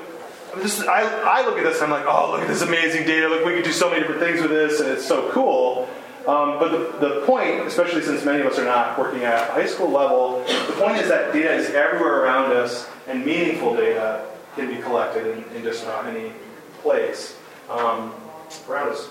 this, 0.61 0.81
I, 0.81 1.01
I 1.01 1.45
look 1.45 1.57
at 1.57 1.63
this 1.63 1.81
and 1.81 1.91
I'm 1.91 1.99
like, 1.99 2.07
oh, 2.07 2.31
look 2.31 2.41
at 2.41 2.47
this 2.47 2.61
amazing 2.61 3.05
data. 3.05 3.27
Look, 3.27 3.45
we 3.45 3.53
can 3.53 3.63
do 3.63 3.71
so 3.71 3.89
many 3.89 4.01
different 4.01 4.21
things 4.21 4.41
with 4.41 4.51
this, 4.51 4.79
and 4.79 4.89
it's 4.89 5.05
so 5.05 5.31
cool. 5.31 5.89
Um, 6.27 6.59
but 6.59 6.71
the, 6.71 7.07
the 7.07 7.21
point, 7.25 7.61
especially 7.61 8.01
since 8.01 8.25
many 8.25 8.41
of 8.41 8.47
us 8.47 8.59
are 8.59 8.65
not 8.65 8.99
working 8.99 9.23
at 9.23 9.49
high 9.51 9.65
school 9.65 9.89
level, 9.89 10.43
the 10.67 10.73
point 10.73 10.97
is 10.97 11.07
that 11.07 11.31
data 11.31 11.53
is 11.53 11.69
everywhere 11.69 12.23
around 12.23 12.51
us, 12.51 12.87
and 13.07 13.25
meaningful 13.25 13.75
data 13.75 14.25
can 14.55 14.67
be 14.67 14.81
collected 14.81 15.25
in, 15.37 15.55
in 15.55 15.63
just 15.63 15.83
about 15.83 16.05
any 16.05 16.33
place 16.81 17.37
um, 17.69 18.13
around 18.69 18.89
us. 18.89 19.07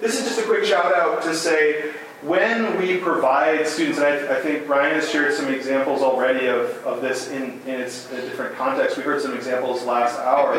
this 0.00 0.18
is 0.18 0.24
just 0.24 0.40
a 0.40 0.42
quick 0.42 0.64
shout 0.64 0.94
out 0.94 1.22
to 1.22 1.34
say 1.34 1.92
when 2.22 2.78
we 2.78 2.98
provide 2.98 3.66
students, 3.66 3.98
and 3.98 4.06
I, 4.06 4.36
I 4.36 4.40
think 4.40 4.68
Ryan 4.68 4.96
has 4.96 5.10
shared 5.10 5.32
some 5.32 5.48
examples 5.48 6.02
already 6.02 6.46
of, 6.46 6.68
of 6.84 7.00
this 7.00 7.30
in, 7.30 7.60
in 7.66 7.80
its 7.80 8.10
in 8.10 8.20
different 8.22 8.56
context. 8.56 8.96
We 8.96 9.02
heard 9.02 9.22
some 9.22 9.34
examples 9.34 9.84
last 9.84 10.18
hour. 10.18 10.54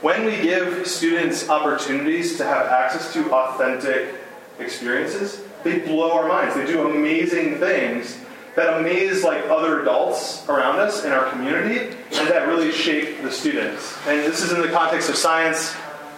When 0.00 0.24
we 0.24 0.40
give 0.40 0.86
students 0.86 1.48
opportunities 1.48 2.36
to 2.38 2.44
have 2.44 2.66
access 2.66 3.12
to 3.12 3.30
authentic 3.32 4.14
experiences, 4.58 5.42
they 5.64 5.80
blow 5.80 6.12
our 6.12 6.28
minds. 6.28 6.54
They 6.54 6.66
do 6.66 6.88
amazing 6.88 7.56
things 7.58 8.18
that 8.54 8.78
amaze 8.78 9.22
like 9.22 9.44
other 9.50 9.82
adults 9.82 10.48
around 10.48 10.78
us 10.78 11.04
in 11.04 11.12
our 11.12 11.28
community, 11.30 11.94
and 12.14 12.28
that 12.28 12.48
really 12.48 12.72
shape 12.72 13.20
the 13.20 13.30
students. 13.30 13.94
And 14.06 14.20
this 14.20 14.42
is 14.42 14.52
in 14.52 14.62
the 14.62 14.68
context 14.68 15.10
of 15.10 15.16
science. 15.16 15.74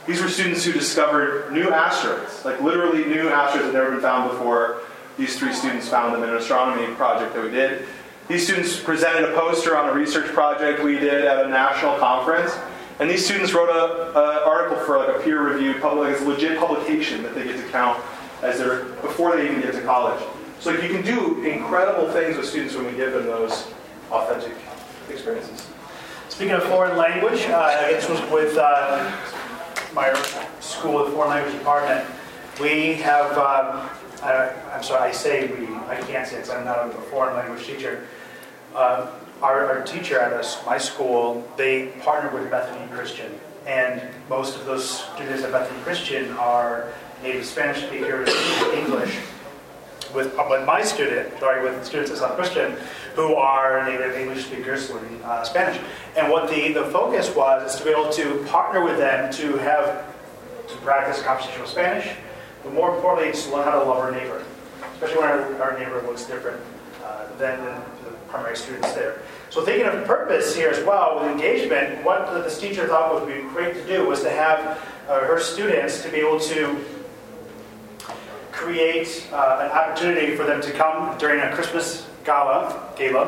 These 0.08 0.22
were 0.22 0.28
students 0.30 0.64
who 0.64 0.72
discovered 0.72 1.52
new 1.52 1.68
asteroids, 1.68 2.42
like 2.42 2.62
literally 2.62 3.04
new 3.04 3.28
asteroids 3.28 3.72
that 3.72 3.74
had 3.74 3.84
never 3.84 3.90
been 3.90 4.00
found 4.00 4.30
before. 4.30 4.80
These 5.18 5.38
three 5.38 5.52
students 5.52 5.86
found 5.86 6.14
them 6.14 6.22
in 6.22 6.30
an 6.30 6.36
astronomy 6.36 6.94
project 6.94 7.34
that 7.34 7.44
we 7.44 7.50
did. 7.50 7.86
These 8.26 8.44
students 8.44 8.80
presented 8.80 9.28
a 9.28 9.34
poster 9.34 9.76
on 9.76 9.86
a 9.86 9.92
research 9.92 10.32
project 10.32 10.82
we 10.82 10.98
did 10.98 11.26
at 11.26 11.44
a 11.44 11.48
national 11.50 11.98
conference. 11.98 12.56
And 13.00 13.10
these 13.10 13.22
students 13.22 13.52
wrote 13.52 13.68
an 13.68 14.16
article 14.48 14.78
for 14.86 14.96
like 14.96 15.14
a 15.14 15.20
peer-reviewed, 15.20 15.82
public, 15.82 16.18
like, 16.18 16.20
a 16.22 16.24
legit 16.24 16.58
publication 16.58 17.22
that 17.22 17.34
they 17.34 17.44
get 17.44 17.58
to 17.58 17.68
count 17.70 18.02
as 18.42 18.58
their 18.58 18.84
before 19.02 19.36
they 19.36 19.44
even 19.44 19.60
get 19.60 19.74
to 19.74 19.82
college. 19.82 20.24
So 20.58 20.70
you 20.70 20.88
can 20.88 21.04
do 21.04 21.44
incredible 21.44 22.10
things 22.12 22.38
with 22.38 22.46
students 22.46 22.74
when 22.74 22.86
we 22.86 22.92
give 22.92 23.12
them 23.12 23.26
those 23.26 23.68
authentic 24.10 24.56
experiences. 25.10 25.68
Speaking 26.30 26.54
of 26.54 26.62
foreign 26.64 26.96
language, 26.96 27.42
uh, 27.42 27.58
I 27.58 27.90
guess 27.90 28.08
with 28.30 28.56
uh, 28.56 29.12
my 29.94 30.12
school, 30.60 31.04
the 31.04 31.10
foreign 31.12 31.30
language 31.30 31.54
department, 31.54 32.06
we 32.60 32.94
have, 32.94 33.32
um, 33.32 33.88
I, 34.22 34.52
I'm 34.72 34.82
sorry, 34.82 35.08
I 35.08 35.12
say 35.12 35.46
we, 35.46 35.66
I 35.86 36.00
can't 36.06 36.26
say 36.26 36.36
because 36.36 36.50
I'm 36.50 36.64
not 36.64 36.86
a 36.86 36.90
foreign 37.10 37.36
language 37.36 37.66
teacher. 37.66 38.06
Uh, 38.74 39.10
our, 39.42 39.66
our 39.66 39.82
teacher 39.82 40.18
at 40.18 40.32
us, 40.32 40.64
my 40.66 40.78
school, 40.78 41.48
they 41.56 41.86
partnered 42.00 42.34
with 42.34 42.50
Bethany 42.50 42.86
Christian. 42.92 43.32
And 43.66 44.02
most 44.28 44.56
of 44.56 44.66
those 44.66 45.04
students 45.14 45.44
at 45.44 45.52
Bethany 45.52 45.80
Christian 45.82 46.32
are 46.32 46.92
native 47.22 47.44
Spanish 47.44 47.84
speakers, 47.84 48.28
English. 48.74 49.18
With, 50.14 50.34
with 50.48 50.66
my 50.66 50.82
student, 50.82 51.38
sorry, 51.38 51.62
with 51.62 51.84
students 51.84 52.10
at 52.10 52.18
South 52.18 52.36
Christian, 52.36 52.76
who 53.18 53.34
are 53.34 53.84
native 53.84 54.14
English 54.14 54.44
speakers 54.46 54.90
learning 54.90 55.20
uh, 55.24 55.42
Spanish. 55.42 55.82
And 56.16 56.30
what 56.30 56.48
the, 56.48 56.72
the 56.72 56.84
focus 56.84 57.34
was 57.34 57.74
is 57.74 57.78
to 57.80 57.84
be 57.84 57.90
able 57.90 58.10
to 58.10 58.44
partner 58.44 58.84
with 58.84 58.96
them 58.96 59.32
to 59.34 59.56
have 59.58 60.04
to 60.68 60.76
practice 60.78 61.20
conversational 61.20 61.66
Spanish, 61.66 62.14
but 62.62 62.72
more 62.72 62.94
importantly, 62.94 63.32
to 63.32 63.50
learn 63.50 63.64
how 63.64 63.80
to 63.80 63.84
love 63.84 63.98
our 63.98 64.12
neighbor, 64.12 64.44
especially 64.92 65.18
when 65.18 65.28
our, 65.28 65.62
our 65.62 65.78
neighbor 65.78 66.00
looks 66.02 66.26
different 66.26 66.60
uh, 67.02 67.26
than 67.38 67.58
the, 67.64 67.72
the 68.04 68.16
primary 68.28 68.56
students 68.56 68.92
there. 68.92 69.20
So 69.50 69.64
thinking 69.64 69.86
of 69.86 70.04
purpose 70.04 70.54
here 70.54 70.68
as 70.68 70.84
well 70.84 71.18
with 71.18 71.32
engagement, 71.32 72.04
what 72.04 72.32
this 72.44 72.60
teacher 72.60 72.86
thought 72.86 73.14
would 73.14 73.26
be 73.26 73.42
great 73.48 73.74
to 73.74 73.86
do 73.86 74.06
was 74.06 74.22
to 74.22 74.30
have 74.30 74.78
uh, 75.08 75.20
her 75.20 75.40
students 75.40 76.04
to 76.04 76.08
be 76.10 76.18
able 76.18 76.38
to 76.38 76.84
create 78.52 79.26
uh, 79.32 79.58
an 79.62 79.70
opportunity 79.72 80.36
for 80.36 80.44
them 80.44 80.60
to 80.60 80.70
come 80.72 81.16
during 81.18 81.40
a 81.40 81.52
Christmas 81.54 82.07
gala, 82.28 82.92
gala 82.98 83.24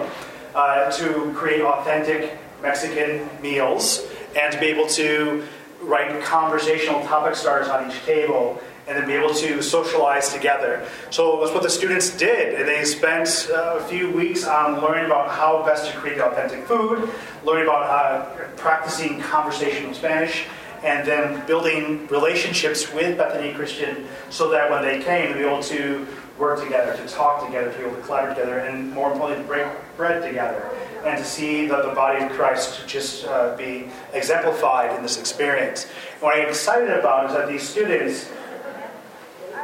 uh, 0.54 0.90
to 0.92 1.32
create 1.32 1.62
authentic 1.62 2.36
Mexican 2.60 3.26
meals 3.40 4.06
and 4.38 4.52
to 4.52 4.60
be 4.60 4.66
able 4.66 4.86
to 4.86 5.42
write 5.80 6.22
conversational 6.22 7.00
topic 7.04 7.34
starters 7.34 7.68
on 7.68 7.90
each 7.90 7.98
table 8.04 8.60
and 8.86 8.98
then 8.98 9.06
be 9.06 9.14
able 9.14 9.32
to 9.32 9.62
socialize 9.62 10.34
together. 10.34 10.86
So 11.10 11.40
that's 11.40 11.54
what 11.54 11.62
the 11.62 11.70
students 11.70 12.14
did. 12.14 12.60
And 12.60 12.68
they 12.68 12.84
spent 12.84 13.48
uh, 13.50 13.78
a 13.80 13.84
few 13.84 14.10
weeks 14.10 14.44
on 14.44 14.82
learning 14.82 15.06
about 15.06 15.30
how 15.30 15.64
best 15.64 15.90
to 15.90 15.96
create 15.96 16.20
authentic 16.20 16.66
food, 16.66 17.08
learning 17.44 17.68
about 17.68 17.84
uh, 17.88 18.24
practicing 18.56 19.20
conversational 19.20 19.94
Spanish, 19.94 20.44
and 20.82 21.06
then 21.06 21.46
building 21.46 22.06
relationships 22.08 22.92
with 22.92 23.16
Bethany 23.16 23.54
Christian 23.54 24.06
so 24.28 24.50
that 24.50 24.70
when 24.70 24.82
they 24.82 25.02
came, 25.02 25.28
to 25.32 25.38
be 25.38 25.44
able 25.44 25.62
to 25.62 26.06
work 26.40 26.62
together, 26.62 26.96
to 26.96 27.07
talk 27.07 27.44
together, 27.44 27.70
to 27.70 27.79
be 27.79 27.85
able 27.85 27.96
to 27.96 28.03
collaborate 28.03 28.37
together, 28.37 28.59
and 28.61 28.90
more 28.92 29.12
importantly, 29.12 29.42
to 29.42 29.48
break 29.48 29.66
bread 29.96 30.22
together, 30.22 30.70
and 31.05 31.18
to 31.18 31.24
see 31.24 31.66
that 31.66 31.85
the 31.85 31.94
body 31.94 32.24
of 32.24 32.33
Christ 32.33 32.88
just 32.88 33.26
uh, 33.26 33.55
be 33.57 33.88
exemplified 34.14 34.96
in 34.96 35.03
this 35.03 35.18
experience. 35.18 35.87
And 36.14 36.22
what 36.22 36.37
I'm 36.37 36.48
excited 36.48 36.90
about 36.90 37.26
is 37.26 37.37
that 37.37 37.46
these 37.46 37.62
students 37.62 38.31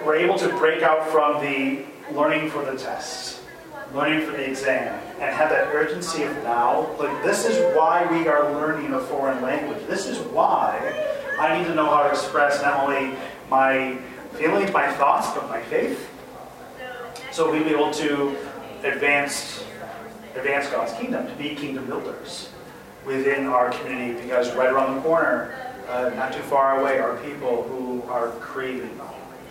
were 0.04 0.14
able 0.14 0.38
to 0.38 0.48
break 0.50 0.82
out 0.82 1.08
from 1.08 1.40
the 1.42 1.84
learning 2.12 2.50
for 2.50 2.64
the 2.64 2.76
test, 2.76 3.40
learning 3.94 4.26
for 4.26 4.32
the 4.32 4.48
exam, 4.48 5.00
and 5.18 5.34
have 5.34 5.48
that 5.50 5.68
urgency 5.74 6.24
of 6.24 6.36
now. 6.44 6.94
Like, 6.98 7.24
this 7.24 7.46
is 7.46 7.58
why 7.74 8.06
we 8.10 8.28
are 8.28 8.52
learning 8.52 8.92
a 8.92 9.00
foreign 9.00 9.42
language. 9.42 9.84
This 9.88 10.06
is 10.06 10.18
why 10.28 10.78
I 11.40 11.58
need 11.58 11.66
to 11.66 11.74
know 11.74 11.86
how 11.86 12.02
to 12.04 12.10
express 12.10 12.62
not 12.62 12.84
only 12.84 13.16
my 13.50 13.96
feelings, 14.34 14.70
my 14.72 14.92
thoughts, 14.92 15.30
but 15.34 15.48
my 15.48 15.62
faith. 15.62 16.10
So 17.36 17.52
we'll 17.52 17.64
be 17.64 17.68
able 17.68 17.90
to 17.90 18.34
advance, 18.82 19.62
advance 20.34 20.70
God's 20.70 20.94
kingdom, 20.94 21.26
to 21.26 21.34
be 21.34 21.54
kingdom 21.54 21.84
builders 21.84 22.48
within 23.04 23.44
our 23.44 23.68
community, 23.72 24.18
because 24.22 24.54
right 24.54 24.70
around 24.70 24.96
the 24.96 25.02
corner, 25.02 25.54
uh, 25.86 26.12
not 26.16 26.32
too 26.32 26.40
far 26.40 26.80
away, 26.80 26.98
are 26.98 27.18
people 27.18 27.64
who 27.64 28.02
are 28.10 28.28
craving 28.40 28.98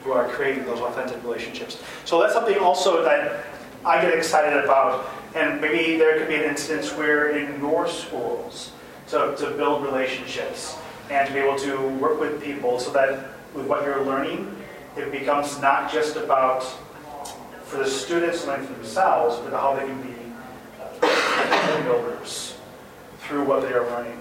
who 0.03 0.13
are 0.13 0.27
creating 0.29 0.65
those 0.65 0.79
authentic 0.79 1.23
relationships. 1.23 1.79
So 2.05 2.19
that's 2.19 2.33
something 2.33 2.57
also 2.57 3.03
that 3.03 3.45
I 3.85 4.01
get 4.01 4.17
excited 4.17 4.63
about. 4.63 5.07
And 5.35 5.61
maybe 5.61 5.95
there 5.95 6.17
could 6.17 6.27
be 6.27 6.37
an 6.37 6.43
instance 6.43 6.91
where 6.91 7.37
in 7.37 7.61
your 7.61 7.87
schools 7.87 8.71
to, 9.09 9.35
to 9.37 9.51
build 9.51 9.83
relationships 9.83 10.75
and 11.11 11.27
to 11.27 11.33
be 11.35 11.39
able 11.39 11.59
to 11.59 11.87
work 11.99 12.19
with 12.19 12.41
people 12.41 12.79
so 12.79 12.91
that 12.93 13.29
with 13.53 13.67
what 13.67 13.83
you're 13.83 14.03
learning, 14.03 14.59
it 14.97 15.11
becomes 15.11 15.61
not 15.61 15.93
just 15.93 16.15
about 16.15 16.65
for 17.65 17.77
the 17.77 17.89
students 17.89 18.45
and 18.45 18.65
for 18.65 18.73
themselves, 18.73 19.37
but 19.39 19.51
how 19.51 19.75
they 19.75 19.85
can 19.85 20.01
be 20.01 20.13
uh, 21.01 21.83
builders 21.83 22.57
through 23.19 23.43
what 23.43 23.61
they 23.61 23.73
are 23.73 23.85
learning. 23.89 24.19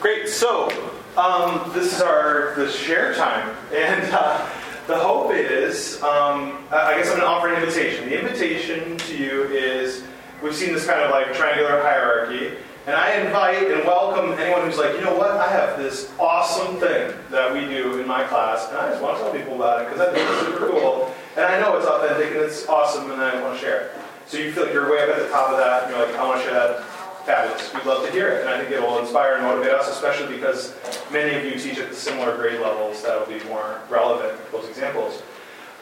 Great. 0.00 0.28
So 0.28 0.68
um, 1.16 1.70
this 1.74 1.94
is 1.94 2.00
our 2.00 2.54
the 2.56 2.70
share 2.70 3.14
time, 3.14 3.54
and 3.74 4.12
uh, 4.12 4.48
the 4.86 4.96
hope 4.98 5.32
is, 5.34 6.02
um, 6.02 6.64
I 6.70 6.96
guess 6.96 7.10
I'm 7.10 7.18
going 7.18 7.20
to 7.20 7.26
offer 7.26 7.52
an 7.52 7.62
invitation. 7.62 8.08
The 8.08 8.18
invitation 8.18 8.96
to 8.96 9.16
you 9.16 9.42
is, 9.44 10.04
we've 10.42 10.54
seen 10.54 10.72
this 10.72 10.86
kind 10.86 11.00
of 11.00 11.10
like 11.10 11.34
triangular 11.34 11.82
hierarchy, 11.82 12.56
and 12.86 12.96
I 12.96 13.16
invite 13.16 13.70
and 13.70 13.84
welcome 13.84 14.32
anyone 14.38 14.62
who's 14.62 14.78
like, 14.78 14.94
you 14.94 15.02
know 15.02 15.14
what, 15.14 15.32
I 15.32 15.50
have 15.52 15.78
this 15.78 16.10
awesome 16.18 16.80
thing 16.80 17.12
that 17.30 17.52
we 17.52 17.60
do 17.60 18.00
in 18.00 18.06
my 18.06 18.24
class, 18.24 18.66
and 18.70 18.78
I 18.78 18.88
just 18.88 19.02
want 19.02 19.18
to 19.18 19.24
tell 19.24 19.32
people 19.32 19.56
about 19.56 19.82
it 19.82 19.90
because 19.90 20.08
I 20.08 20.10
think 20.14 20.26
it's 20.26 20.40
super 20.40 20.68
cool, 20.68 21.14
and 21.38 21.46
I 21.46 21.60
know 21.60 21.76
it's 21.78 21.86
authentic 21.86 22.32
and 22.32 22.40
it's 22.40 22.66
awesome, 22.68 23.10
and 23.12 23.22
I 23.22 23.40
want 23.40 23.54
to 23.54 23.60
share 23.60 23.80
it. 23.82 23.92
So 24.26 24.38
you 24.38 24.50
feel 24.52 24.64
like 24.64 24.72
you're 24.72 24.90
way 24.90 25.02
up 25.04 25.10
at 25.10 25.22
the 25.22 25.28
top 25.28 25.50
of 25.50 25.56
that, 25.56 25.84
and 25.84 25.96
you're 25.96 26.04
like, 26.04 26.16
I 26.16 26.26
want 26.26 26.40
to 26.40 26.44
share 26.44 26.54
that 26.54 26.84
fabulous. 27.24 27.72
We'd 27.72 27.86
love 27.86 28.04
to 28.04 28.10
hear 28.10 28.28
it, 28.28 28.40
and 28.40 28.50
I 28.50 28.58
think 28.58 28.72
it 28.72 28.82
will 28.82 28.98
inspire 28.98 29.36
and 29.36 29.44
motivate 29.44 29.72
us, 29.72 29.88
especially 29.88 30.34
because 30.34 30.74
many 31.12 31.36
of 31.36 31.44
you 31.44 31.58
teach 31.58 31.78
at 31.78 31.94
similar 31.94 32.36
grade 32.36 32.60
levels 32.60 33.02
that 33.02 33.18
will 33.18 33.38
be 33.38 33.42
more 33.44 33.80
relevant, 33.88 34.36
those 34.50 34.68
examples. 34.68 35.22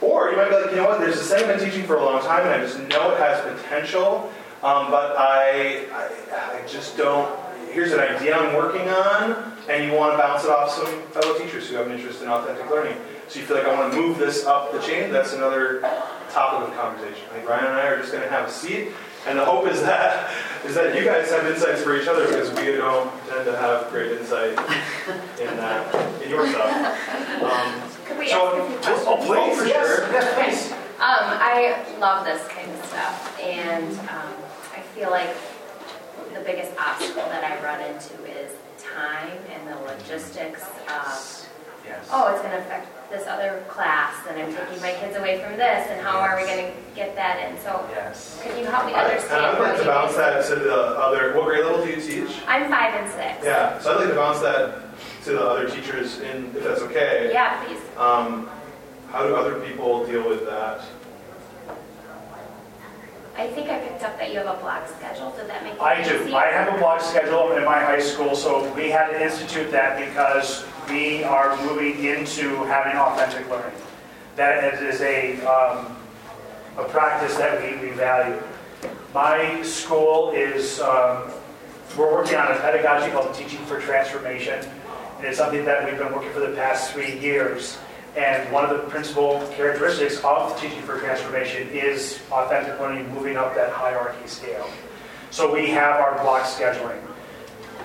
Or 0.03 0.31
you 0.31 0.37
might 0.37 0.51
be 0.51 0.57
like, 0.57 0.71
you 0.71 0.77
know 0.77 0.89
what, 0.89 1.01
there's 1.01 1.17
a 1.17 1.25
thing 1.25 1.49
I've 1.49 1.57
been 1.57 1.71
teaching 1.71 1.87
for 1.87 1.97
a 1.97 2.05
long 2.05 2.21
time, 2.21 2.45
and 2.45 2.51
I 2.51 2.59
just 2.61 2.79
know 2.79 3.13
it 3.13 3.19
has 3.19 3.41
potential, 3.61 4.31
um, 4.63 4.91
but 4.91 5.17
I, 5.17 5.87
I, 5.91 6.59
I 6.59 6.67
just 6.67 6.99
don't, 6.99 7.35
here's 7.73 7.93
an 7.93 8.01
idea 8.01 8.37
I'm 8.37 8.55
working 8.55 8.89
on, 8.89 9.57
and 9.71 9.85
you 9.85 9.97
want 9.97 10.13
to 10.13 10.19
bounce 10.19 10.45
it 10.45 10.51
off 10.51 10.71
some 10.71 11.03
fellow 11.13 11.39
teachers 11.39 11.69
who 11.69 11.77
have 11.77 11.87
an 11.87 11.93
interest 11.93 12.23
in 12.23 12.29
authentic 12.29 12.69
learning. 12.71 12.97
So 13.29 13.41
you 13.41 13.47
feel 13.47 13.57
like 13.57 13.67
I 13.67 13.79
want 13.79 13.93
to 13.93 13.99
move 14.01 14.19
this 14.19 14.45
up 14.47 14.73
the 14.73 14.81
chain, 14.81 15.13
that's 15.13 15.33
another 15.33 15.81
topic 16.31 16.69
of 16.69 16.77
conversation. 16.77 17.25
I 17.31 17.35
think 17.37 17.49
Ryan 17.49 17.67
and 17.67 17.75
I 17.75 17.87
are 17.89 17.99
just 17.99 18.13
going 18.13 18.23
to 18.23 18.31
have 18.31 18.49
a 18.49 18.53
seat 18.53 18.93
and 19.27 19.39
the 19.39 19.45
hope 19.45 19.67
is 19.67 19.83
that 19.83 20.31
is 20.65 20.75
that 20.75 20.95
you 20.97 21.05
guys 21.05 21.31
have 21.31 21.45
insights 21.47 21.83
for 21.83 22.01
each 22.01 22.07
other 22.07 22.27
because 22.27 22.51
we 22.51 22.77
don't 22.77 23.11
tend 23.29 23.45
to 23.45 23.57
have 23.57 23.91
great 23.91 24.13
insight 24.13 24.51
in 25.41 25.57
that 25.57 26.23
in 26.23 26.31
your 26.31 26.47
stuff. 26.49 27.43
Um, 27.43 27.83
Could 28.07 28.19
we 28.19 28.29
so, 28.29 28.67
ask 28.79 28.89
a 28.89 29.03
few 29.03 29.07
oh, 29.07 29.17
please, 29.27 29.59
for 29.59 29.67
yes, 29.67 29.87
sure. 29.87 30.13
yes, 30.13 30.35
please. 30.35 30.73
Um, 30.73 31.27
I 31.43 31.85
love 31.99 32.25
this 32.25 32.47
kind 32.49 32.71
of 32.71 32.85
stuff, 32.87 33.41
and 33.43 33.93
um, 34.09 34.33
I 34.75 34.81
feel 34.95 35.11
like 35.11 35.35
the 36.33 36.41
biggest 36.41 36.73
obstacle 36.79 37.25
that 37.25 37.45
I 37.45 37.63
run 37.63 37.81
into 37.83 38.15
is 38.25 38.53
time 38.79 39.37
and 39.53 39.69
the 39.69 39.77
logistics 39.81 40.63
of, 40.89 41.49
Yes. 41.85 42.09
oh, 42.11 42.33
it's 42.33 42.41
going 42.41 42.53
to 42.53 42.59
affect 42.59 42.96
this 43.11 43.27
other 43.27 43.63
class, 43.69 44.15
and 44.29 44.41
I'm 44.41 44.55
taking 44.55 44.81
my 44.83 44.93
kids 44.93 45.17
away 45.17 45.41
from 45.41 45.57
this, 45.57 45.87
and 45.91 46.01
how 46.01 46.19
are 46.19 46.37
we 46.37 46.47
going 46.47 46.67
to 46.67 46.73
get 46.95 47.15
that 47.15 47.49
in? 47.51 47.59
So, 47.61 47.85
Yes. 47.93 48.41
could 48.43 48.59
you 48.59 48.65
help 48.67 48.87
me 48.87 48.95
understand? 48.95 49.47
I'd 49.47 49.51
like 49.53 49.61
what 49.61 49.77
to 49.77 49.83
you 49.85 49.89
bounce 49.89 50.17
that 50.17 50.45
to 50.49 50.55
the 50.57 50.75
other. 50.75 51.35
What 51.35 51.45
grade 51.45 51.65
level 51.65 51.85
do 51.85 51.91
you 51.91 52.01
teach? 52.01 52.37
I'm 52.49 52.69
five 52.71 52.95
and 52.95 53.11
six. 53.13 53.45
Yeah, 53.45 53.79
so 53.79 53.93
I'd 53.93 54.01
like 54.01 54.09
to 54.09 54.15
bounce 54.15 54.41
that 54.41 54.81
to 55.25 55.31
the 55.33 55.43
other 55.45 55.69
teachers 55.69 56.21
in, 56.21 56.47
if 56.57 56.65
that's 56.65 56.83
okay. 56.83 57.31
Yeah, 57.33 57.63
please. 57.65 57.81
Um, 57.97 58.49
how 59.13 59.27
do 59.27 59.37
other 59.37 59.61
people 59.61 60.05
deal 60.07 60.29
with 60.29 60.45
that? 60.47 60.83
I 63.39 63.49
think 63.49 63.69
I 63.69 63.79
picked 63.81 64.03
up 64.03 64.19
that 64.19 64.33
you 64.33 64.39
have 64.39 64.47
a 64.47 64.59
block 64.61 64.89
schedule. 64.89 65.31
Did 65.33 65.49
that 65.51 65.63
make 65.63 65.75
it 65.75 65.81
I 65.81 66.03
do. 66.03 66.35
I 66.35 66.47
have 66.47 66.75
a 66.75 66.79
block 66.79 67.03
schedule 67.03 67.53
in 67.53 67.65
my 67.67 67.79
high 67.79 68.01
school, 68.01 68.35
so 68.35 68.73
we 68.73 68.89
had 68.89 69.11
to 69.11 69.23
institute 69.23 69.71
that 69.73 69.99
because 70.09 70.65
we 70.89 71.25
are 71.25 71.57
moving 71.65 72.05
into 72.05 72.65
having 72.65 72.97
authentic 72.97 73.49
learning. 73.51 73.79
That 74.37 74.83
is 74.83 75.01
a, 75.01 75.41
um, 75.47 75.97
a 76.77 76.85
practice 76.85 77.37
that 77.37 77.61
we, 77.63 77.89
we 77.89 77.95
value. 77.95 78.41
My 79.15 79.63
school 79.63 80.31
is, 80.33 80.81
um, 80.81 81.31
we're 81.97 82.13
working 82.13 82.37
on 82.37 82.53
a 82.53 82.61
pedagogy 82.61 83.11
called 83.13 83.35
Teaching 83.35 83.65
for 83.67 83.81
Transformation. 83.81 84.65
And 85.17 85.27
it's 85.27 85.39
something 85.39 85.65
that 85.65 85.87
we've 85.87 85.99
been 85.99 86.13
working 86.13 86.33
for 86.33 86.41
the 86.41 86.55
past 86.55 86.93
three 86.93 87.19
years. 87.19 87.79
And 88.17 88.51
one 88.53 88.65
of 88.65 88.71
the 88.71 88.89
principal 88.89 89.41
characteristics 89.57 90.23
of 90.23 90.59
Teaching 90.61 90.83
for 90.83 90.99
Transformation 90.99 91.69
is 91.69 92.21
authentic 92.31 92.79
learning, 92.79 93.13
moving 93.15 93.37
up 93.37 93.55
that 93.55 93.73
hierarchy 93.73 94.27
scale. 94.27 94.69
So 95.31 95.53
we 95.53 95.69
have 95.71 95.97
our 95.97 96.23
block 96.23 96.43
scheduling. 96.45 97.06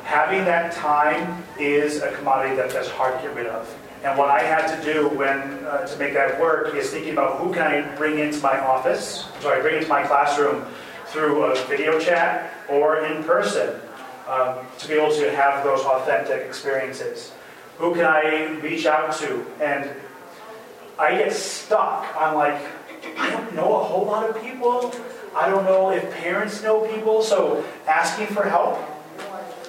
Having 0.03 0.45
that 0.45 0.73
time 0.73 1.43
is 1.59 2.01
a 2.01 2.11
commodity 2.13 2.55
that, 2.55 2.69
that's 2.71 2.89
hard 2.89 3.15
to 3.21 3.27
get 3.27 3.35
rid 3.35 3.47
of. 3.47 3.73
And 4.03 4.17
what 4.17 4.29
I 4.29 4.39
had 4.39 4.75
to 4.75 4.93
do 4.93 5.09
when 5.09 5.37
uh, 5.65 5.85
to 5.85 5.99
make 5.99 6.13
that 6.13 6.39
work 6.41 6.73
is 6.75 6.89
thinking 6.89 7.13
about 7.13 7.39
who 7.39 7.53
can 7.53 7.61
I 7.61 7.95
bring 7.95 8.17
into 8.17 8.39
my 8.41 8.59
office, 8.59 9.27
sorry, 9.41 9.61
bring 9.61 9.77
into 9.77 9.87
my 9.87 10.03
classroom 10.03 10.65
through 11.07 11.43
a 11.43 11.55
video 11.65 11.99
chat 11.99 12.51
or 12.67 13.05
in 13.05 13.23
person 13.23 13.79
um, 14.27 14.59
to 14.79 14.87
be 14.87 14.95
able 14.95 15.13
to 15.13 15.31
have 15.35 15.63
those 15.63 15.81
authentic 15.81 16.45
experiences. 16.47 17.31
Who 17.77 17.93
can 17.93 18.05
I 18.05 18.59
reach 18.61 18.85
out 18.85 19.13
to? 19.17 19.45
And 19.61 19.89
I 20.97 21.17
get 21.17 21.33
stuck. 21.33 22.07
I'm 22.15 22.35
like, 22.35 22.59
I 23.17 23.29
don't 23.29 23.53
know 23.55 23.79
a 23.79 23.83
whole 23.83 24.05
lot 24.05 24.29
of 24.29 24.41
people. 24.41 24.93
I 25.35 25.49
don't 25.49 25.65
know 25.65 25.91
if 25.91 26.09
parents 26.11 26.61
know 26.63 26.87
people. 26.87 27.21
So 27.21 27.65
asking 27.87 28.27
for 28.27 28.43
help, 28.43 28.79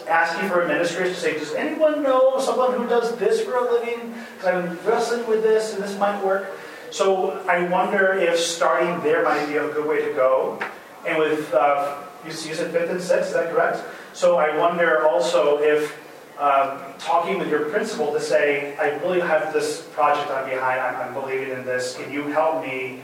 asking 0.06 0.48
for 0.48 0.62
administrators 0.62 1.14
to 1.14 1.20
say, 1.20 1.38
does 1.38 1.54
anyone 1.54 2.02
know 2.02 2.38
someone 2.38 2.74
who 2.74 2.86
does 2.86 3.16
this 3.16 3.40
for 3.42 3.56
a 3.56 3.72
living? 3.72 4.14
Because 4.36 4.46
I'm 4.46 4.86
wrestling 4.86 5.26
with 5.26 5.42
this 5.42 5.74
and 5.74 5.82
this 5.82 5.98
might 5.98 6.22
work. 6.24 6.50
So 6.90 7.40
I 7.48 7.66
wonder 7.68 8.12
if 8.12 8.38
starting 8.38 9.02
there 9.02 9.24
might 9.24 9.46
be 9.46 9.56
a 9.56 9.68
good 9.68 9.86
way 9.86 10.06
to 10.06 10.12
go. 10.14 10.58
And 11.06 11.18
with, 11.18 11.52
uh, 11.54 12.02
you 12.24 12.32
said 12.32 12.70
fifth 12.70 12.90
and 12.90 13.00
sixth, 13.00 13.28
is 13.28 13.34
that 13.34 13.50
correct? 13.50 13.82
So 14.12 14.36
I 14.36 14.56
wonder 14.58 15.06
also 15.06 15.58
if 15.58 15.98
um, 16.38 16.80
talking 16.98 17.38
with 17.38 17.48
your 17.48 17.66
principal 17.70 18.12
to 18.12 18.20
say, 18.20 18.76
I 18.76 18.90
really 19.00 19.20
have 19.20 19.52
this 19.52 19.82
project 19.92 20.30
I'm 20.30 20.48
behind, 20.48 20.80
I'm, 20.80 20.96
I'm 20.96 21.14
believing 21.14 21.50
in 21.50 21.64
this, 21.64 21.96
can 21.96 22.12
you 22.12 22.24
help 22.28 22.62
me 22.64 23.00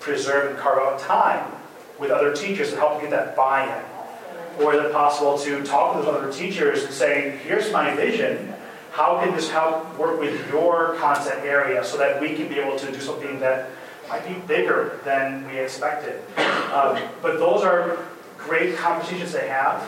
preserve 0.00 0.50
and 0.50 0.58
carve 0.58 0.78
out 0.78 0.98
time 0.98 1.52
with 1.98 2.10
other 2.10 2.34
teachers 2.34 2.70
to 2.70 2.76
help 2.76 3.00
get 3.00 3.10
that 3.10 3.34
buy-in? 3.34 3.84
Or 4.60 4.74
is 4.74 4.84
it 4.84 4.92
possible 4.92 5.38
to 5.38 5.62
talk 5.64 5.96
with 5.96 6.06
other 6.06 6.32
teachers 6.32 6.84
and 6.84 6.92
say, 6.92 7.38
here's 7.44 7.72
my 7.72 7.94
vision, 7.94 8.54
how 8.92 9.20
can 9.22 9.34
this 9.34 9.50
help 9.50 9.98
work 9.98 10.20
with 10.20 10.48
your 10.50 10.96
content 10.96 11.44
area 11.44 11.82
so 11.82 11.96
that 11.96 12.20
we 12.20 12.34
can 12.34 12.48
be 12.48 12.58
able 12.58 12.78
to 12.78 12.92
do 12.92 13.00
something 13.00 13.40
that 13.40 13.70
might 14.08 14.26
be 14.26 14.34
bigger 14.46 15.00
than 15.04 15.46
we 15.46 15.58
expected? 15.58 16.20
Um, 16.72 16.98
but 17.22 17.38
those 17.38 17.62
are 17.62 17.98
great 18.36 18.76
conversations 18.76 19.32
to 19.32 19.40
have. 19.40 19.82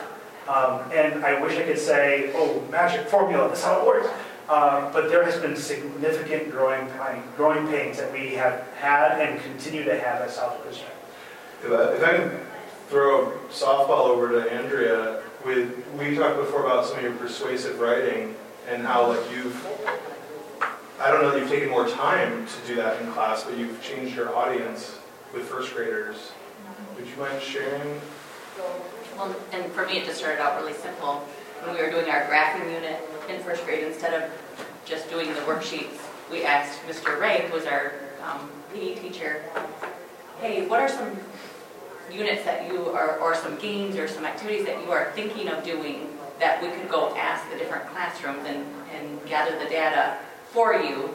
Um, 0.49 0.81
and 0.93 1.25
I 1.25 1.41
wish 1.41 1.59
I 1.59 1.63
could 1.63 1.79
say, 1.79 2.31
oh, 2.35 2.67
magic 2.71 3.07
formula, 3.09 3.49
this 3.49 3.59
is 3.59 3.65
how 3.65 3.81
it 3.81 3.87
works. 3.87 4.09
Um, 4.49 4.93
but 4.93 5.09
there 5.09 5.25
has 5.25 5.39
been 5.39 5.57
significant 5.57 6.51
growing, 6.51 6.87
pain- 6.91 7.23
growing 7.37 7.67
pains 7.69 7.97
that 7.97 8.13
we 8.13 8.35
have 8.35 8.67
had 8.79 9.21
and 9.21 9.41
continue 9.41 9.85
to 9.85 9.99
have 9.99 10.21
at 10.21 10.31
South 10.31 10.61
Christian. 10.61 10.87
If 11.63 11.73
I, 11.73 11.95
if 11.95 12.05
I 12.05 12.17
can 12.17 12.44
throw 12.89 13.29
a 13.29 13.33
softball 13.51 14.07
over 14.07 14.29
to 14.41 14.53
Andrea, 14.53 15.23
with 15.45 15.85
we 15.99 16.17
talked 16.17 16.37
before 16.37 16.65
about 16.65 16.87
some 16.87 16.99
of 16.99 17.03
your 17.03 17.13
persuasive 17.15 17.79
writing 17.79 18.35
and 18.69 18.83
how 18.83 19.09
like 19.09 19.31
you've 19.31 19.55
I 21.01 21.11
don't 21.11 21.23
know 21.23 21.33
that 21.33 21.41
you've 21.41 21.51
taken 21.51 21.71
more 21.71 21.89
time 21.89 22.47
to 22.47 22.67
do 22.69 22.77
that 22.77 23.01
in 23.03 23.11
class, 23.13 23.43
but 23.43 23.59
you've 23.59 23.83
changed 23.83 24.15
your 24.15 24.35
audience 24.35 24.99
with 25.35 25.43
first 25.43 25.75
graders. 25.75 26.33
Would 26.97 27.07
you 27.07 27.17
mind 27.17 27.43
sharing? 27.43 28.01
Well, 29.17 29.35
and 29.53 29.71
for 29.73 29.85
me, 29.87 29.99
it 29.99 30.07
just 30.07 30.19
started 30.19 30.41
out 30.41 30.61
really 30.61 30.73
simple. 30.73 31.17
When 31.65 31.75
we 31.75 31.83
were 31.83 31.91
doing 31.91 32.09
our 32.09 32.23
graphing 32.27 32.73
unit 32.73 33.01
in 33.29 33.43
first 33.43 33.65
grade, 33.65 33.85
instead 33.85 34.15
of 34.15 34.31
just 34.85 35.11
doing 35.11 35.29
the 35.35 35.41
worksheets, 35.41 35.99
we 36.31 36.45
asked 36.45 36.81
Mr. 36.87 37.21
Ray, 37.21 37.47
who 37.49 37.55
was 37.55 37.67
our 37.67 37.95
um, 38.23 38.49
PE 38.73 38.95
teacher, 38.95 39.43
hey, 40.41 40.67
what 40.67 40.81
are 40.81 40.89
some 40.89 41.17
units 42.15 42.45
that 42.45 42.71
you 42.71 42.89
are, 42.91 43.19
or 43.19 43.35
some 43.35 43.57
games 43.59 43.97
or 43.97 44.09
some 44.09 44.25
activities 44.25 44.65
that 44.67 44.83
you 44.83 44.91
are 44.93 45.13
thinking 45.13 45.49
of 45.49 45.65
doing 45.65 46.17
that 46.41 46.61
we 46.63 46.69
could 46.69 46.89
go 46.89 47.15
ask 47.17 47.49
the 47.51 47.57
different 47.57 47.87
classrooms 47.91 48.45
and, 48.47 48.65
and 48.93 49.25
gather 49.27 49.59
the 49.59 49.69
data 49.71 50.19
for 50.51 50.75
you, 50.75 51.11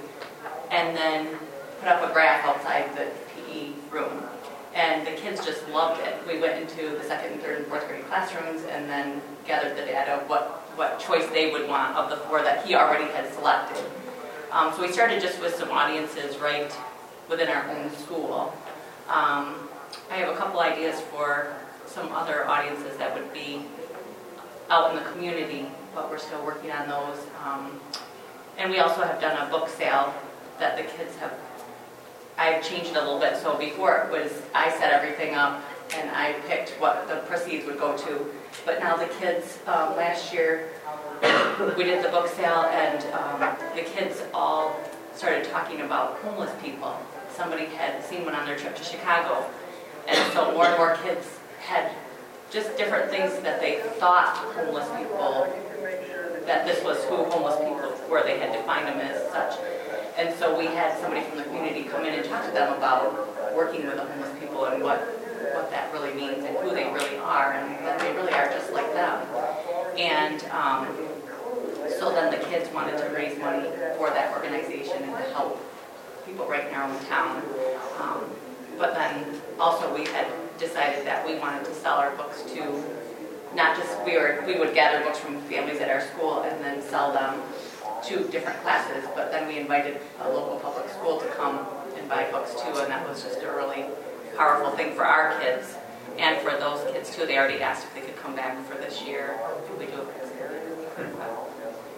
and 0.71 0.95
then 0.95 1.37
put 1.79 1.89
up 1.89 2.09
a 2.09 2.13
graph 2.13 2.45
outside 2.45 2.89
the 2.95 3.07
PE 3.35 3.71
room. 3.91 4.23
And 4.75 5.05
the 5.05 5.11
kids 5.11 5.43
just 5.43 5.67
loved 5.69 6.01
it. 6.01 6.15
We 6.27 6.39
went 6.39 6.61
into 6.61 6.97
the 6.97 7.03
second, 7.03 7.41
third, 7.41 7.57
and 7.57 7.67
fourth 7.67 7.87
grade 7.87 8.05
classrooms 8.07 8.61
and 8.69 8.87
then 8.89 9.21
gathered 9.45 9.75
the 9.75 9.81
data 9.81 10.23
what, 10.27 10.61
what 10.75 10.99
choice 10.99 11.27
they 11.29 11.51
would 11.51 11.67
want 11.67 11.95
of 11.95 12.09
the 12.09 12.17
four 12.17 12.43
that 12.43 12.65
he 12.65 12.75
already 12.75 13.05
had 13.05 13.31
selected. 13.33 13.83
Um, 14.51 14.73
so 14.73 14.81
we 14.81 14.91
started 14.91 15.21
just 15.21 15.41
with 15.41 15.55
some 15.55 15.71
audiences 15.71 16.37
right 16.37 16.71
within 17.29 17.49
our 17.49 17.67
own 17.69 17.91
school. 17.91 18.53
Um, 19.07 19.68
I 20.09 20.15
have 20.15 20.29
a 20.29 20.37
couple 20.37 20.59
ideas 20.59 20.99
for 20.99 21.53
some 21.85 22.11
other 22.11 22.47
audiences 22.47 22.97
that 22.97 23.13
would 23.13 23.31
be 23.31 23.61
out 24.69 24.89
in 24.91 24.95
the 25.03 25.09
community, 25.11 25.67
but 25.93 26.09
we're 26.09 26.17
still 26.17 26.43
working 26.43 26.71
on 26.71 26.89
those. 26.89 27.17
Um, 27.45 27.79
and 28.57 28.71
we 28.71 28.79
also 28.79 29.01
have 29.03 29.21
done 29.21 29.37
a 29.37 29.49
book 29.51 29.69
sale 29.69 30.13
that 30.59 30.77
the 30.77 30.83
kids 30.83 31.15
have 31.17 31.33
I've 32.39 32.63
changed 32.63 32.91
it 32.91 32.95
a 32.95 33.01
little 33.01 33.19
bit, 33.19 33.35
so 33.35 33.57
before 33.57 33.97
it 33.97 34.11
was, 34.11 34.31
I 34.55 34.71
set 34.71 34.93
everything 34.93 35.35
up 35.35 35.61
and 35.93 36.09
I 36.11 36.33
picked 36.47 36.69
what 36.79 37.05
the 37.09 37.15
proceeds 37.27 37.65
would 37.65 37.77
go 37.77 37.97
to. 37.97 38.25
But 38.65 38.79
now 38.79 38.95
the 38.95 39.07
kids, 39.19 39.59
um, 39.67 39.97
last 39.97 40.31
year, 40.33 40.69
we 41.77 41.83
did 41.83 42.01
the 42.01 42.07
book 42.07 42.29
sale 42.29 42.63
and 42.71 43.03
um, 43.13 43.57
the 43.75 43.81
kids 43.81 44.23
all 44.33 44.79
started 45.13 45.49
talking 45.49 45.81
about 45.81 46.17
homeless 46.19 46.51
people. 46.63 46.97
Somebody 47.35 47.65
had 47.65 48.01
seen 48.05 48.23
one 48.23 48.35
on 48.35 48.45
their 48.45 48.57
trip 48.57 48.73
to 48.77 48.83
Chicago. 48.85 49.45
And 50.09 50.33
so 50.33 50.51
more 50.53 50.65
and 50.65 50.77
more 50.77 50.97
kids 51.03 51.39
had 51.59 51.91
just 52.51 52.75
different 52.77 53.11
things 53.11 53.39
that 53.41 53.61
they 53.61 53.79
thought 53.99 54.35
homeless 54.55 54.89
people, 54.97 55.47
that 56.45 56.65
this 56.65 56.83
was 56.83 57.03
who 57.05 57.17
homeless 57.25 57.57
people 57.57 58.09
were, 58.09 58.23
they 58.23 58.39
had 58.39 58.51
defined 58.51 58.87
them 58.87 58.99
as 58.99 59.21
such. 59.31 59.53
And 60.17 60.33
so 60.35 60.57
we 60.57 60.65
had 60.65 60.99
somebody 60.99 61.21
from 61.21 61.37
the 61.37 61.43
community 61.43 61.83
come 61.83 62.03
in 62.05 62.13
and 62.15 62.27
talk 62.27 62.43
to 62.45 62.51
them 62.51 62.75
about 62.75 63.55
working 63.55 63.85
with 63.85 63.95
the 63.97 64.03
homeless 64.03 64.37
people 64.39 64.65
and 64.65 64.81
what, 64.81 64.99
what 65.53 65.69
that 65.69 65.93
really 65.93 66.13
means 66.13 66.43
and 66.43 66.57
who 66.57 66.71
they 66.71 66.91
really 66.91 67.17
are 67.17 67.53
and 67.53 67.85
that 67.85 67.99
they 67.99 68.11
really 68.13 68.33
are 68.33 68.49
just 68.49 68.73
like 68.73 68.91
them. 68.93 69.25
And 69.97 70.43
um, 70.45 70.87
so 71.99 72.11
then 72.11 72.31
the 72.31 72.43
kids 72.47 72.73
wanted 72.73 72.97
to 72.97 73.05
raise 73.13 73.37
money 73.39 73.69
for 73.97 74.09
that 74.09 74.33
organization 74.33 75.03
and 75.03 75.11
to 75.11 75.23
help 75.33 75.63
people 76.25 76.47
right 76.47 76.67
in 76.67 76.73
our 76.73 76.89
own 76.89 77.05
town. 77.05 77.43
Also 79.59 79.93
we 79.93 80.05
had 80.05 80.27
decided 80.57 81.05
that 81.05 81.25
we 81.25 81.37
wanted 81.37 81.65
to 81.65 81.73
sell 81.73 81.97
our 81.97 82.15
books 82.15 82.43
to 82.43 82.83
not 83.55 83.75
just, 83.75 84.03
we 84.05 84.15
were, 84.15 84.43
we 84.45 84.57
would 84.57 84.73
gather 84.73 85.03
books 85.03 85.19
from 85.19 85.41
families 85.43 85.81
at 85.81 85.89
our 85.89 86.01
school 86.01 86.43
and 86.43 86.63
then 86.63 86.81
sell 86.81 87.11
them 87.11 87.41
to 88.05 88.27
different 88.29 88.61
classes, 88.61 89.03
but 89.15 89.31
then 89.31 89.47
we 89.47 89.57
invited 89.57 89.99
a 90.21 90.29
local 90.29 90.59
public 90.59 90.89
school 90.89 91.19
to 91.19 91.27
come 91.29 91.65
and 91.97 92.07
buy 92.07 92.29
books 92.31 92.53
too, 92.53 92.69
and 92.79 92.89
that 92.89 93.07
was 93.07 93.23
just 93.23 93.41
a 93.41 93.51
really 93.51 93.85
powerful 94.37 94.71
thing 94.77 94.93
for 94.95 95.05
our 95.05 95.37
kids. 95.41 95.75
And 96.17 96.37
for 96.41 96.51
those 96.51 96.89
kids 96.91 97.13
too, 97.13 97.25
they 97.25 97.37
already 97.37 97.61
asked 97.61 97.85
if 97.85 97.93
they 97.93 98.01
could 98.01 98.15
come 98.17 98.35
back 98.35 98.65
for 98.65 98.77
this 98.77 99.01
year. 99.03 99.37
We 99.77 99.85
do 99.85 100.07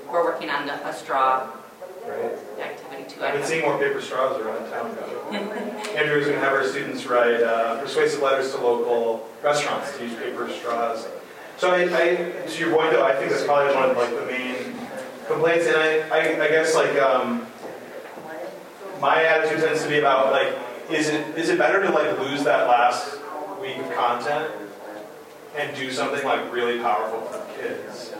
We're 0.10 0.24
working 0.24 0.50
on 0.50 0.70
a 0.70 0.74
a 0.86 0.94
straw 0.94 1.61
Right. 2.08 2.38
activity 2.60 3.04
too. 3.14 3.24
I've 3.24 3.34
been 3.34 3.44
seeing 3.44 3.62
more 3.62 3.78
paper 3.78 4.02
straws 4.02 4.40
around 4.40 4.70
town. 4.70 4.96
though. 4.96 5.32
Andrew's 5.96 6.26
going 6.26 6.40
to 6.40 6.44
have 6.44 6.54
our 6.54 6.68
students 6.68 7.06
write 7.06 7.42
uh, 7.42 7.80
persuasive 7.82 8.22
letters 8.22 8.52
to 8.52 8.58
local 8.62 9.30
restaurants 9.44 9.96
to 9.98 10.04
use 10.04 10.16
paper 10.16 10.50
straws. 10.50 11.08
So 11.58 11.72
I, 11.72 11.82
I, 11.84 12.16
to 12.48 12.60
your 12.60 12.76
point 12.76 12.92
though, 12.92 13.06
I 13.06 13.16
think 13.16 13.32
that's 13.32 13.44
probably 13.44 13.76
one 13.76 13.92
of 13.92 13.98
like 13.98 14.10
the 14.10 14.26
main 14.26 14.76
complaints, 15.28 15.68
and 15.68 15.76
I, 15.78 16.00
I, 16.10 16.46
I 16.46 16.48
guess 16.48 16.74
like 16.74 16.98
um, 16.98 17.46
my 19.00 19.24
attitude 19.24 19.60
tends 19.64 19.84
to 19.84 19.90
be 19.90 20.00
about 20.00 20.32
like, 20.32 20.56
is 20.90 21.10
it 21.10 21.38
is 21.38 21.50
it 21.50 21.58
better 21.60 21.82
to 21.84 21.92
like 21.92 22.18
lose 22.20 22.44
that 22.44 22.68
last 22.68 23.18
week 23.62 23.78
of 23.78 23.94
content 23.94 24.52
and 25.56 25.76
do 25.76 25.92
something 25.92 26.24
like 26.26 26.52
really 26.52 26.80
powerful 26.80 27.22
for 27.22 27.62
kids? 27.62 28.14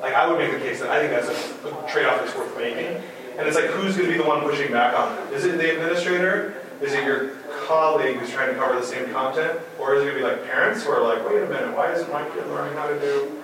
Like, 0.00 0.14
I 0.14 0.26
would 0.28 0.38
make 0.38 0.50
the 0.50 0.58
case 0.58 0.80
that 0.80 0.90
I 0.90 0.98
think 0.98 1.12
that's 1.12 1.28
a 1.28 1.68
a 1.68 1.88
trade-off 1.88 2.20
that's 2.24 2.36
worth 2.36 2.56
making. 2.56 3.00
And 3.38 3.46
it's 3.46 3.56
like, 3.56 3.66
who's 3.66 3.96
gonna 3.96 4.08
be 4.08 4.18
the 4.18 4.24
one 4.24 4.40
pushing 4.42 4.70
back 4.72 4.98
on 4.98 5.16
it? 5.18 5.32
Is 5.34 5.44
it 5.44 5.56
the 5.58 5.72
administrator? 5.74 6.54
Is 6.80 6.92
it 6.92 7.04
your 7.04 7.30
colleague 7.66 8.16
who's 8.18 8.30
trying 8.30 8.52
to 8.52 8.58
cover 8.58 8.74
the 8.78 8.84
same 8.86 9.10
content? 9.12 9.58
Or 9.78 9.94
is 9.94 10.02
it 10.02 10.06
gonna 10.06 10.18
be 10.18 10.24
like 10.24 10.44
parents 10.44 10.84
who 10.84 10.90
are 10.90 11.02
like, 11.02 11.26
wait 11.28 11.42
a 11.42 11.46
minute, 11.46 11.76
why 11.76 11.92
isn't 11.92 12.10
my 12.12 12.28
kid 12.30 12.46
learning 12.48 12.74
how 12.76 12.88
to 12.88 12.98
do, 13.00 13.40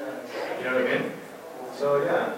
you 0.58 0.64
know 0.64 0.74
what 0.76 0.86
I 0.90 0.98
mean? 0.98 1.12
So, 1.76 2.02
yeah. 2.04 2.34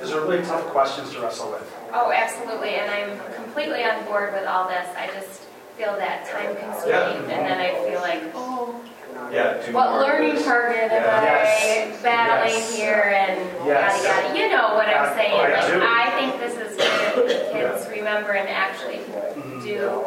Those 0.00 0.12
are 0.12 0.22
really 0.22 0.42
tough 0.42 0.64
questions 0.68 1.12
to 1.12 1.20
wrestle 1.20 1.50
with. 1.50 1.76
Oh, 1.92 2.10
absolutely, 2.10 2.70
and 2.76 2.90
I'm 2.90 3.34
completely 3.34 3.84
on 3.84 4.02
board 4.06 4.32
with 4.32 4.46
all 4.46 4.66
this. 4.66 4.86
I 4.96 5.08
just 5.08 5.42
feel 5.76 5.94
that 5.96 6.24
time 6.26 6.56
Yeah. 6.88 7.10
and 7.12 7.28
then 7.28 7.58
I 7.60 7.74
feel 7.86 8.00
like, 8.00 8.22
oh, 8.34 8.80
Yeah, 9.32 9.64
do 9.64 9.72
what 9.72 9.90
more 9.90 10.00
of 10.02 10.06
learning 10.08 10.34
this. 10.36 10.44
target 10.44 10.90
am 10.90 11.02
Yes. 11.02 11.98
I 11.98 12.02
battling 12.02 12.54
Yes. 12.54 12.76
here, 12.76 13.14
and 13.14 13.66
Yes. 13.66 14.02
yada 14.04 14.22
yada. 14.28 14.38
You 14.38 14.48
know 14.50 14.74
what 14.74 14.88
Yeah. 14.88 15.02
I'm 15.04 15.14
saying? 15.16 15.32
Oh, 15.34 15.44
I 15.44 15.50
Like, 15.52 15.66
do. 15.66 15.82
I 15.82 16.10
think 16.18 16.40
this 16.40 16.54
is 16.58 16.76
good 17.14 17.28
that 17.28 17.52
kids 17.52 17.88
remember 17.90 18.32
and 18.32 18.48
actually 18.48 19.00
do 19.62 20.04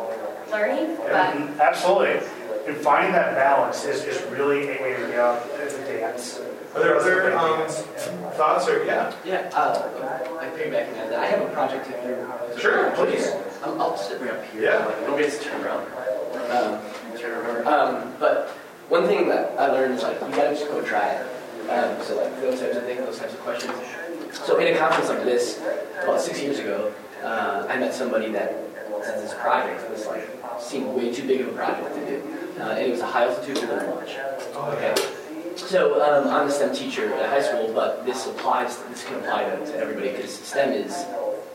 learning, 0.52 0.98
but 0.98 1.12
And 1.36 1.60
Absolutely. 1.62 2.20
And 2.66 2.78
finding 2.78 3.12
that 3.12 3.36
balance 3.36 3.84
is, 3.84 4.06
is 4.06 4.22
really 4.32 4.64
a 4.64 4.82
way 4.82 4.94
to 4.96 5.08
get 5.08 5.20
out 5.20 5.42
of 5.44 5.58
the 5.86 5.92
dance. 5.92 6.40
Are 6.74 6.80
there 6.82 6.96
other 6.98 7.38
um, 7.38 7.68
thoughts 8.38 8.68
or, 8.70 8.84
yeah? 8.86 9.12
Yeah, 9.26 9.50
uh, 9.54 9.84
I 10.40 10.46
piggyback 10.58 10.88
on 11.04 11.10
that. 11.10 11.20
I 11.20 11.26
have 11.28 11.42
a 11.42 11.48
project 11.54 11.88
if 11.90 11.96
you're. 12.06 12.58
Sure, 12.60 12.92
please. 12.92 13.30
I'll, 13.66 13.80
I'll 13.82 13.98
sit 13.98 14.20
right 14.22 14.32
up 14.32 14.46
here. 14.54 14.64
Yeah. 14.64 14.86
Like, 14.86 15.02
nobody 15.02 15.26
has 15.26 15.38
to 15.40 15.44
turn 15.44 15.62
around. 15.62 15.86
Um, 16.52 16.80
turn 17.20 17.32
around. 17.32 17.68
Um, 17.68 18.13
but 18.13 18.13
one 18.94 19.08
thing 19.08 19.28
that 19.28 19.60
I 19.60 19.72
learned 19.72 19.96
is 19.96 20.04
like, 20.04 20.22
you 20.22 20.28
gotta 20.28 20.52
just 20.52 20.68
go 20.68 20.80
try 20.84 21.14
it. 21.14 21.26
Um, 21.68 22.00
so 22.04 22.16
like 22.16 22.40
those 22.40 22.60
types 22.60 22.78
of 22.78 22.84
things, 22.84 23.00
those 23.00 23.18
types 23.18 23.34
of 23.34 23.40
questions. 23.40 23.74
So 24.46 24.60
in 24.60 24.72
a 24.72 24.78
conference 24.78 25.10
like 25.10 25.24
this, 25.24 25.60
about 26.04 26.22
six 26.22 26.40
years 26.40 26.60
ago, 26.60 26.94
uh, 27.24 27.66
I 27.68 27.80
met 27.80 27.96
somebody 27.96 28.32
that 28.34 28.52
had 29.04 29.18
this 29.18 29.34
project. 29.34 29.82
It 29.82 29.90
was 29.90 30.06
like, 30.06 30.30
seemed 30.62 30.96
way 30.96 31.12
too 31.12 31.26
big 31.28 31.42
of 31.42 31.48
a 31.48 31.54
project 31.54 31.96
to 31.96 32.06
do. 32.06 32.18
Uh, 32.60 32.78
and 32.78 32.86
it 32.86 32.92
was 32.92 33.00
a 33.00 33.08
high 33.08 33.24
altitude 33.26 33.56
balloon 33.68 33.90
launch. 33.90 34.16
Okay. 34.56 34.94
So 35.56 36.00
um, 36.00 36.28
I'm 36.28 36.48
a 36.48 36.52
STEM 36.52 36.76
teacher 36.76 37.12
at 37.16 37.30
high 37.32 37.42
school, 37.42 37.74
but 37.74 38.06
this 38.06 38.28
applies. 38.28 38.78
This 38.90 39.04
can 39.06 39.16
apply 39.16 39.46
to, 39.46 39.66
to 39.72 39.76
everybody 39.76 40.12
because 40.12 40.32
STEM 40.32 40.72
is 40.72 41.04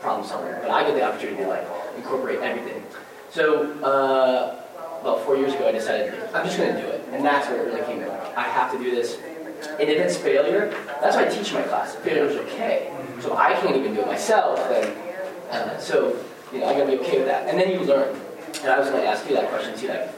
problem 0.01 0.27
solving. 0.27 0.51
But 0.61 0.71
I 0.71 0.83
get 0.83 0.95
the 0.95 1.03
opportunity 1.07 1.43
to 1.43 1.47
like 1.47 1.65
incorporate 1.95 2.39
everything. 2.39 2.83
So 3.31 3.71
uh, 3.81 4.61
about 5.01 5.23
four 5.23 5.37
years 5.37 5.53
ago, 5.53 5.69
I 5.69 5.71
decided 5.71 6.13
I'm 6.33 6.45
just 6.45 6.57
going 6.57 6.75
to 6.75 6.81
do 6.81 6.87
it, 6.87 6.98
and 7.11 7.25
that's 7.25 7.47
where 7.47 7.61
it 7.61 7.73
really 7.73 7.85
came 7.85 8.01
in. 8.01 8.09
I 8.09 8.43
have 8.43 8.71
to 8.71 8.77
do 8.77 8.91
this. 8.91 9.17
And 9.79 9.89
if 9.89 9.97
it's 9.97 10.17
failure, 10.17 10.69
that's 11.01 11.15
why 11.15 11.25
I 11.25 11.29
teach 11.29 11.53
my 11.53 11.63
class. 11.63 11.95
Failure 11.95 12.25
is 12.25 12.37
okay. 12.37 12.93
So 13.19 13.35
I 13.35 13.53
can't 13.53 13.75
even 13.75 13.93
do 13.93 14.01
it 14.01 14.07
myself, 14.07 14.57
then 14.69 14.95
uh, 15.49 15.77
so 15.77 16.15
you 16.53 16.59
know 16.59 16.67
I 16.67 16.73
got 16.73 16.85
to 16.85 16.91
be 16.91 16.99
okay 16.99 17.17
with 17.17 17.27
that. 17.27 17.47
And 17.47 17.59
then 17.59 17.71
you 17.71 17.79
learn. 17.79 18.15
And 18.61 18.67
I 18.67 18.79
was 18.79 18.89
to 18.89 19.05
ask 19.05 19.27
you 19.27 19.35
that 19.35 19.49
question 19.49 19.77
too. 19.77 19.87
Like, 19.87 20.09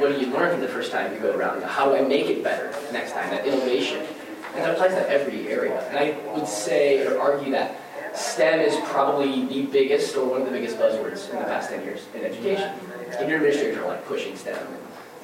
what 0.00 0.12
do 0.12 0.20
you 0.20 0.32
learn 0.32 0.52
from 0.52 0.60
the 0.60 0.68
first 0.68 0.92
time 0.92 1.12
you 1.12 1.20
go 1.20 1.36
around? 1.36 1.62
How 1.62 1.86
do 1.86 1.96
I 1.96 2.02
make 2.02 2.26
it 2.26 2.42
better 2.42 2.70
next 2.92 3.12
time? 3.12 3.30
That 3.30 3.46
innovation. 3.46 4.06
And 4.54 4.64
that 4.64 4.74
applies 4.74 4.92
to 4.92 5.08
every 5.08 5.48
area. 5.48 5.80
And 5.88 5.98
I 5.98 6.16
would 6.34 6.46
say 6.46 7.06
or 7.06 7.18
argue 7.18 7.52
that 7.52 7.80
STEM 8.14 8.60
is 8.60 8.76
probably 8.90 9.46
the 9.46 9.62
biggest 9.66 10.16
or 10.16 10.28
one 10.28 10.42
of 10.42 10.46
the 10.46 10.52
biggest 10.52 10.76
buzzwords 10.76 11.30
in 11.30 11.38
the 11.38 11.44
past 11.44 11.70
10 11.70 11.84
years 11.84 12.04
in 12.14 12.22
education. 12.22 12.70
And 13.18 13.28
your 13.28 13.38
administrators 13.38 13.78
are 13.78 13.88
like 13.88 14.04
pushing 14.06 14.36
STEM. 14.36 14.58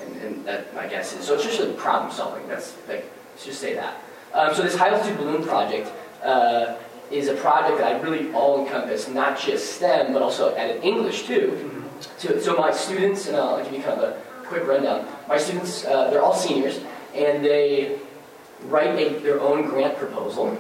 And, 0.09 0.23
and, 0.23 0.45
that, 0.47 0.75
my 0.75 0.87
guess 0.87 1.15
is. 1.15 1.27
So 1.27 1.35
it's 1.35 1.45
just 1.45 1.59
really 1.59 1.75
problem 1.75 2.11
solving. 2.11 2.47
That's 2.49 2.75
like, 2.89 3.05
let's 3.33 3.45
just 3.45 3.61
say 3.61 3.75
that. 3.75 4.03
Um, 4.33 4.55
so 4.55 4.63
this 4.63 4.77
high 4.77 4.89
altitude 4.89 5.19
balloon 5.19 5.43
project 5.43 5.91
uh, 6.23 6.77
is 7.11 7.29
a 7.29 7.35
project 7.35 7.79
that 7.79 7.95
I 7.95 8.01
really 8.01 8.33
all 8.33 8.65
encompass, 8.65 9.09
not 9.09 9.39
just 9.39 9.77
STEM, 9.77 10.13
but 10.13 10.23
also 10.23 10.55
added 10.57 10.83
English 10.83 11.27
too. 11.27 11.85
So, 12.19 12.39
so 12.39 12.57
my 12.57 12.71
students, 12.73 13.27
and 13.27 13.37
I'll 13.37 13.63
give 13.63 13.73
you 13.73 13.83
kind 13.83 14.01
of 14.01 14.11
a 14.11 14.21
quick 14.45 14.67
rundown. 14.67 15.07
My 15.29 15.39
students, 15.39 15.85
uh, 15.85 16.11
they're 16.11 16.23
all 16.23 16.35
seniors, 16.35 16.81
and 17.15 17.45
they 17.45 17.99
write 18.65 18.99
a, 18.99 19.19
their 19.21 19.41
own 19.41 19.69
grant 19.69 19.97
proposal 19.97 20.57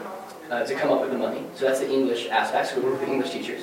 uh, 0.50 0.64
to 0.64 0.74
come 0.74 0.90
up 0.90 1.00
with 1.00 1.10
the 1.10 1.18
money. 1.18 1.44
So 1.54 1.66
that's 1.66 1.80
the 1.80 1.90
English 1.90 2.28
aspect. 2.28 2.68
So 2.68 2.80
we 2.80 2.90
work 2.90 3.00
with 3.00 3.08
English 3.08 3.30
teachers, 3.30 3.62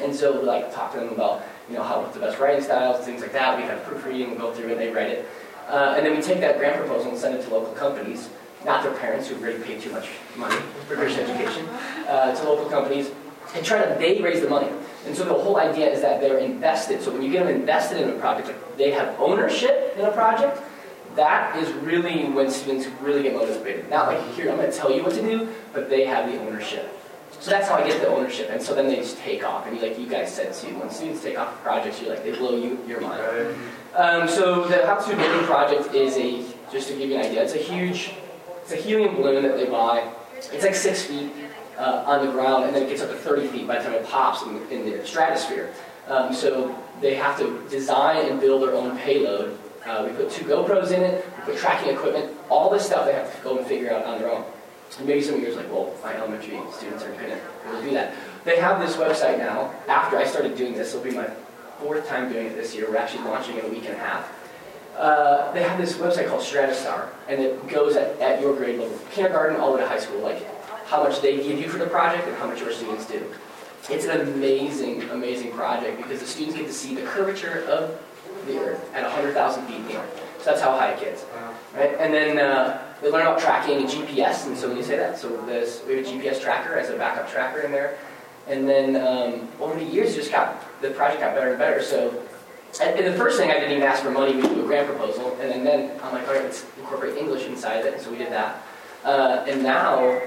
and 0.00 0.14
so 0.14 0.38
we 0.38 0.46
like 0.46 0.72
talk 0.74 0.92
to 0.92 1.00
them 1.00 1.08
about 1.08 1.42
you 1.68 1.76
know 1.76 1.82
how 1.82 2.00
what's 2.00 2.14
the 2.14 2.20
best 2.20 2.38
writing 2.38 2.62
styles, 2.62 2.96
and 2.96 3.04
things 3.04 3.22
like 3.22 3.32
that. 3.32 3.56
We 3.56 3.64
have 3.64 3.82
proofreading, 3.84 4.30
we 4.30 4.36
go 4.36 4.52
through 4.52 4.68
it, 4.68 4.78
they 4.78 4.90
write 4.90 5.08
it, 5.08 5.28
uh, 5.68 5.94
and 5.96 6.04
then 6.04 6.16
we 6.16 6.22
take 6.22 6.40
that 6.40 6.58
grant 6.58 6.76
proposal 6.76 7.10
and 7.10 7.18
send 7.18 7.34
it 7.34 7.42
to 7.44 7.50
local 7.50 7.72
companies, 7.74 8.28
not 8.64 8.82
their 8.82 8.94
parents 8.94 9.28
who 9.28 9.36
really 9.36 9.62
pay 9.62 9.78
too 9.78 9.90
much 9.92 10.08
money 10.36 10.60
for 10.86 10.96
Christian 10.96 11.28
education, 11.30 11.66
uh, 12.08 12.34
to 12.34 12.42
local 12.44 12.66
companies, 12.66 13.10
and 13.54 13.64
try 13.64 13.84
to 13.84 13.98
they 13.98 14.20
raise 14.20 14.40
the 14.40 14.48
money. 14.48 14.70
And 15.06 15.14
so 15.14 15.24
the 15.24 15.34
whole 15.34 15.58
idea 15.58 15.90
is 15.90 16.00
that 16.00 16.20
they're 16.20 16.38
invested. 16.38 17.02
So 17.02 17.12
when 17.12 17.22
you 17.22 17.30
get 17.30 17.46
them 17.46 17.54
invested 17.54 18.00
in 18.00 18.08
a 18.08 18.18
project, 18.18 18.50
they 18.78 18.90
have 18.92 19.18
ownership 19.20 19.94
in 19.98 20.04
a 20.04 20.12
project. 20.12 20.60
That 21.14 21.56
is 21.56 21.70
really 21.74 22.24
when 22.24 22.50
students 22.50 22.86
really 23.00 23.22
get 23.22 23.34
motivated. 23.34 23.88
Not 23.88 24.08
like 24.08 24.34
here, 24.34 24.50
I'm 24.50 24.56
going 24.56 24.70
to 24.70 24.76
tell 24.76 24.90
you 24.90 25.02
what 25.02 25.14
to 25.14 25.22
do, 25.22 25.48
but 25.72 25.88
they 25.88 26.06
have 26.06 26.30
the 26.30 26.40
ownership. 26.40 26.90
So 27.40 27.50
that's 27.50 27.68
how 27.68 27.74
I 27.74 27.86
get 27.86 28.00
the 28.00 28.08
ownership. 28.08 28.48
And 28.50 28.62
so 28.62 28.74
then 28.74 28.88
they 28.88 28.96
just 28.96 29.18
take 29.18 29.44
off. 29.44 29.66
And 29.66 29.80
like 29.80 29.98
you 29.98 30.06
guys 30.06 30.32
said 30.32 30.54
too, 30.54 30.78
when 30.78 30.90
students 30.90 31.22
take 31.22 31.38
off 31.38 31.62
projects, 31.62 32.00
you're 32.00 32.10
like 32.10 32.24
they 32.24 32.32
blow 32.32 32.56
you 32.56 32.78
your 32.86 33.00
mind. 33.00 33.22
Um, 33.94 34.28
so 34.28 34.66
the 34.66 34.78
to 34.78 35.16
Building 35.16 35.46
project 35.46 35.94
is 35.94 36.16
a 36.16 36.44
just 36.72 36.88
to 36.88 36.96
give 36.96 37.10
you 37.10 37.16
an 37.16 37.26
idea. 37.26 37.42
It's 37.42 37.54
a 37.54 37.58
huge, 37.58 38.14
it's 38.62 38.72
a 38.72 38.76
helium 38.76 39.14
balloon 39.14 39.42
that 39.42 39.56
they 39.56 39.66
buy. 39.66 40.10
It's 40.36 40.64
like 40.64 40.74
six 40.74 41.02
feet 41.02 41.30
uh, 41.78 42.04
on 42.06 42.26
the 42.26 42.32
ground, 42.32 42.64
and 42.64 42.74
then 42.74 42.84
it 42.84 42.88
gets 42.88 43.02
up 43.02 43.10
to 43.10 43.16
30 43.16 43.48
feet 43.48 43.66
by 43.66 43.78
the 43.78 43.84
time 43.84 43.94
it 43.94 44.06
pops 44.06 44.42
in, 44.42 44.56
in 44.70 44.90
the 44.90 45.06
stratosphere. 45.06 45.72
Um, 46.08 46.34
so 46.34 46.76
they 47.00 47.14
have 47.14 47.38
to 47.38 47.66
design 47.68 48.28
and 48.30 48.40
build 48.40 48.62
their 48.62 48.74
own 48.74 48.96
payload. 48.98 49.58
Uh, 49.86 50.06
we 50.08 50.16
put 50.16 50.30
two 50.30 50.44
GoPros 50.44 50.90
in 50.90 51.02
it, 51.02 51.24
we 51.38 51.52
put 51.52 51.58
tracking 51.58 51.94
equipment, 51.94 52.32
all 52.48 52.70
this 52.70 52.86
stuff 52.86 53.04
they 53.04 53.12
have 53.12 53.34
to 53.34 53.42
go 53.42 53.58
and 53.58 53.66
figure 53.66 53.92
out 53.92 54.04
on 54.04 54.18
their 54.18 54.30
own. 54.30 54.44
And 54.98 55.08
maybe 55.08 55.22
some 55.22 55.36
of 55.36 55.40
you 55.40 55.52
are 55.52 55.56
like, 55.56 55.70
well, 55.72 55.92
my 56.02 56.14
elementary 56.14 56.60
students 56.72 57.02
are 57.02 57.12
going 57.12 57.30
to 57.30 57.82
do 57.82 57.90
that. 57.92 58.14
They 58.44 58.60
have 58.60 58.80
this 58.80 58.96
website 58.96 59.38
now. 59.38 59.72
After 59.88 60.16
I 60.16 60.24
started 60.24 60.56
doing 60.56 60.74
this, 60.74 60.94
it'll 60.94 61.04
be 61.04 61.16
my 61.16 61.28
fourth 61.80 62.06
time 62.08 62.32
doing 62.32 62.46
it 62.46 62.54
this 62.54 62.74
year. 62.74 62.88
We're 62.88 62.98
actually 62.98 63.24
launching 63.24 63.58
in 63.58 63.64
a 63.64 63.68
week 63.68 63.86
and 63.86 63.94
a 63.94 63.98
half. 63.98 64.32
Uh, 64.96 65.50
they 65.52 65.62
have 65.62 65.78
this 65.78 65.94
website 65.94 66.28
called 66.28 66.42
StratoStar, 66.42 67.08
and 67.28 67.40
it 67.40 67.66
goes 67.68 67.96
at, 67.96 68.18
at 68.20 68.40
your 68.40 68.54
grade 68.54 68.78
level, 68.78 68.96
kindergarten 69.10 69.56
all 69.56 69.72
the 69.72 69.78
way 69.78 69.82
to 69.82 69.88
high 69.88 69.98
school, 69.98 70.20
like 70.20 70.46
how 70.86 71.02
much 71.02 71.20
they 71.20 71.36
give 71.36 71.58
you 71.58 71.68
for 71.68 71.78
the 71.78 71.86
project 71.86 72.28
and 72.28 72.36
how 72.36 72.46
much 72.46 72.60
your 72.60 72.72
students 72.72 73.06
do. 73.06 73.26
It's 73.90 74.06
an 74.06 74.20
amazing, 74.20 75.02
amazing 75.10 75.52
project 75.52 75.96
because 75.98 76.20
the 76.20 76.26
students 76.26 76.56
get 76.56 76.66
to 76.66 76.72
see 76.72 76.94
the 76.94 77.02
curvature 77.02 77.64
of 77.64 78.00
the 78.46 78.58
Earth 78.58 78.94
at 78.94 79.02
100,000 79.02 79.66
feet 79.66 79.76
in 79.76 79.86
the 79.88 79.94
air. 79.94 80.06
So 80.38 80.44
that's 80.50 80.62
how 80.62 80.76
high 80.76 80.92
it 80.92 81.00
gets. 81.00 81.24
Right? 81.74 81.94
And 81.98 82.14
then 82.14 82.38
uh, 82.38 82.83
they 83.04 83.10
learn 83.10 83.26
about 83.26 83.38
tracking 83.38 83.76
and 83.76 83.86
GPS, 83.86 84.46
and 84.46 84.56
so 84.56 84.68
when 84.68 84.78
you 84.78 84.82
say 84.82 84.96
that, 84.96 85.18
so 85.18 85.28
we 85.28 85.52
have 85.52 85.62
a 85.62 86.10
GPS 86.10 86.40
tracker 86.40 86.74
as 86.74 86.88
a 86.88 86.96
backup 86.96 87.30
tracker 87.30 87.60
in 87.60 87.70
there. 87.70 87.98
And 88.48 88.68
then 88.68 88.96
um, 88.96 89.48
over 89.60 89.78
the 89.78 89.84
years, 89.84 90.14
just 90.14 90.30
got 90.30 90.80
the 90.80 90.90
project 90.90 91.20
got 91.20 91.34
better 91.34 91.50
and 91.50 91.58
better. 91.58 91.82
So 91.82 92.24
and, 92.82 92.98
and 92.98 93.14
the 93.14 93.18
first 93.18 93.38
thing 93.38 93.50
I 93.50 93.54
didn't 93.54 93.72
even 93.72 93.82
ask 93.82 94.02
for 94.02 94.10
money. 94.10 94.34
We 94.34 94.42
do 94.42 94.64
a 94.64 94.66
grant 94.66 94.88
proposal, 94.88 95.36
and 95.40 95.50
then, 95.50 95.64
then 95.64 96.00
I'm 96.02 96.14
like, 96.14 96.26
all 96.26 96.34
right, 96.34 96.42
let's 96.42 96.64
incorporate 96.78 97.16
English 97.16 97.46
inside 97.46 97.84
it. 97.84 98.00
So 98.00 98.10
we 98.10 98.18
did 98.18 98.32
that. 98.32 98.62
Uh, 99.04 99.44
and 99.46 99.62
now 99.62 99.98
uh, 99.98 100.22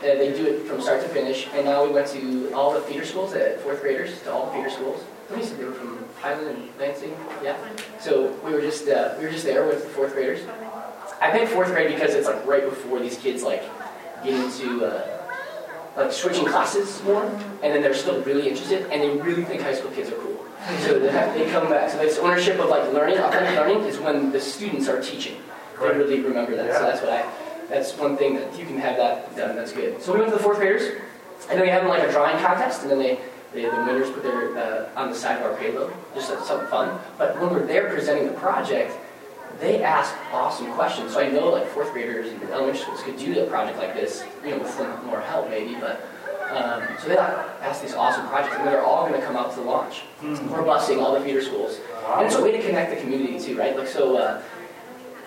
they 0.00 0.32
do 0.34 0.46
it 0.46 0.66
from 0.66 0.80
start 0.80 1.02
to 1.02 1.08
finish. 1.08 1.48
And 1.52 1.66
now 1.66 1.84
we 1.84 1.92
went 1.92 2.08
to 2.08 2.50
all 2.54 2.72
the 2.72 2.80
feeder 2.80 3.04
schools, 3.04 3.34
at 3.34 3.60
fourth 3.60 3.82
graders, 3.82 4.20
to 4.22 4.32
all 4.32 4.46
the 4.46 4.52
feeder 4.52 4.70
schools. 4.70 5.04
Somebody 5.28 5.46
said 5.46 5.58
they 5.58 5.64
were 5.64 5.72
from 5.72 6.04
Highland 6.18 6.48
and 6.48 6.80
Lansing. 6.80 7.14
Yeah. 7.42 7.56
So 8.00 8.32
we 8.44 8.52
were 8.52 8.60
just 8.60 8.88
uh, 8.88 9.14
we 9.18 9.24
were 9.24 9.30
just 9.30 9.44
there 9.44 9.66
with 9.66 9.84
the 9.84 9.90
fourth 9.90 10.14
graders. 10.14 10.40
I 11.22 11.30
picked 11.30 11.52
fourth 11.52 11.68
grade 11.68 11.94
because 11.94 12.14
it's 12.14 12.26
like 12.26 12.44
right 12.44 12.64
before 12.64 12.98
these 12.98 13.16
kids 13.16 13.44
like 13.44 13.62
get 14.24 14.34
into 14.34 14.84
uh, 14.84 15.22
like 15.96 16.10
switching 16.10 16.46
classes 16.46 17.00
more, 17.04 17.24
and 17.62 17.72
then 17.72 17.80
they're 17.80 17.94
still 17.94 18.20
really 18.22 18.48
interested, 18.48 18.90
and 18.90 19.00
they 19.00 19.10
really 19.22 19.44
think 19.44 19.62
high 19.62 19.74
school 19.74 19.92
kids 19.92 20.10
are 20.10 20.16
cool. 20.16 20.44
So 20.80 20.98
they, 20.98 21.10
have, 21.12 21.34
they 21.34 21.48
come 21.50 21.68
back. 21.68 21.90
So 21.90 21.98
this 21.98 22.18
ownership 22.18 22.58
of 22.58 22.68
like 22.68 22.92
learning, 22.92 23.18
authentic 23.18 23.56
learning, 23.56 23.84
is 23.84 23.98
when 23.98 24.32
the 24.32 24.40
students 24.40 24.88
are 24.88 25.00
teaching. 25.00 25.36
They 25.80 25.88
really 25.90 26.20
remember 26.20 26.56
that. 26.56 26.74
So 26.74 26.82
that's 26.82 27.00
what 27.00 27.12
I. 27.12 27.30
That's 27.68 27.96
one 27.96 28.16
thing 28.16 28.34
that 28.34 28.58
you 28.58 28.66
can 28.66 28.78
have 28.78 28.96
that 28.96 29.36
done. 29.36 29.54
That's 29.54 29.72
good. 29.72 30.02
So 30.02 30.12
we 30.12 30.20
went 30.20 30.32
to 30.32 30.36
the 30.36 30.42
fourth 30.42 30.58
graders, 30.58 31.00
and 31.48 31.58
then 31.58 31.62
we 31.62 31.68
had 31.68 31.82
them 31.82 31.88
like 31.88 32.02
a 32.02 32.10
drawing 32.10 32.38
contest, 32.38 32.82
and 32.82 32.90
then 32.90 32.98
they. 32.98 33.20
they 33.54 33.62
the 33.62 33.84
winners 33.86 34.10
put 34.10 34.22
their 34.24 34.56
uh, 34.56 34.88
on 35.00 35.10
the 35.10 35.14
side 35.14 35.38
of 35.38 35.44
our 35.46 35.56
payload, 35.56 35.92
just 36.14 36.28
something 36.46 36.66
fun. 36.68 36.98
But 37.16 37.38
when 37.40 37.50
we're 37.50 37.66
there 37.66 37.88
presenting 37.90 38.26
the 38.26 38.38
project, 38.40 38.92
they 39.60 39.82
ask 39.82 40.14
awesome 40.32 40.72
questions. 40.72 41.12
So 41.12 41.20
I 41.20 41.28
know 41.30 41.50
like 41.50 41.66
fourth 41.68 41.92
graders 41.92 42.30
and 42.30 42.42
elementary 42.44 42.80
schools 42.82 43.02
could 43.02 43.16
do 43.16 43.42
a 43.42 43.46
project 43.46 43.78
like 43.78 43.94
this, 43.94 44.24
you 44.44 44.50
know, 44.50 44.58
with 44.58 44.70
some 44.70 45.06
more 45.06 45.20
help 45.20 45.48
maybe. 45.50 45.74
But 45.74 46.00
um, 46.50 46.82
so 47.00 47.08
they 47.08 47.16
ask 47.16 47.80
these 47.80 47.94
awesome 47.94 48.26
projects, 48.28 48.56
and 48.56 48.66
they're 48.66 48.84
all 48.84 49.08
going 49.08 49.18
to 49.18 49.26
come 49.26 49.36
out 49.36 49.50
to 49.54 49.60
the 49.60 49.64
launch. 49.64 50.02
We're 50.22 50.64
busing 50.64 51.02
all 51.02 51.14
the 51.18 51.24
feeder 51.24 51.42
schools, 51.42 51.80
and 52.06 52.26
it's 52.26 52.34
a 52.34 52.42
way 52.42 52.52
to 52.52 52.62
connect 52.62 52.90
the 52.94 53.00
community 53.00 53.38
too, 53.38 53.56
right? 53.56 53.76
Like 53.76 53.88
so. 53.88 54.16
Uh, 54.16 54.42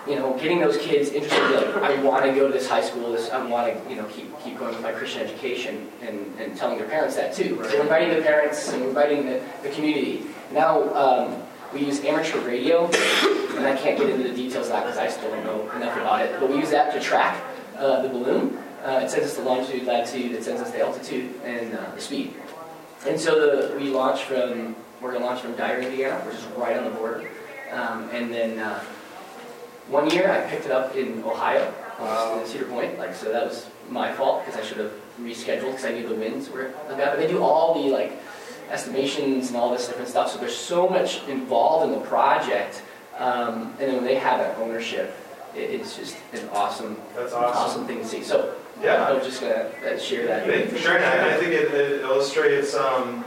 you 0.08 0.16
know, 0.16 0.38
getting 0.38 0.60
those 0.60 0.78
kids 0.78 1.10
interested, 1.10 1.74
like, 1.82 1.84
I 1.84 2.00
want 2.04 2.24
to 2.26 2.32
go 2.32 2.46
to 2.46 2.54
this 2.54 2.70
high 2.70 2.84
school, 2.84 3.12
this, 3.14 3.32
I 3.32 3.44
want 3.44 3.74
to, 3.74 3.90
you 3.90 3.96
know, 3.96 4.06
keep, 4.06 4.32
keep 4.44 4.60
going 4.60 4.76
with 4.76 4.84
my 4.84 4.92
Christian 4.92 5.24
education, 5.24 5.90
and, 6.04 6.32
and 6.40 6.56
telling 6.56 6.78
their 6.78 6.88
parents 6.88 7.16
that 7.16 7.34
too. 7.34 7.60
So 7.64 7.76
we're 7.78 7.82
inviting 7.82 8.16
the 8.16 8.22
parents, 8.22 8.72
and 8.72 8.84
we're 8.84 8.90
inviting 8.90 9.26
the, 9.26 9.42
the 9.64 9.70
community. 9.70 10.22
Now, 10.52 10.94
um, 10.94 11.42
we 11.76 11.86
use 11.86 12.04
amateur 12.06 12.40
radio, 12.40 12.86
and 12.86 13.68
I 13.68 13.76
can't 13.76 13.98
get 13.98 14.10
into 14.10 14.30
the 14.30 14.34
details 14.34 14.68
of 14.68 14.72
that 14.72 14.86
because 14.86 14.98
I 14.98 15.10
still 15.10 15.30
don't 15.30 15.44
know 15.44 15.70
enough 15.72 15.96
about 15.98 16.22
it, 16.22 16.40
but 16.40 16.50
we 16.50 16.56
use 16.56 16.70
that 16.72 16.94
to 16.94 17.02
track 17.02 17.44
uh, 17.78 18.02
the 18.02 18.08
balloon. 18.08 18.58
Uh, 18.84 19.02
it 19.04 19.10
sends 19.10 19.28
us 19.28 19.36
the 19.36 19.44
longitude, 19.44 19.86
latitude, 19.86 20.32
it 20.32 20.44
sends 20.44 20.62
us 20.62 20.72
the 20.72 20.80
altitude, 20.80 21.34
and 21.44 21.76
uh, 21.76 21.94
the 21.94 22.00
speed. 22.00 22.34
And 23.06 23.20
so 23.20 23.36
the, 23.36 23.78
we 23.78 23.90
launch 23.90 24.24
from, 24.24 24.74
we're 25.02 25.12
going 25.12 25.22
to 25.22 25.28
launch 25.28 25.42
from 25.42 25.54
Dyer, 25.56 25.82
Indiana, 25.82 26.24
which 26.26 26.38
is 26.38 26.46
right 26.58 26.78
on 26.78 26.86
the 26.86 26.92
border. 26.92 27.30
Um, 27.72 28.10
and 28.12 28.34
then 28.34 28.58
uh, 28.58 28.80
one 29.90 30.10
year 30.10 30.32
I 30.32 30.50
picked 30.50 30.66
it 30.66 30.72
up 30.72 30.96
in 30.96 31.24
Ohio, 31.24 31.74
uh, 32.00 32.40
in 32.42 32.48
Cedar 32.48 32.66
Point. 32.66 32.98
Like, 32.98 33.14
so 33.14 33.32
that 33.34 33.46
was 33.46 33.68
my 33.90 34.14
fault 34.14 34.46
because 34.46 34.60
I 34.60 34.64
should 34.64 34.78
have 34.78 34.94
rescheduled 35.20 35.72
because 35.72 35.86
I 35.86 35.92
knew 35.92 36.08
the 36.08 36.16
winds 36.16 36.50
were 36.50 36.74
like 36.88 36.98
that. 36.98 37.12
But 37.12 37.20
they 37.20 37.28
do 37.28 37.44
all 37.44 37.74
the 37.74 37.90
like 37.90 38.14
estimations 38.70 39.50
and 39.50 39.58
all 39.58 39.72
this 39.72 39.88
different 39.88 40.10
stuff. 40.10 40.32
So 40.32 40.38
there's 40.40 40.56
so 40.56 40.88
much 40.88 41.26
involved 41.28 41.92
in 41.92 42.00
the 42.00 42.06
project. 42.06 42.82
Um, 43.18 43.74
and 43.80 43.80
then 43.80 43.96
when 43.96 44.04
they 44.04 44.16
have 44.16 44.40
that 44.40 44.58
ownership, 44.58 45.16
it, 45.56 45.72
it's 45.72 45.96
just 45.96 46.18
an 46.34 46.48
awesome, 46.52 46.98
That's 47.16 47.34
awesome. 47.34 47.58
awesome. 47.58 47.88
thing 47.88 48.00
to 48.00 48.06
see. 48.06 48.24
So 48.24 48.56
Yeah. 48.82 49.08
I'm 49.10 49.22
just 49.24 49.40
gonna 49.42 49.70
uh, 49.88 49.98
share 49.98 50.28
that. 50.28 50.46
You 50.48 50.68
for 50.68 50.78
sharing 50.78 51.02
that. 51.02 51.20
I 51.22 51.38
think 51.38 51.54
it, 51.54 51.74
it 51.74 52.02
illustrates. 52.02 52.76
Um, 52.76 53.24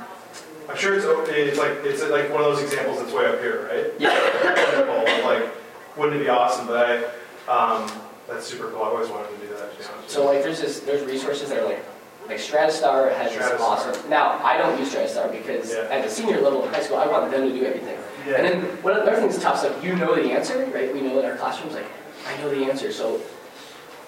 I'm 0.69 0.77
sure 0.77 0.95
it's 0.95 1.07
it's 1.31 1.59
like 1.59 1.79
it's 1.85 2.03
like 2.03 2.31
one 2.31 2.43
of 2.43 2.55
those 2.55 2.63
examples 2.63 2.99
that's 3.01 3.13
way 3.13 3.25
up 3.25 3.41
here, 3.41 3.67
right? 3.73 3.93
Yeah. 3.99 5.23
like, 5.25 5.51
wouldn't 5.97 6.21
it 6.21 6.25
be 6.25 6.29
awesome? 6.29 6.67
But 6.67 7.15
I, 7.49 7.51
um, 7.51 7.91
that's 8.29 8.47
super 8.47 8.71
cool. 8.71 8.83
I've 8.83 8.93
always 8.93 9.09
wanted 9.09 9.31
to 9.31 9.47
do 9.47 9.55
that. 9.55 9.73
To 9.73 9.79
be 9.79 9.85
honest. 9.91 10.11
So 10.11 10.27
like 10.27 10.43
there's 10.43 10.61
this 10.61 10.81
there's 10.81 11.03
resources 11.07 11.49
that 11.49 11.59
are 11.59 11.65
like 11.65 11.83
like 12.29 12.39
StratoStar 12.39 13.15
has 13.17 13.33
this 13.33 13.43
StratoStar. 13.43 13.61
awesome. 13.61 14.11
Now 14.11 14.41
I 14.45 14.57
don't 14.59 14.79
use 14.79 14.95
StratoStar 14.95 15.33
because 15.33 15.73
Yeah. 15.73 15.89
at 15.91 16.05
the 16.05 16.11
senior 16.11 16.41
level 16.41 16.65
in 16.65 16.73
high 16.73 16.83
school 16.83 16.99
I 16.99 17.07
want 17.07 17.31
them 17.31 17.49
to 17.49 17.53
do 17.59 17.65
everything. 17.65 17.97
And 18.27 18.45
then 18.45 18.63
one 18.83 18.95
of 18.97 19.05
the 19.05 19.11
other 19.13 19.21
things 19.21 19.35
that's 19.35 19.45
tough 19.45 19.59
stuff, 19.61 19.83
you 19.83 19.97
know 19.97 20.15
the 20.15 20.31
answer, 20.33 20.67
right? 20.75 20.93
We 20.93 21.01
know 21.01 21.19
in 21.19 21.25
our 21.25 21.37
classrooms 21.37 21.75
like 21.75 21.87
I 22.29 22.37
know 22.43 22.51
the 22.51 22.65
answer, 22.71 22.93
so 22.93 23.21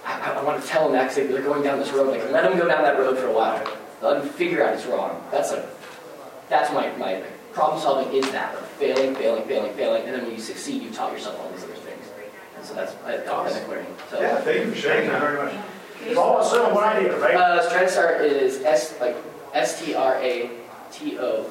I, 0.05 0.21
I, 0.21 0.31
I 0.41 0.43
want 0.45 0.63
to 0.63 0.69
tell 0.69 0.85
them 0.85 0.93
that 0.93 1.09
because 1.15 1.31
they're 1.31 1.43
going 1.43 1.63
down 1.63 1.79
this 1.79 1.91
road. 1.93 2.11
Like 2.11 2.31
let 2.31 2.43
them 2.45 2.59
go 2.59 2.69
down 2.69 2.83
that 2.83 2.99
road 2.99 3.17
for 3.19 3.29
a 3.29 3.33
while. 3.33 3.63
Let 4.03 4.23
them 4.23 4.29
figure 4.29 4.63
out 4.65 4.75
it's 4.75 4.85
wrong. 4.87 5.23
That's 5.31 5.53
like 5.53 5.65
that's 6.49 6.73
my 6.73 6.91
my 6.97 7.23
problem 7.53 7.81
solving 7.81 8.13
is 8.15 8.31
that 8.33 8.55
like, 8.55 8.65
failing, 8.81 9.15
failing, 9.15 9.45
failing, 9.45 9.73
failing, 9.75 10.03
and 10.05 10.15
then 10.15 10.23
when 10.25 10.33
you 10.35 10.41
succeed, 10.41 10.83
you 10.83 10.91
taught 10.91 11.13
yourself 11.13 11.39
all 11.41 11.51
these 11.51 11.65
other 11.65 11.75
things. 11.75 12.05
And 12.57 12.65
so 12.65 12.75
that's 12.75 12.93
uh, 13.05 13.31
authentic 13.33 13.69
learning. 13.69 13.95
So. 14.11 14.21
Yeah. 14.21 14.37
Thank 14.41 14.67
you 14.67 14.71
for 14.73 14.77
sharing 14.77 15.09
Thank 15.09 15.13
you 15.23 15.27
that. 15.27 15.33
very 15.37 15.45
much. 15.57 15.65
It's 16.03 16.17
all 16.17 16.43
sort 16.43 16.63
of 16.63 16.75
one 16.75 16.85
idea, 16.85 17.19
right? 17.19 17.35
Uh, 17.35 17.69
StratoStar 17.69 18.21
is 18.21 18.63
S 18.63 18.99
like 19.01 19.17
S 19.55 19.85
T 19.85 19.95
R 19.95 20.17
A 20.17 20.51
T 20.91 21.19
O 21.19 21.47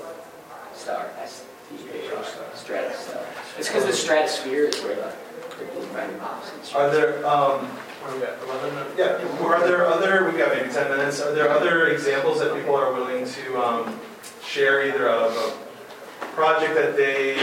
star 0.73 1.09
S 1.21 1.45
T 1.69 1.75
A 1.93 2.15
R 2.17 2.23
StratoStar. 2.23 3.25
It's 3.57 3.67
because 3.67 3.85
the 3.85 3.93
stratosphere 3.93 4.65
is 4.65 4.81
where 4.81 4.95
the 4.95 5.13
the 5.59 5.65
balloon 5.65 5.93
riding 5.93 6.17
pops. 6.19 6.73
Are 6.73 6.89
there, 6.89 7.25
um, 7.27 7.65
where 7.65 8.13
are 8.13 8.17
we 8.17 8.23
at, 8.23 8.41
11? 8.43 8.97
Yeah, 8.97 9.45
are 9.45 9.67
there 9.67 9.85
other, 9.85 10.25
we've 10.25 10.37
got 10.37 10.55
maybe 10.55 10.71
10 10.71 10.89
minutes, 10.89 11.21
are 11.21 11.33
there 11.33 11.49
other 11.49 11.87
examples 11.87 12.39
that 12.39 12.55
people 12.55 12.75
are 12.75 12.93
willing 12.93 13.25
to 13.25 13.61
um, 13.61 13.99
share 14.43 14.87
either 14.87 15.09
of 15.09 15.33
a 15.33 16.25
project 16.27 16.75
that 16.75 16.95
they 16.95 17.35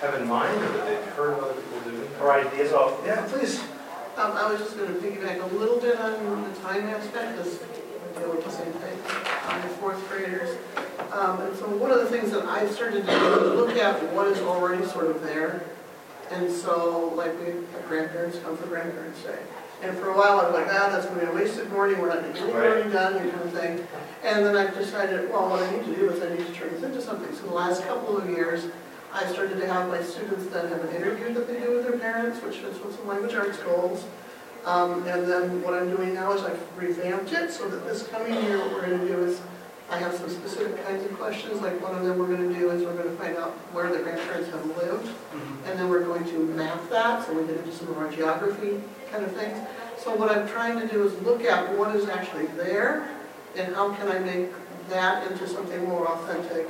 have 0.00 0.14
in 0.20 0.26
mind 0.28 0.56
or 0.62 0.68
that 0.68 0.86
they've 0.86 1.14
heard 1.14 1.34
of 1.34 1.44
other 1.44 1.54
people 1.54 1.80
doing? 1.90 2.08
Or 2.20 2.32
ideas, 2.32 2.72
oh, 2.72 3.00
yeah, 3.06 3.26
please. 3.28 3.62
Um, 4.16 4.32
I 4.32 4.50
was 4.50 4.60
just 4.60 4.78
gonna 4.78 4.94
piggyback 4.94 5.42
a 5.42 5.54
little 5.56 5.78
bit 5.78 6.00
on 6.00 6.42
the 6.42 6.58
time 6.60 6.86
aspect, 6.86 7.36
because 7.36 7.58
we 7.60 8.18
deal 8.18 8.30
with 8.30 8.44
the 8.46 8.50
same 8.50 8.72
thing 8.72 8.98
on 9.50 9.60
the 9.60 9.68
fourth 9.76 10.08
graders. 10.08 10.56
Um, 11.12 11.42
and 11.42 11.54
so 11.54 11.68
one 11.68 11.90
of 11.90 11.98
the 11.98 12.06
things 12.06 12.30
that 12.30 12.46
I 12.46 12.66
started 12.66 13.04
to 13.04 13.12
do 13.12 13.44
is 13.44 13.54
look 13.54 13.76
at 13.76 14.02
what 14.14 14.28
is 14.28 14.40
already 14.40 14.86
sort 14.86 15.08
of 15.08 15.22
there. 15.22 15.64
And 16.30 16.50
so, 16.50 17.12
like, 17.14 17.38
we 17.40 17.52
have 17.52 17.88
grandparents 17.88 18.38
come 18.38 18.56
for 18.56 18.66
Grandparents' 18.68 19.22
Day. 19.22 19.38
And 19.82 19.94
for 19.98 20.08
a 20.08 20.16
while, 20.16 20.40
I 20.40 20.46
was 20.46 20.54
like, 20.54 20.68
ah, 20.70 20.88
that's 20.90 21.04
gonna 21.04 21.20
be 21.20 21.26
a 21.26 21.34
wasted 21.34 21.70
morning, 21.70 22.00
we're 22.00 22.08
not 22.08 22.22
gonna 22.22 22.32
get 22.32 22.42
any 22.44 22.52
learning 22.54 22.92
done, 22.92 23.12
that 23.12 23.30
kind 23.30 23.42
of 23.42 23.52
thing. 23.52 23.86
And 24.24 24.46
then 24.46 24.56
I 24.56 24.72
decided, 24.72 25.30
well, 25.30 25.50
what 25.50 25.62
I 25.62 25.70
need 25.76 25.84
to 25.84 25.94
do 25.94 26.08
is 26.10 26.22
I 26.22 26.34
need 26.34 26.46
to 26.46 26.52
turn 26.54 26.72
this 26.72 26.82
into 26.82 27.02
something. 27.02 27.36
So 27.36 27.42
the 27.48 27.54
last 27.54 27.84
couple 27.84 28.16
of 28.16 28.30
years, 28.30 28.64
I 29.16 29.24
started 29.32 29.58
to 29.60 29.66
have 29.66 29.88
my 29.88 30.02
students 30.02 30.46
then 30.48 30.68
have 30.68 30.84
an 30.84 30.94
interview 30.94 31.32
that 31.32 31.48
they 31.48 31.58
do 31.58 31.76
with 31.76 31.88
their 31.88 31.98
parents, 31.98 32.42
which 32.42 32.58
is 32.58 32.78
with 32.80 32.94
some 32.94 33.08
language 33.08 33.32
arts 33.32 33.56
goals. 33.60 34.04
Um, 34.66 35.08
and 35.08 35.26
then 35.26 35.62
what 35.62 35.72
I'm 35.72 35.88
doing 35.88 36.12
now 36.12 36.32
is 36.32 36.42
I've 36.42 36.60
revamped 36.76 37.32
it 37.32 37.50
so 37.50 37.66
that 37.66 37.86
this 37.86 38.06
coming 38.08 38.34
year, 38.44 38.58
what 38.58 38.72
we're 38.72 38.82
gonna 38.82 39.06
do 39.06 39.24
is, 39.24 39.40
I 39.88 39.96
have 39.98 40.14
some 40.14 40.28
specific 40.28 40.84
kinds 40.84 41.02
of 41.06 41.16
questions, 41.16 41.62
like 41.62 41.80
one 41.80 41.94
of 41.94 42.04
them 42.04 42.18
we're 42.18 42.26
gonna 42.26 42.52
do 42.52 42.70
is 42.70 42.82
we're 42.82 42.96
gonna 42.96 43.16
find 43.16 43.38
out 43.38 43.52
where 43.72 43.88
the 43.90 44.00
grandparents 44.00 44.50
have 44.50 44.66
lived. 44.76 45.08
And 45.64 45.78
then 45.78 45.88
we're 45.88 46.04
going 46.04 46.24
to 46.24 46.38
map 46.48 46.78
that, 46.90 47.24
so 47.24 47.32
we 47.32 47.46
get 47.46 47.56
into 47.56 47.72
some 47.72 47.88
of 47.88 47.96
our 47.96 48.10
geography 48.10 48.82
kind 49.10 49.24
of 49.24 49.32
things. 49.32 49.56
So 49.96 50.14
what 50.14 50.30
I'm 50.30 50.46
trying 50.46 50.78
to 50.78 50.86
do 50.88 51.06
is 51.06 51.18
look 51.22 51.42
at 51.42 51.74
what 51.78 51.96
is 51.96 52.06
actually 52.06 52.46
there, 52.48 53.08
and 53.56 53.74
how 53.74 53.94
can 53.94 54.08
I 54.08 54.18
make 54.18 54.50
that 54.88 55.30
into 55.30 55.48
something 55.48 55.84
more 55.88 56.06
authentic, 56.08 56.68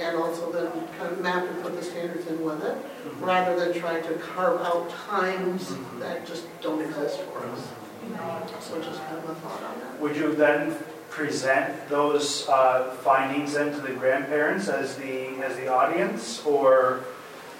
and 0.00 0.16
also 0.16 0.50
then 0.52 0.70
kind 0.98 1.12
of 1.12 1.20
map 1.20 1.44
and 1.48 1.62
put 1.62 1.76
the 1.76 1.82
standards 1.82 2.26
in 2.26 2.42
with 2.44 2.62
it, 2.64 2.76
rather 3.20 3.58
than 3.58 3.78
trying 3.78 4.02
to 4.04 4.14
carve 4.14 4.60
out 4.60 4.90
times 4.90 5.74
that 5.98 6.26
just 6.26 6.44
don't 6.60 6.80
exist 6.82 7.20
for 7.20 7.46
us. 7.46 7.68
So 8.60 8.80
just 8.80 9.02
kind 9.04 9.18
of 9.18 9.30
a 9.30 9.34
thought 9.36 9.62
on 9.62 9.80
that. 9.80 10.00
Would 10.00 10.16
you 10.16 10.34
then 10.34 10.74
present 11.10 11.88
those 11.88 12.48
uh, 12.48 12.90
findings 13.02 13.54
then 13.54 13.72
to 13.72 13.80
the 13.80 13.92
grandparents 13.92 14.68
as 14.68 14.96
the, 14.96 15.28
as 15.42 15.56
the 15.56 15.68
audience, 15.68 16.44
or 16.44 17.00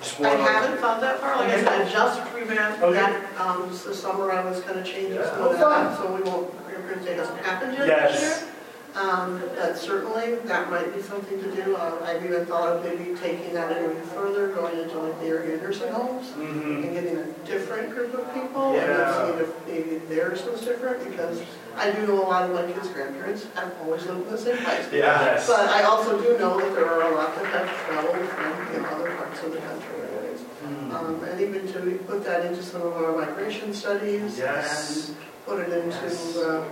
just 0.01 0.21
more? 0.21 0.29
I 0.31 0.37
haven't 0.37 0.81
found 0.81 1.03
that 1.03 1.21
far, 1.21 1.37
like 1.37 1.49
I 1.49 1.57
said, 1.63 1.69
I 1.87 1.91
just 1.91 2.33
revamped 2.35 2.83
Okay. 2.83 2.95
that, 2.95 3.41
um, 3.41 3.69
this 3.71 4.01
summer 4.01 4.31
I 4.31 4.45
was 4.45 4.61
kind 4.61 4.79
of 4.79 4.87
changing 4.87 5.23
some 5.23 5.43
Oh, 5.43 5.51
of 5.51 5.59
that, 5.59 5.97
so 5.99 6.15
we 6.15 6.23
won't, 6.23 6.67
Grandparents' 6.67 7.05
Day 7.05 7.17
doesn't 7.17 7.39
happen 7.39 7.73
yet 7.75 7.87
Yes. 7.87 8.13
this 8.21 8.43
year. 8.43 8.53
Um, 8.95 9.41
but 9.55 9.77
certainly, 9.79 10.37
that 10.47 10.71
might 10.71 10.95
be 10.95 11.03
something 11.03 11.41
to 11.41 11.51
do, 11.55 11.77
uh, 11.77 11.99
I've 12.05 12.25
even 12.25 12.47
thought 12.47 12.69
of 12.77 12.85
maybe 12.85 13.15
taking 13.15 13.53
that 13.55 13.71
even 13.71 13.95
further, 14.15 14.49
going 14.49 14.79
into 14.81 14.99
like 14.99 15.21
the 15.21 15.27
area 15.29 15.57
nursing 15.59 15.93
homes, 15.93 16.29
Mhm. 16.37 16.83
and 16.85 16.93
getting 16.95 17.17
a 17.19 17.25
different 17.47 17.95
group 17.95 18.15
of 18.15 18.33
people, 18.35 18.73
and 18.73 18.77
Yeah. 18.77 18.97
then 18.97 19.15
seeing 19.15 19.39
if 19.39 19.51
maybe 19.69 19.99
theirs 20.09 20.43
was 20.45 20.63
different, 20.63 21.05
because 21.09 21.41
I 21.77 21.91
do 21.93 22.07
know 22.07 22.23
a 22.25 22.27
lot 22.27 22.45
of 22.45 22.55
my 22.55 22.63
kids' 22.73 22.89
grandparents 22.89 23.47
have 23.55 23.71
always 23.85 24.05
lived 24.07 24.27
in 24.27 24.33
the 24.33 24.39
same 24.39 24.57
place. 24.57 24.87
Yes. 24.91 25.47
But 25.47 25.69
I 25.69 25.83
also 25.83 26.19
do 26.19 26.37
know 26.39 26.59
that 26.59 26.75
there 26.75 26.87
are 26.91 27.03
a 27.13 27.15
lot 27.15 27.37
that 27.37 27.45
have 27.45 27.69
traveled 27.87 28.27
from, 28.31 28.75
you 28.75 28.81
know, 28.81 28.89
other 28.89 29.11
parts 29.13 29.43
of 29.45 29.53
the 29.53 29.59
country 29.59 29.95
anyways. 30.11 30.41
Mhm. 30.65 30.95
Um, 30.95 31.21
and 31.31 31.41
even 31.41 31.73
to 31.73 31.99
put 32.09 32.25
that 32.25 32.45
into 32.47 32.63
some 32.65 32.83
of 32.83 32.97
our 32.97 33.13
migration 33.13 33.73
studies 33.73 34.39
Yes. 34.39 35.09
and 35.09 35.17
put 35.47 35.61
it 35.61 35.69
Yes. 35.69 36.35
into, 36.35 36.49
uh, 36.49 36.63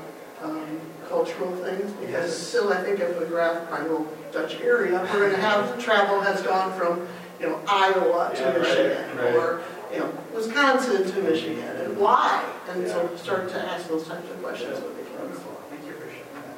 um, 0.42 0.80
cultural 1.08 1.52
things, 1.56 1.90
because 1.92 2.30
Yes. 2.30 2.36
still, 2.48 2.72
I 2.72 2.76
think 2.82 3.00
if 3.00 3.18
we 3.18 3.26
graph 3.26 3.68
Primal 3.70 4.06
Dutch 4.32 4.60
area, 4.60 5.00
we're 5.12 5.30
gonna 5.30 5.42
have, 5.42 5.78
travel 5.78 6.20
has 6.20 6.42
gone 6.42 6.72
from, 6.78 7.06
you 7.40 7.48
know, 7.48 7.60
Iowa 7.68 8.30
Yeah, 8.34 8.40
to 8.40 8.44
right, 8.46 8.60
Michigan, 8.60 9.16
right. 9.16 9.34
or, 9.34 9.60
you 9.92 9.98
know, 10.00 10.10
Wisconsin 10.34 11.10
to 11.10 11.22
Michigan, 11.22 11.76
and 11.76 11.96
why? 11.96 12.44
And 12.68 12.86
so 12.88 13.08
start 13.16 13.48
to 13.50 13.60
ask 13.60 13.88
those 13.88 14.06
types 14.06 14.28
of 14.30 14.42
questions 14.42 14.80
with 14.80 14.96
the 14.96 15.02
kids. 15.04 15.18
Wonderful. 15.18 15.52
Thank 15.70 15.86
you 15.86 15.92
for 15.92 16.08
sharing 16.10 16.42
that. 16.44 16.56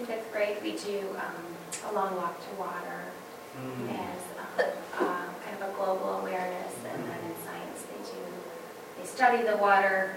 In 0.00 0.06
fifth 0.06 0.32
grade, 0.32 0.56
we 0.62 0.72
do 0.72 1.08
um, 1.18 1.90
a 1.90 1.92
long 1.94 2.16
walk 2.16 2.38
to 2.48 2.54
water 2.58 3.02
Mhm. 3.58 3.90
as 3.90 4.20
um, 4.38 4.46
uh, 5.00 5.26
kind 5.44 5.56
of 5.60 5.68
a 5.68 5.72
global 5.76 6.20
awareness, 6.20 6.72
and 6.90 7.02
then 7.04 7.18
in 7.26 7.34
science, 7.44 7.82
they 7.90 8.10
do, 8.10 8.18
they 9.00 9.06
study 9.06 9.42
the 9.42 9.56
water 9.56 10.16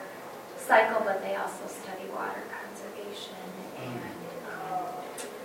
cycle, 0.72 1.02
but 1.04 1.22
they 1.22 1.36
also 1.36 1.68
study 1.68 2.08
water 2.16 2.40
conservation, 2.48 3.36
and 3.84 4.00
um, 4.48 4.88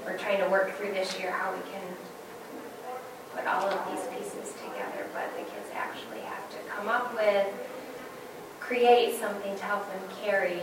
we're 0.04 0.16
trying 0.16 0.38
to 0.38 0.48
work 0.48 0.70
through 0.78 0.92
this 0.92 1.18
year 1.18 1.32
how 1.32 1.50
we 1.50 1.58
can 1.72 1.82
put 3.34 3.44
all 3.44 3.66
of 3.66 3.74
these 3.90 4.06
pieces 4.14 4.54
together, 4.54 5.02
but 5.12 5.26
the 5.34 5.42
kids 5.50 5.66
actually 5.74 6.20
have 6.20 6.46
to 6.54 6.58
come 6.70 6.86
up 6.88 7.12
with, 7.14 7.44
create 8.60 9.18
something 9.18 9.50
to 9.56 9.64
help 9.64 9.82
them 9.90 10.02
carry 10.22 10.60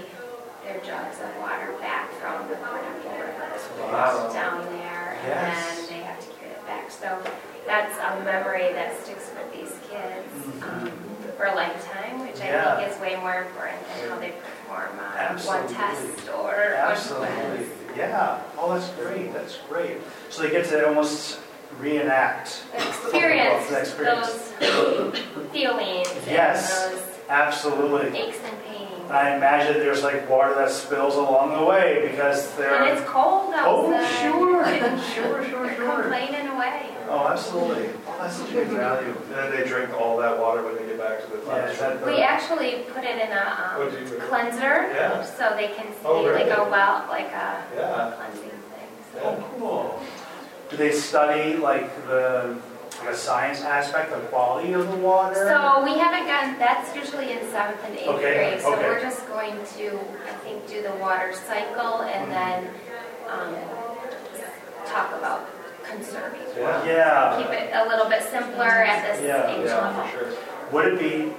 their 0.63 0.79
jugs 0.79 1.19
of 1.19 1.27
water 1.41 1.75
back 1.81 2.09
from 2.23 2.47
the 2.47 2.55
Pineapple 2.55 3.11
River 3.19 3.91
Wow. 3.91 4.31
down 4.31 4.63
there, 4.79 5.19
and 5.25 5.57
then 5.57 5.87
they 5.89 6.03
have 6.07 6.19
to 6.21 6.27
carry 6.39 6.51
it 6.55 6.65
back. 6.65 6.89
So 6.89 7.19
that's 7.67 7.97
a 7.99 8.23
memory 8.23 8.71
that 8.71 8.95
sticks 9.03 9.29
with 9.35 9.51
these 9.51 9.75
kids 9.91 10.63
um, 10.63 10.89
for 11.35 11.47
a 11.47 11.53
lifetime, 11.55 12.32
I 12.53 12.75
think 12.77 12.91
is 12.95 12.99
way 13.01 13.15
more 13.17 13.41
important 13.41 13.79
than 13.87 14.09
how 14.09 14.19
they 14.19 14.31
perform 14.31 14.89
on 14.91 14.97
one 14.97 15.17
Absolutely. 15.17 15.75
test 15.75 16.29
or 16.29 16.43
one 16.43 16.91
Absolutely. 16.91 17.27
quiz. 17.57 17.69
Yeah. 17.97 18.41
Oh, 18.57 18.73
that's 18.73 18.89
great. 18.93 19.33
That's 19.33 19.57
great. 19.69 19.97
So 20.29 20.41
they 20.43 20.49
get 20.49 20.65
to 20.69 20.87
almost 20.87 21.39
reenact. 21.79 22.63
Experience 22.75 23.67
The 23.69 23.79
experience. 23.79 24.51
those 24.59 25.19
feelings 25.51 26.09
Yes. 26.27 26.91
and 26.91 26.99
Absolutely. 27.29 28.17
aches 28.19 28.37
and 28.43 28.63
pains. 28.63 29.11
I 29.11 29.35
imagine 29.35 29.79
there's 29.79 30.03
like 30.03 30.29
water 30.29 30.55
that 30.55 30.69
spills 30.71 31.15
along 31.15 31.53
the 31.59 31.65
way 31.65 32.07
because 32.09 32.49
And 32.55 32.63
they're. 32.63 32.83
And 32.83 32.97
it's 32.97 33.07
cold 33.09 33.53
Oh, 33.55 33.91
sure, 34.21 34.65
sure, 35.13 35.49
sure, 35.49 35.75
sure. 35.75 36.01
complaining 36.01 36.47
away. 36.47 36.89
Oh, 37.09 37.27
absolutely. 37.27 37.89
Oh, 38.23 38.27
That's 38.27 38.39
a 38.49 38.53
good 38.53 38.67
value. 38.69 39.09
And 39.27 39.31
then 39.35 39.51
they 39.51 39.67
drink 39.67 39.93
all 39.99 40.15
that 40.17 40.39
water 40.39 40.63
when 40.63 40.75
they 40.77 40.85
get 40.85 40.97
back 40.97 41.21
to 41.25 41.27
the 41.27 41.37
Yeah, 41.39 41.43
classroom. 41.43 41.99
that 41.99 42.05
We 42.05 42.21
actually 42.21 42.85
put 42.93 43.03
it 43.03 43.19
in 43.19 43.31
a 43.31 43.75
Oh, 43.75 43.83
um, 43.83 43.91
do 43.91 43.97
you? 43.99 44.21
cleanser 44.21 44.93
Yeah. 44.95 45.23
so 45.23 45.53
they 45.57 45.67
can 45.67 45.87
see 45.87 46.05
Oh, 46.05 46.21
like 46.21 46.45
a 46.45 46.55
really? 46.55 46.71
well, 46.71 47.05
like 47.09 47.31
a 47.33 47.63
Yeah. 47.75 48.11
cleansing 48.15 48.49
thing. 48.49 48.89
so. 49.13 49.19
oh, 49.25 49.43
cool. 49.59 49.99
Do 50.69 50.77
they 50.77 50.91
study 50.91 51.55
like 51.57 52.07
the, 52.07 52.55
like 53.01 53.09
a 53.09 53.17
science 53.17 53.61
aspect, 53.61 54.11
the 54.11 54.17
quality 54.31 54.71
of 54.71 54.89
the 54.89 54.97
water? 54.97 55.35
So 55.35 55.83
we 55.83 55.97
haven't 55.99 56.25
gotten, 56.25 56.57
that's 56.59 56.95
usually 56.95 57.33
in 57.33 57.39
seventh 57.51 57.83
and 57.83 57.97
eighth 57.97 58.07
Okay, 58.07 58.35
grade. 58.35 58.61
So 58.61 58.73
okay. 58.73 58.87
we're 58.87 59.01
just 59.01 59.27
going 59.27 59.57
to, 59.75 59.99
I 60.29 60.33
think, 60.45 60.65
do 60.67 60.81
the 60.81 60.93
water 60.95 61.33
cycle 61.33 62.03
and 62.03 62.31
then 62.31 62.69
um, 63.27 63.53
talk 64.85 65.11
about 65.11 65.49
conserving. 65.93 66.41
Yeah. 66.57 66.85
Yeah. 66.85 67.37
Keep 67.41 67.51
it 67.51 67.69
a 67.73 67.87
little 67.87 68.09
bit 68.09 68.23
simpler 68.23 68.65
at 68.65 69.01
this 69.05 69.23
Yeah, 69.23 69.51
age 69.55 69.65
Yeah, 69.67 69.77
level. 69.87 70.03
for 70.03 70.19
sure. 70.19 70.33
Would 70.71 70.93
it 70.93 70.99
be, 70.99 71.31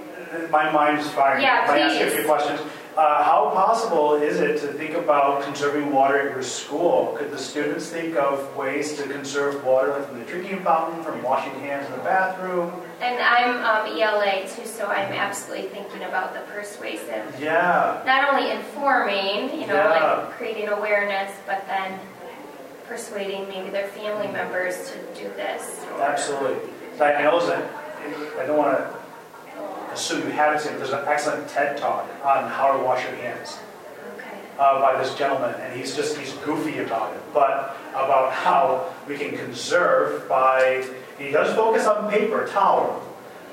my 0.51 0.71
mind 0.71 0.99
is 0.99 1.09
firing. 1.11 1.43
Yeah, 1.43 1.65
If 1.65 1.71
I 1.71 1.79
ask 1.81 2.01
you 2.01 2.07
a 2.07 2.11
few 2.11 2.25
questions. 2.25 2.61
Uh, 2.97 3.25
how 3.25 3.51
possible 3.53 4.15
is 4.15 4.39
it 4.39 4.61
to 4.61 4.69
think 4.75 4.95
about 4.95 5.43
conserving 5.43 5.91
water 5.93 6.17
at 6.17 6.31
your 6.33 6.45
school? 6.45 7.17
Could 7.19 7.33
the 7.33 7.39
students 7.39 7.89
think 7.89 8.15
of 8.17 8.55
ways 8.57 8.97
to 8.99 9.03
conserve 9.09 9.65
water, 9.65 9.89
like 9.91 10.07
from 10.09 10.21
the 10.21 10.25
drinking 10.25 10.63
fountain, 10.63 11.03
from 11.03 11.21
washing 11.21 11.53
hands 11.59 11.87
in 11.87 11.93
the 11.93 12.05
bathroom? 12.05 12.71
And 13.01 13.19
I'm 13.21 13.57
um, 13.89 13.99
ELA 14.01 14.47
too, 14.47 14.65
so 14.65 14.87
I'm 14.87 15.13
absolutely 15.13 15.71
thinking 15.71 16.05
about 16.05 16.35
the 16.35 16.41
persuasive, 16.53 17.25
Yeah, 17.41 18.01
not 18.07 18.33
only 18.33 18.53
informing, 18.53 19.61
you 19.61 19.67
know, 19.67 19.75
Yeah. 19.75 19.89
like 20.23 20.31
creating 20.39 20.69
awareness, 20.69 21.33
but 21.49 21.67
then 21.67 21.99
persuading 22.95 23.49
maybe 23.49 23.71
their 23.71 23.89
family 23.89 24.29
members 24.29 24.93
to 24.93 25.21
do 25.21 25.29
this. 25.35 25.85
absolutely. 25.99 26.71
I 27.01 27.15
I 27.15 27.23
know 27.23 27.45
that, 27.45 27.69
I 28.39 28.47
don't 28.47 28.57
want 28.57 28.79
to 28.79 29.93
assume 29.93 30.23
you 30.23 30.33
haven't 30.33 30.61
seen 30.61 30.75
it, 30.75 30.77
there's 30.79 30.93
an 30.93 31.05
excellent 31.09 31.49
TED 31.49 31.77
Talk 31.77 32.09
on 32.25 32.49
how 32.49 32.77
to 32.77 32.85
wash 32.85 33.03
your 33.03 33.17
hands. 33.17 33.59
Okay. 34.17 34.39
uh, 34.61 34.81
by 34.81 35.03
this 35.03 35.13
gentleman, 35.17 35.55
and 35.61 35.77
he's 35.77 35.97
just, 35.97 36.17
he's 36.17 36.33
goofy 36.45 36.79
about 36.79 37.13
it, 37.17 37.23
but 37.33 37.77
about 37.91 38.33
how 38.33 38.95
we 39.09 39.19
can 39.19 39.37
conserve 39.37 40.29
by, 40.29 40.87
he 41.19 41.33
does 41.33 41.53
focus 41.57 41.87
on 41.87 42.09
paper 42.13 42.47
towel, 42.47 43.03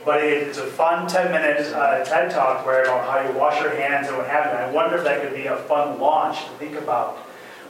but 0.05 0.23
it's 0.23 0.59
a 0.59 0.67
fun 0.67 1.07
10-minute 1.07 1.73
uh, 1.73 2.05
TED 2.05 2.29
Talk 2.29 2.63
where 2.63 2.83
about 2.83 3.09
how 3.09 3.27
you 3.27 3.35
wash 3.35 3.59
your 3.59 3.75
hands 3.75 4.07
and 4.07 4.17
what 4.17 4.27
have 4.27 4.45
you. 4.45 4.51
I 4.51 4.69
wonder 4.71 4.97
if 4.97 5.03
that 5.03 5.23
could 5.23 5.33
be 5.33 5.47
a 5.47 5.57
fun 5.57 5.99
launch 5.99 6.45
to 6.45 6.51
think 6.59 6.75
about, 6.75 7.17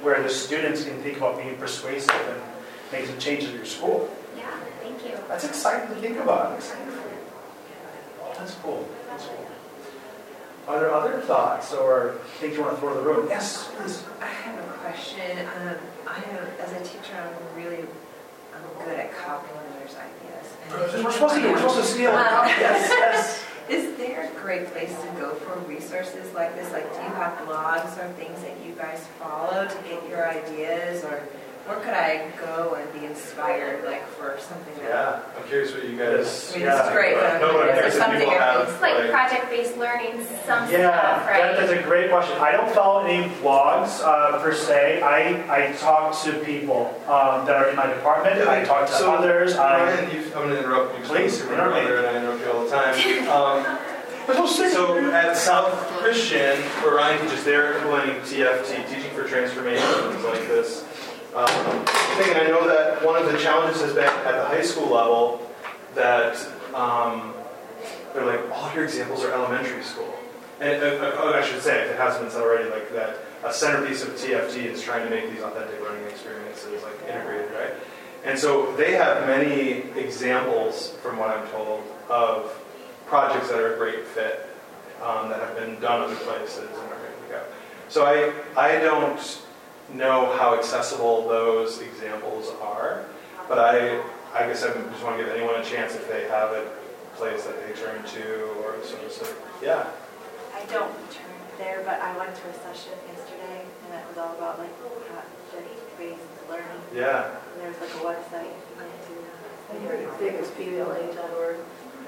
where 0.02 0.22
the 0.22 0.30
students 0.30 0.84
can 0.84 0.98
think 1.02 1.18
about 1.18 1.38
being 1.38 1.56
persuasive 1.58 2.10
and 2.12 2.42
make 2.92 3.06
some 3.06 3.18
changes 3.20 3.50
in 3.50 3.56
your 3.56 3.66
school. 3.66 4.10
Yeah, 4.38 4.50
thank 4.82 5.04
you. 5.06 5.18
That's 5.28 5.46
exciting 5.46 5.90
to 5.90 6.02
think 6.02 6.18
about. 6.18 6.48
I'm 6.48 6.56
excited 6.58 6.92
for 6.94 7.08
you. 7.08 8.34
That's 8.38 8.56
cool. 8.56 8.88
That's 9.08 9.26
cool. 9.26 9.48
Are 10.68 10.80
there 10.80 10.94
other 10.94 11.20
thoughts 11.22 11.74
or 11.74 12.16
things 12.40 12.56
you 12.56 12.62
want 12.62 12.76
to 12.76 12.80
throw 12.80 12.92
in 12.92 12.98
the 12.98 13.04
room? 13.04 13.28
Yes, 13.30 13.70
please. 13.76 14.04
I 14.22 14.26
have 14.28 14.60
a 14.60 14.68
question. 14.80 15.40
Um, 15.40 15.76
I 16.08 16.20
have, 16.20 16.50
as 16.60 16.72
a 16.74 16.80
teacher, 16.84 17.14
I'm 17.18 17.62
really, 17.62 17.80
I'm 18.54 18.86
good 18.86 19.00
at 19.00 19.16
copying 19.18 19.58
others' 19.76 19.96
ideas. 19.96 21.04
We're 21.04 21.12
supposed 21.12 21.36
to, 21.36 21.42
we're 21.52 21.58
supposed 21.58 21.78
to 21.80 21.84
steal. 21.86 22.12
Um, 22.12 22.48
Yes, 22.48 22.90
yes. 22.90 23.46
Is 23.70 23.96
there 23.98 24.30
a 24.30 24.40
great 24.42 24.68
place 24.74 24.90
to 24.94 25.08
go 25.20 25.34
for 25.36 25.58
resources 25.60 26.34
like 26.34 26.56
this? 26.56 26.72
Like, 26.74 26.92
do 26.94 26.98
you 27.02 27.10
have 27.16 27.38
blogs 27.48 27.98
or 27.98 28.12
things 28.14 28.42
that 28.42 28.58
you 28.72 28.78
guys 28.78 29.06
follow 29.20 29.68
to 29.68 29.76
get 29.88 30.08
your 30.10 30.28
ideas? 30.30 31.04
Or 31.04 31.22
where 31.68 31.78
could 31.80 31.94
I 31.94 32.32
go 32.44 32.74
and 32.74 32.92
be 33.00 33.06
inspired, 33.06 33.86
like, 33.86 34.06
for 34.08 34.36
something 34.40 34.74
that? 34.82 34.84
Yeah, 34.84 35.22
I'm 35.38 35.48
curious 35.48 35.72
what 35.74 35.84
you 35.84 35.96
guys. 35.96 36.52
I 36.52 36.58
mean, 36.58 36.66
this 36.66 36.86
is 36.86 36.92
great, 36.92 37.14
but 37.16 37.40
No, 37.40 37.54
but 37.54 37.70
I'm 37.70 37.70
is 37.70 37.76
there 37.76 37.76
curious 37.76 37.94
if 37.96 38.02
something 38.02 38.20
people 38.20 38.34
have, 38.34 38.68
It's 38.70 38.82
like 38.82 39.12
project-based 39.12 39.78
learning, 39.78 40.26
some 40.46 40.72
Yeah, 40.72 40.90
stuff, 40.90 41.28
that, 41.28 41.58
that's 41.58 41.72
a 41.72 41.84
great 41.84 42.10
question. 42.10 42.36
I 42.40 42.52
don't 42.52 42.72
follow 42.74 43.06
any 43.06 43.30
blogs 43.36 44.02
uh, 44.04 44.42
per 44.42 44.54
se. 44.56 45.02
I, 45.04 45.70
I 45.70 45.72
talk 45.74 46.20
to 46.24 46.34
people 46.40 46.88
um, 47.06 47.46
that 47.46 47.56
are 47.58 47.70
in 47.70 47.76
my 47.76 47.86
department. 47.94 48.42
I 48.48 48.64
talk 48.66 48.88
to 48.88 48.94
So, 48.94 49.14
others. 49.14 49.54
I, 49.56 50.10
you, 50.12 50.24
I'm 50.26 50.32
going 50.32 50.50
to 50.50 50.60
interrupt 50.60 50.98
you. 50.98 51.06
Please, 51.06 51.40
You're 51.40 51.50
my 51.50 51.54
interrupt 51.84 51.90
me. 51.90 51.98
and 51.98 52.08
I 52.08 52.18
interrupt 52.18 52.42
you 52.42 52.52
all 52.52 52.64
the 52.66 52.72
time. 52.72 53.68
Um, 53.72 53.78
so 54.28 55.12
at 55.12 55.36
South 55.36 55.74
Christian, 56.00 56.58
where 56.84 56.96
Ryan 56.96 57.22
teaches, 57.22 57.44
they're 57.44 57.78
implementing 57.78 58.16
TFT, 58.22 58.88
Teaching 58.90 59.12
for 59.12 59.28
Transformation, 59.28 59.86
things 60.12 60.24
like 60.24 60.48
this. 60.48 60.86
Um, 61.36 61.86
thing, 62.18 62.30
and 62.32 62.40
I 62.40 62.48
know 62.48 62.68
that 62.68 63.06
one 63.06 63.22
of 63.22 63.32
the 63.32 63.38
challenges 63.38 63.82
has 63.82 63.94
been 63.94 64.04
at 64.04 64.36
the 64.36 64.46
high 64.46 64.62
school 64.62 64.94
level 64.94 65.50
that 65.96 66.36
um, 66.74 67.34
they're 68.14 68.26
like, 68.26 68.52
all 68.52 68.74
your 68.74 68.84
examples 68.84 69.24
are 69.24 69.32
elementary 69.32 69.84
school. 69.84 70.14
And 70.60 70.84
uh, 70.84 71.16
uh, 71.18 71.32
I 71.36 71.42
should 71.42 71.62
say, 71.62 71.86
if 71.86 71.92
it 71.92 71.98
hasn't 71.98 72.24
been 72.24 72.32
said 72.32 72.42
already, 72.42 72.70
like 72.70 72.92
that 72.94 73.18
a 73.44 73.52
centerpiece 73.52 74.04
of 74.04 74.10
TFT 74.10 74.66
is 74.66 74.84
trying 74.84 75.04
to 75.04 75.10
make 75.10 75.32
these 75.32 75.42
authentic 75.42 75.82
learning 75.82 76.06
experiences 76.08 76.84
like 76.84 77.10
integrated, 77.10 77.52
right? 77.54 77.74
And 78.24 78.38
so 78.38 78.76
they 78.76 78.92
have 78.94 79.26
many 79.26 79.90
examples, 80.00 80.92
from 81.02 81.18
what 81.18 81.36
I'm 81.36 81.48
told, 81.48 81.82
of 82.10 82.61
projects 83.12 83.50
that 83.50 83.60
are 83.60 83.74
a 83.74 83.78
great 83.78 84.08
fit 84.08 84.48
um, 85.04 85.28
that 85.28 85.42
have 85.42 85.54
been 85.60 85.78
done 85.82 86.00
other 86.00 86.16
places 86.16 86.60
and 86.60 86.88
are 86.88 86.96
ready 86.96 87.20
to 87.28 87.30
go. 87.30 87.44
So 87.90 88.06
I, 88.06 88.32
I 88.56 88.80
don't 88.80 89.20
know 89.94 90.32
how 90.38 90.56
accessible 90.58 91.28
those 91.28 91.82
examples 91.82 92.54
are, 92.62 93.04
but 93.50 93.60
I, 93.60 94.00
I 94.34 94.48
guess 94.48 94.64
I 94.64 94.72
just 94.72 95.04
want 95.04 95.20
to 95.20 95.26
give 95.26 95.36
anyone 95.36 95.60
a 95.60 95.64
chance 95.64 95.94
if 95.94 96.08
they 96.08 96.24
have 96.30 96.52
a 96.52 96.72
place 97.16 97.44
that 97.44 97.60
they 97.68 97.76
turn 97.76 98.02
to 98.02 98.48
or 98.64 98.80
sort 98.86 99.04
of, 99.04 99.12
sort 99.12 99.32
of 99.32 99.38
yeah. 99.62 99.92
I 100.56 100.64
don't 100.72 100.96
turn 101.12 101.36
there, 101.58 101.84
but 101.84 102.00
I 102.00 102.18
went 102.18 102.34
to 102.34 102.48
a 102.48 102.54
session 102.64 102.96
yesterday, 103.12 103.68
and 103.92 104.00
it 104.00 104.08
was 104.08 104.18
all 104.24 104.32
about 104.40 104.58
like 104.58 104.72
project-based 104.80 106.48
learning. 106.48 106.82
Yeah. 106.96 107.28
And 107.28 107.60
there's 107.60 107.76
like 107.84 107.92
a 107.92 108.08
website 108.08 108.56
you 108.56 108.76
went 108.80 108.96
to. 109.12 109.20
I 109.72 110.18
think 110.18 110.36
it's 110.40 110.50
pbla.org. 110.52 111.58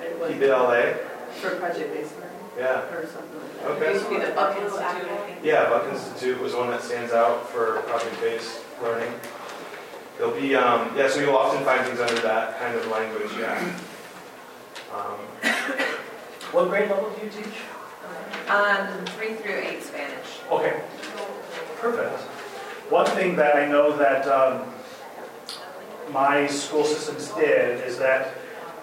It 0.03 0.19
was 0.19 0.31
PBLA, 0.31 0.97
For 1.41 1.55
project-based 1.55 2.15
learning 2.19 2.33
yeah. 2.57 2.81
or 2.93 3.07
something 3.07 3.39
like 3.39 3.61
that. 3.61 3.71
Okay. 3.71 3.87
It 3.87 3.93
used 3.93 4.05
to 4.05 4.09
be 4.11 4.25
the 4.25 4.31
Buck 4.31 4.57
Institute, 4.57 5.43
Yeah, 5.43 5.69
Buck 5.69 5.91
Institute 5.91 6.39
was 6.41 6.53
one 6.53 6.69
that 6.71 6.81
stands 6.81 7.13
out 7.13 7.49
for 7.49 7.81
project-based 7.83 8.59
learning. 8.81 9.13
There'll 10.17 10.39
be, 10.39 10.55
um, 10.55 10.95
yeah, 10.95 11.09
so 11.09 11.21
you'll 11.21 11.37
often 11.37 11.63
find 11.63 11.85
things 11.85 11.99
under 11.99 12.21
that 12.21 12.59
kind 12.59 12.75
of 12.75 12.85
language, 12.87 13.31
yeah. 13.39 13.57
Um, 14.93 15.17
what 16.51 16.69
grade 16.69 16.89
level 16.89 17.09
do 17.09 17.25
you 17.25 17.31
teach? 17.31 17.53
Um, 18.47 19.05
three 19.05 19.33
through 19.35 19.55
eight 19.55 19.81
Spanish. 19.81 20.41
Okay, 20.51 20.81
perfect. 21.79 22.19
One 22.91 23.05
thing 23.07 23.35
that 23.37 23.55
I 23.55 23.65
know 23.67 23.95
that 23.97 24.27
um, 24.27 24.71
my 26.11 26.45
school 26.47 26.83
systems 26.83 27.29
did 27.29 27.81
is 27.87 27.97
that 27.97 28.35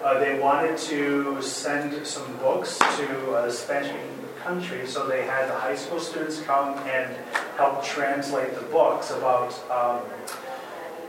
uh, 0.03 0.19
they 0.19 0.39
wanted 0.39 0.77
to 0.77 1.41
send 1.41 2.05
some 2.05 2.35
books 2.37 2.77
to 2.77 3.35
a 3.35 3.51
Spanish-speaking 3.51 4.07
country, 4.43 4.87
so 4.87 5.07
they 5.07 5.23
had 5.23 5.47
the 5.47 5.53
high 5.53 5.75
school 5.75 5.99
students 5.99 6.41
come 6.41 6.77
and 6.79 7.15
help 7.57 7.83
translate 7.83 8.55
the 8.55 8.61
books 8.63 9.11
about, 9.11 9.53
um, 9.69 10.01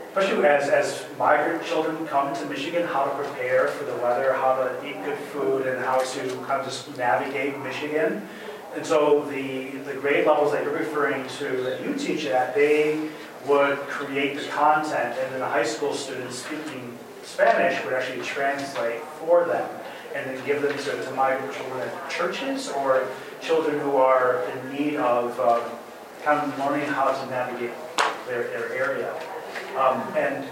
especially 0.09 0.45
as, 0.45 0.69
as 0.69 1.05
migrant 1.17 1.65
children 1.65 2.05
come 2.05 2.35
to 2.35 2.45
Michigan, 2.45 2.85
how 2.87 3.05
to 3.05 3.15
prepare 3.15 3.67
for 3.69 3.85
the 3.85 3.95
weather, 3.97 4.33
how 4.33 4.55
to 4.55 4.87
eat 4.87 5.03
good 5.03 5.17
food, 5.17 5.65
and 5.65 5.83
how 5.83 5.97
to 5.99 6.19
kind 6.45 6.61
of 6.61 6.65
just 6.65 6.95
navigate 6.95 7.57
Michigan. 7.59 8.27
And 8.75 8.85
so 8.85 9.25
the, 9.25 9.69
the 9.85 9.93
grade 9.93 10.27
levels 10.27 10.51
that 10.51 10.63
you're 10.63 10.77
referring 10.77 11.27
to 11.39 11.63
that 11.63 11.83
you 11.83 11.95
teach 11.95 12.25
at, 12.25 12.53
they 12.53 13.09
would 13.47 13.77
create 13.87 14.37
the 14.37 14.45
content, 14.47 15.17
and 15.19 15.31
then 15.33 15.39
the 15.39 15.47
high 15.47 15.65
school 15.65 15.93
students 15.93 16.43
speaking 16.43 16.92
Spanish 17.23 17.83
would 17.85 17.93
actually 17.93 18.21
translate 18.23 19.01
for 19.19 19.45
them, 19.45 19.69
and 20.13 20.29
then 20.29 20.45
give 20.45 20.61
them 20.61 20.77
to, 20.77 21.03
to 21.03 21.11
migrant 21.11 21.53
children 21.53 21.79
at 21.81 22.09
churches 22.09 22.69
or 22.69 23.07
children 23.41 23.79
who 23.79 23.95
are 23.95 24.43
in 24.51 24.73
need 24.73 24.95
of 24.97 25.39
um, 25.39 25.61
kind 26.23 26.39
of 26.39 26.59
learning 26.59 26.87
how 26.87 27.11
to 27.11 27.29
navigate 27.29 27.71
their, 28.27 28.43
their 28.43 28.73
area. 28.73 29.13
Um, 29.77 30.01
and 30.15 30.47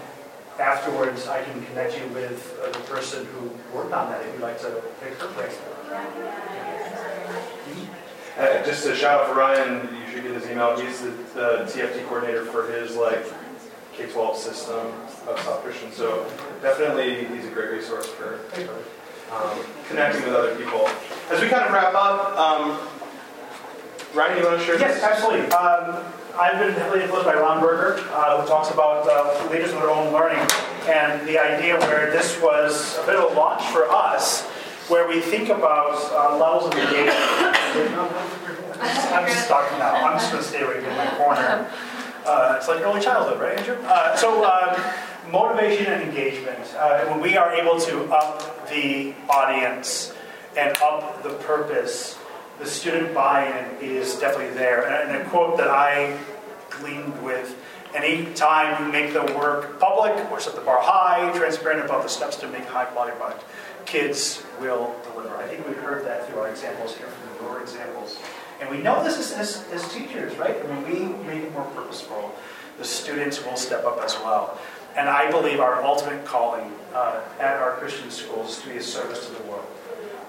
afterwards, 0.58 1.28
I 1.28 1.42
can 1.42 1.64
connect 1.66 1.98
you 1.98 2.06
with 2.08 2.58
uh, 2.62 2.70
the 2.70 2.80
person 2.80 3.26
who 3.26 3.50
worked 3.74 3.92
on 3.92 4.10
that 4.10 4.20
if 4.22 4.32
you'd 4.32 4.42
like 4.42 4.60
to 4.60 4.82
pick 5.00 5.14
her 5.18 5.28
brain. 5.28 5.50
uh, 8.38 8.64
just 8.64 8.86
a 8.86 8.94
shout 8.94 9.20
out 9.20 9.28
for 9.28 9.34
Ryan, 9.34 9.88
you 9.94 10.12
should 10.12 10.22
get 10.22 10.32
his 10.32 10.50
email. 10.50 10.78
He's 10.78 11.00
the, 11.00 11.10
the 11.34 11.64
TFT 11.66 12.06
coordinator 12.06 12.44
for 12.46 12.70
his 12.70 12.96
like 12.96 13.24
K-12 13.94 14.36
system 14.36 14.92
of 15.28 15.38
South 15.40 15.62
Christian. 15.62 15.92
So 15.92 16.26
definitely, 16.60 17.24
he's 17.26 17.46
a 17.46 17.50
great 17.50 17.70
resource 17.70 18.06
for 18.06 18.40
um, 19.32 19.58
connecting 19.88 20.24
with 20.24 20.34
other 20.34 20.54
people. 20.56 20.88
As 21.30 21.40
we 21.40 21.48
kind 21.48 21.64
of 21.64 21.72
wrap 21.72 21.94
up, 21.94 22.36
um, 22.36 22.78
Ryan, 24.14 24.38
you 24.38 24.44
want 24.44 24.58
to 24.60 24.66
share? 24.66 24.78
Yes, 24.78 24.94
this? 24.94 25.04
absolutely. 25.04 25.46
Um, 25.52 26.04
I've 26.38 26.58
been 26.58 26.72
heavily 26.74 27.02
influenced 27.02 27.26
by 27.26 27.34
Ron 27.34 27.60
Berger, 27.60 28.02
uh, 28.12 28.40
who 28.40 28.48
talks 28.48 28.70
about 28.70 29.06
uh, 29.08 29.50
leaders 29.50 29.72
of 29.72 29.80
their 29.80 29.90
own 29.90 30.12
learning, 30.12 30.46
and 30.88 31.26
the 31.28 31.38
idea 31.38 31.78
where 31.78 32.10
this 32.10 32.40
was 32.40 32.98
a 32.98 33.06
bit 33.06 33.16
of 33.16 33.32
a 33.32 33.34
launch 33.34 33.62
for 33.66 33.90
us, 33.90 34.42
where 34.88 35.06
we 35.06 35.20
think 35.20 35.48
about 35.50 35.94
uh, 36.12 36.36
levels 36.36 36.66
of 36.66 36.74
engagement. 36.74 37.16
I'm 39.12 39.30
stuck 39.30 39.70
now. 39.78 39.94
I'm 39.94 40.18
just 40.18 40.32
going 40.32 40.42
to 40.42 40.48
stay 40.48 40.62
right 40.62 40.80
here 40.80 40.90
in 40.90 40.96
my 40.96 41.06
corner. 41.16 41.70
Uh, 42.24 42.56
it's 42.56 42.68
like 42.68 42.80
early 42.80 43.00
childhood, 43.00 43.40
right, 43.40 43.58
Andrew? 43.58 43.76
Uh, 43.84 44.16
so, 44.16 44.44
um, 44.44 44.80
motivation 45.30 45.86
and 45.86 46.02
engagement. 46.02 46.60
Uh, 46.76 47.04
when 47.06 47.20
we 47.20 47.36
are 47.36 47.52
able 47.52 47.80
to 47.80 48.04
up 48.12 48.68
the 48.68 49.14
audience 49.28 50.14
and 50.56 50.76
up 50.78 51.22
the 51.22 51.30
purpose, 51.30 52.18
the 52.58 52.66
student 52.66 53.12
buy-in 53.14 53.76
is 53.80 54.16
definitely 54.16 54.54
there. 54.54 54.86
And 54.86 55.16
a 55.20 55.24
quote 55.30 55.56
that 55.58 55.68
I 55.68 56.18
gleaned 56.70 57.22
with, 57.22 57.56
any 57.94 58.32
time 58.34 58.86
you 58.86 58.92
make 58.92 59.12
the 59.12 59.24
work 59.36 59.78
public 59.78 60.14
or 60.30 60.40
set 60.40 60.54
the 60.54 60.62
bar 60.62 60.80
high, 60.80 61.36
transparent 61.36 61.84
about 61.84 62.02
the 62.02 62.08
steps 62.08 62.36
to 62.36 62.48
make 62.48 62.64
high-quality 62.64 63.16
product, 63.16 63.44
kids 63.84 64.42
will 64.60 64.94
deliver. 65.12 65.36
I 65.36 65.46
think 65.46 65.66
we 65.66 65.74
heard 65.74 66.04
that 66.06 66.28
through 66.28 66.40
our 66.40 66.48
examples 66.48 66.96
here, 66.96 67.06
from 67.06 67.46
the 67.46 67.52
your 67.52 67.60
examples. 67.60 68.18
And 68.62 68.70
we 68.70 68.78
know 68.78 69.02
this 69.02 69.18
is, 69.18 69.32
as, 69.32 69.66
as 69.72 69.92
teachers, 69.92 70.36
right? 70.36 70.54
Mean, 70.68 70.84
we 70.84 71.24
make 71.26 71.42
it 71.42 71.52
more 71.52 71.64
purposeful. 71.64 72.32
The 72.78 72.84
students 72.84 73.44
will 73.44 73.56
step 73.56 73.84
up 73.84 74.00
as 74.00 74.14
well. 74.20 74.56
And 74.94 75.08
I 75.08 75.28
believe 75.32 75.58
our 75.58 75.82
ultimate 75.82 76.24
calling 76.24 76.70
uh, 76.94 77.22
at 77.40 77.56
our 77.56 77.72
Christian 77.78 78.08
schools 78.12 78.50
is 78.50 78.62
to 78.62 78.68
be 78.68 78.76
a 78.76 78.82
service 78.82 79.26
to 79.26 79.34
the 79.34 79.42
world. 79.48 79.66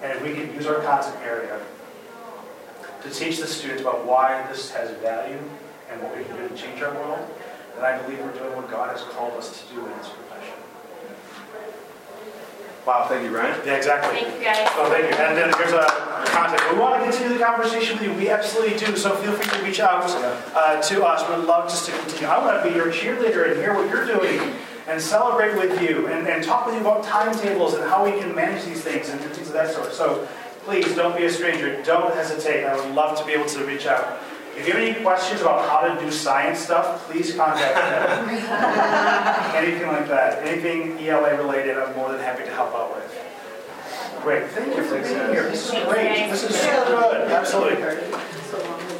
And 0.01 0.13
if 0.13 0.23
we 0.23 0.33
can 0.33 0.51
use 0.55 0.65
our 0.65 0.81
content 0.81 1.15
area 1.23 1.61
to 3.03 3.09
teach 3.11 3.37
the 3.37 3.45
students 3.45 3.83
about 3.83 4.03
why 4.03 4.43
this 4.47 4.71
has 4.71 4.89
value 4.97 5.37
and 5.91 6.01
what 6.01 6.17
we 6.17 6.23
can 6.23 6.35
do 6.35 6.49
to 6.49 6.55
change 6.55 6.81
our 6.81 6.91
world, 6.95 7.29
then 7.75 7.85
I 7.85 8.01
believe 8.01 8.19
we're 8.19 8.33
doing 8.33 8.55
what 8.55 8.67
God 8.67 8.97
has 8.97 9.03
called 9.13 9.33
us 9.33 9.61
to 9.61 9.75
do 9.75 9.85
in 9.85 9.91
this. 9.91 10.09
Wow, 12.85 13.05
thank 13.07 13.23
you, 13.23 13.35
Ryan. 13.35 13.59
Yeah, 13.65 13.75
exactly. 13.75 14.19
Thank 14.19 14.39
you 14.39 14.43
guys. 14.43 14.67
Oh, 14.75 14.89
thank 14.89 15.09
you. 15.09 15.15
And 15.15 15.37
then 15.37 15.53
here's 15.57 15.71
a 15.71 15.87
contact. 16.27 16.73
We 16.73 16.79
want 16.79 17.01
to 17.01 17.09
continue 17.09 17.37
the 17.37 17.43
conversation 17.43 17.97
with 17.97 18.07
you. 18.07 18.13
We 18.13 18.29
absolutely 18.29 18.77
do. 18.77 18.97
So 18.97 19.15
feel 19.15 19.31
free 19.31 19.57
to 19.57 19.65
reach 19.65 19.79
out 19.79 20.03
uh, 20.53 20.81
to 20.81 21.05
us. 21.05 21.27
We'd 21.29 21.47
love 21.47 21.69
just 21.69 21.85
to 21.85 21.97
continue. 21.97 22.27
I 22.27 22.43
want 22.43 22.61
to 22.61 22.69
be 22.69 22.75
your 22.75 22.91
cheerleader 22.91 23.49
and 23.49 23.57
hear 23.57 23.73
what 23.73 23.89
you're 23.89 24.05
doing 24.05 24.53
and 24.87 25.01
celebrate 25.01 25.55
with 25.55 25.81
you 25.81 26.07
and, 26.07 26.27
and 26.27 26.43
talk 26.43 26.65
with 26.65 26.75
you 26.75 26.81
about 26.81 27.05
timetables 27.05 27.73
and 27.73 27.83
how 27.83 28.03
we 28.03 28.19
can 28.19 28.35
manage 28.35 28.65
these 28.65 28.81
things 28.81 29.07
and 29.07 29.19
things 29.21 29.47
of 29.47 29.53
that 29.53 29.73
sort. 29.73 29.93
So 29.93 30.27
please 30.65 30.93
don't 30.93 31.15
be 31.15 31.23
a 31.23 31.31
stranger. 31.31 31.81
Don't 31.83 32.13
hesitate. 32.13 32.65
I 32.65 32.75
would 32.75 32.93
love 32.93 33.17
to 33.17 33.25
be 33.25 33.31
able 33.31 33.45
to 33.45 33.63
reach 33.65 33.85
out. 33.85 34.19
If 34.55 34.67
you 34.67 34.73
have 34.73 34.83
any 34.83 35.01
questions 35.01 35.41
about 35.41 35.67
how 35.67 35.87
to 35.87 35.99
do 35.99 36.11
science 36.11 36.59
stuff, 36.59 37.09
please 37.09 37.33
contact 37.33 38.27
me. 38.27 38.33
Anything 39.67 39.87
like 39.87 40.07
that, 40.07 40.45
anything 40.45 40.99
ELA 40.99 41.35
related, 41.37 41.77
I'm 41.77 41.95
more 41.95 42.11
than 42.11 42.19
happy 42.19 42.43
to 42.43 42.51
help 42.51 42.73
out 42.75 42.93
with. 42.93 44.21
Great, 44.21 44.47
thank 44.51 44.75
you 44.75 44.83
for 44.83 45.01
being 45.01 45.05
here. 45.05 45.49
This 45.49 45.73
is 45.73 45.83
great. 45.85 46.29
This 46.29 46.43
is 46.43 46.55
so 46.55 46.85
good. 46.85 47.31
Absolutely. 47.31 48.92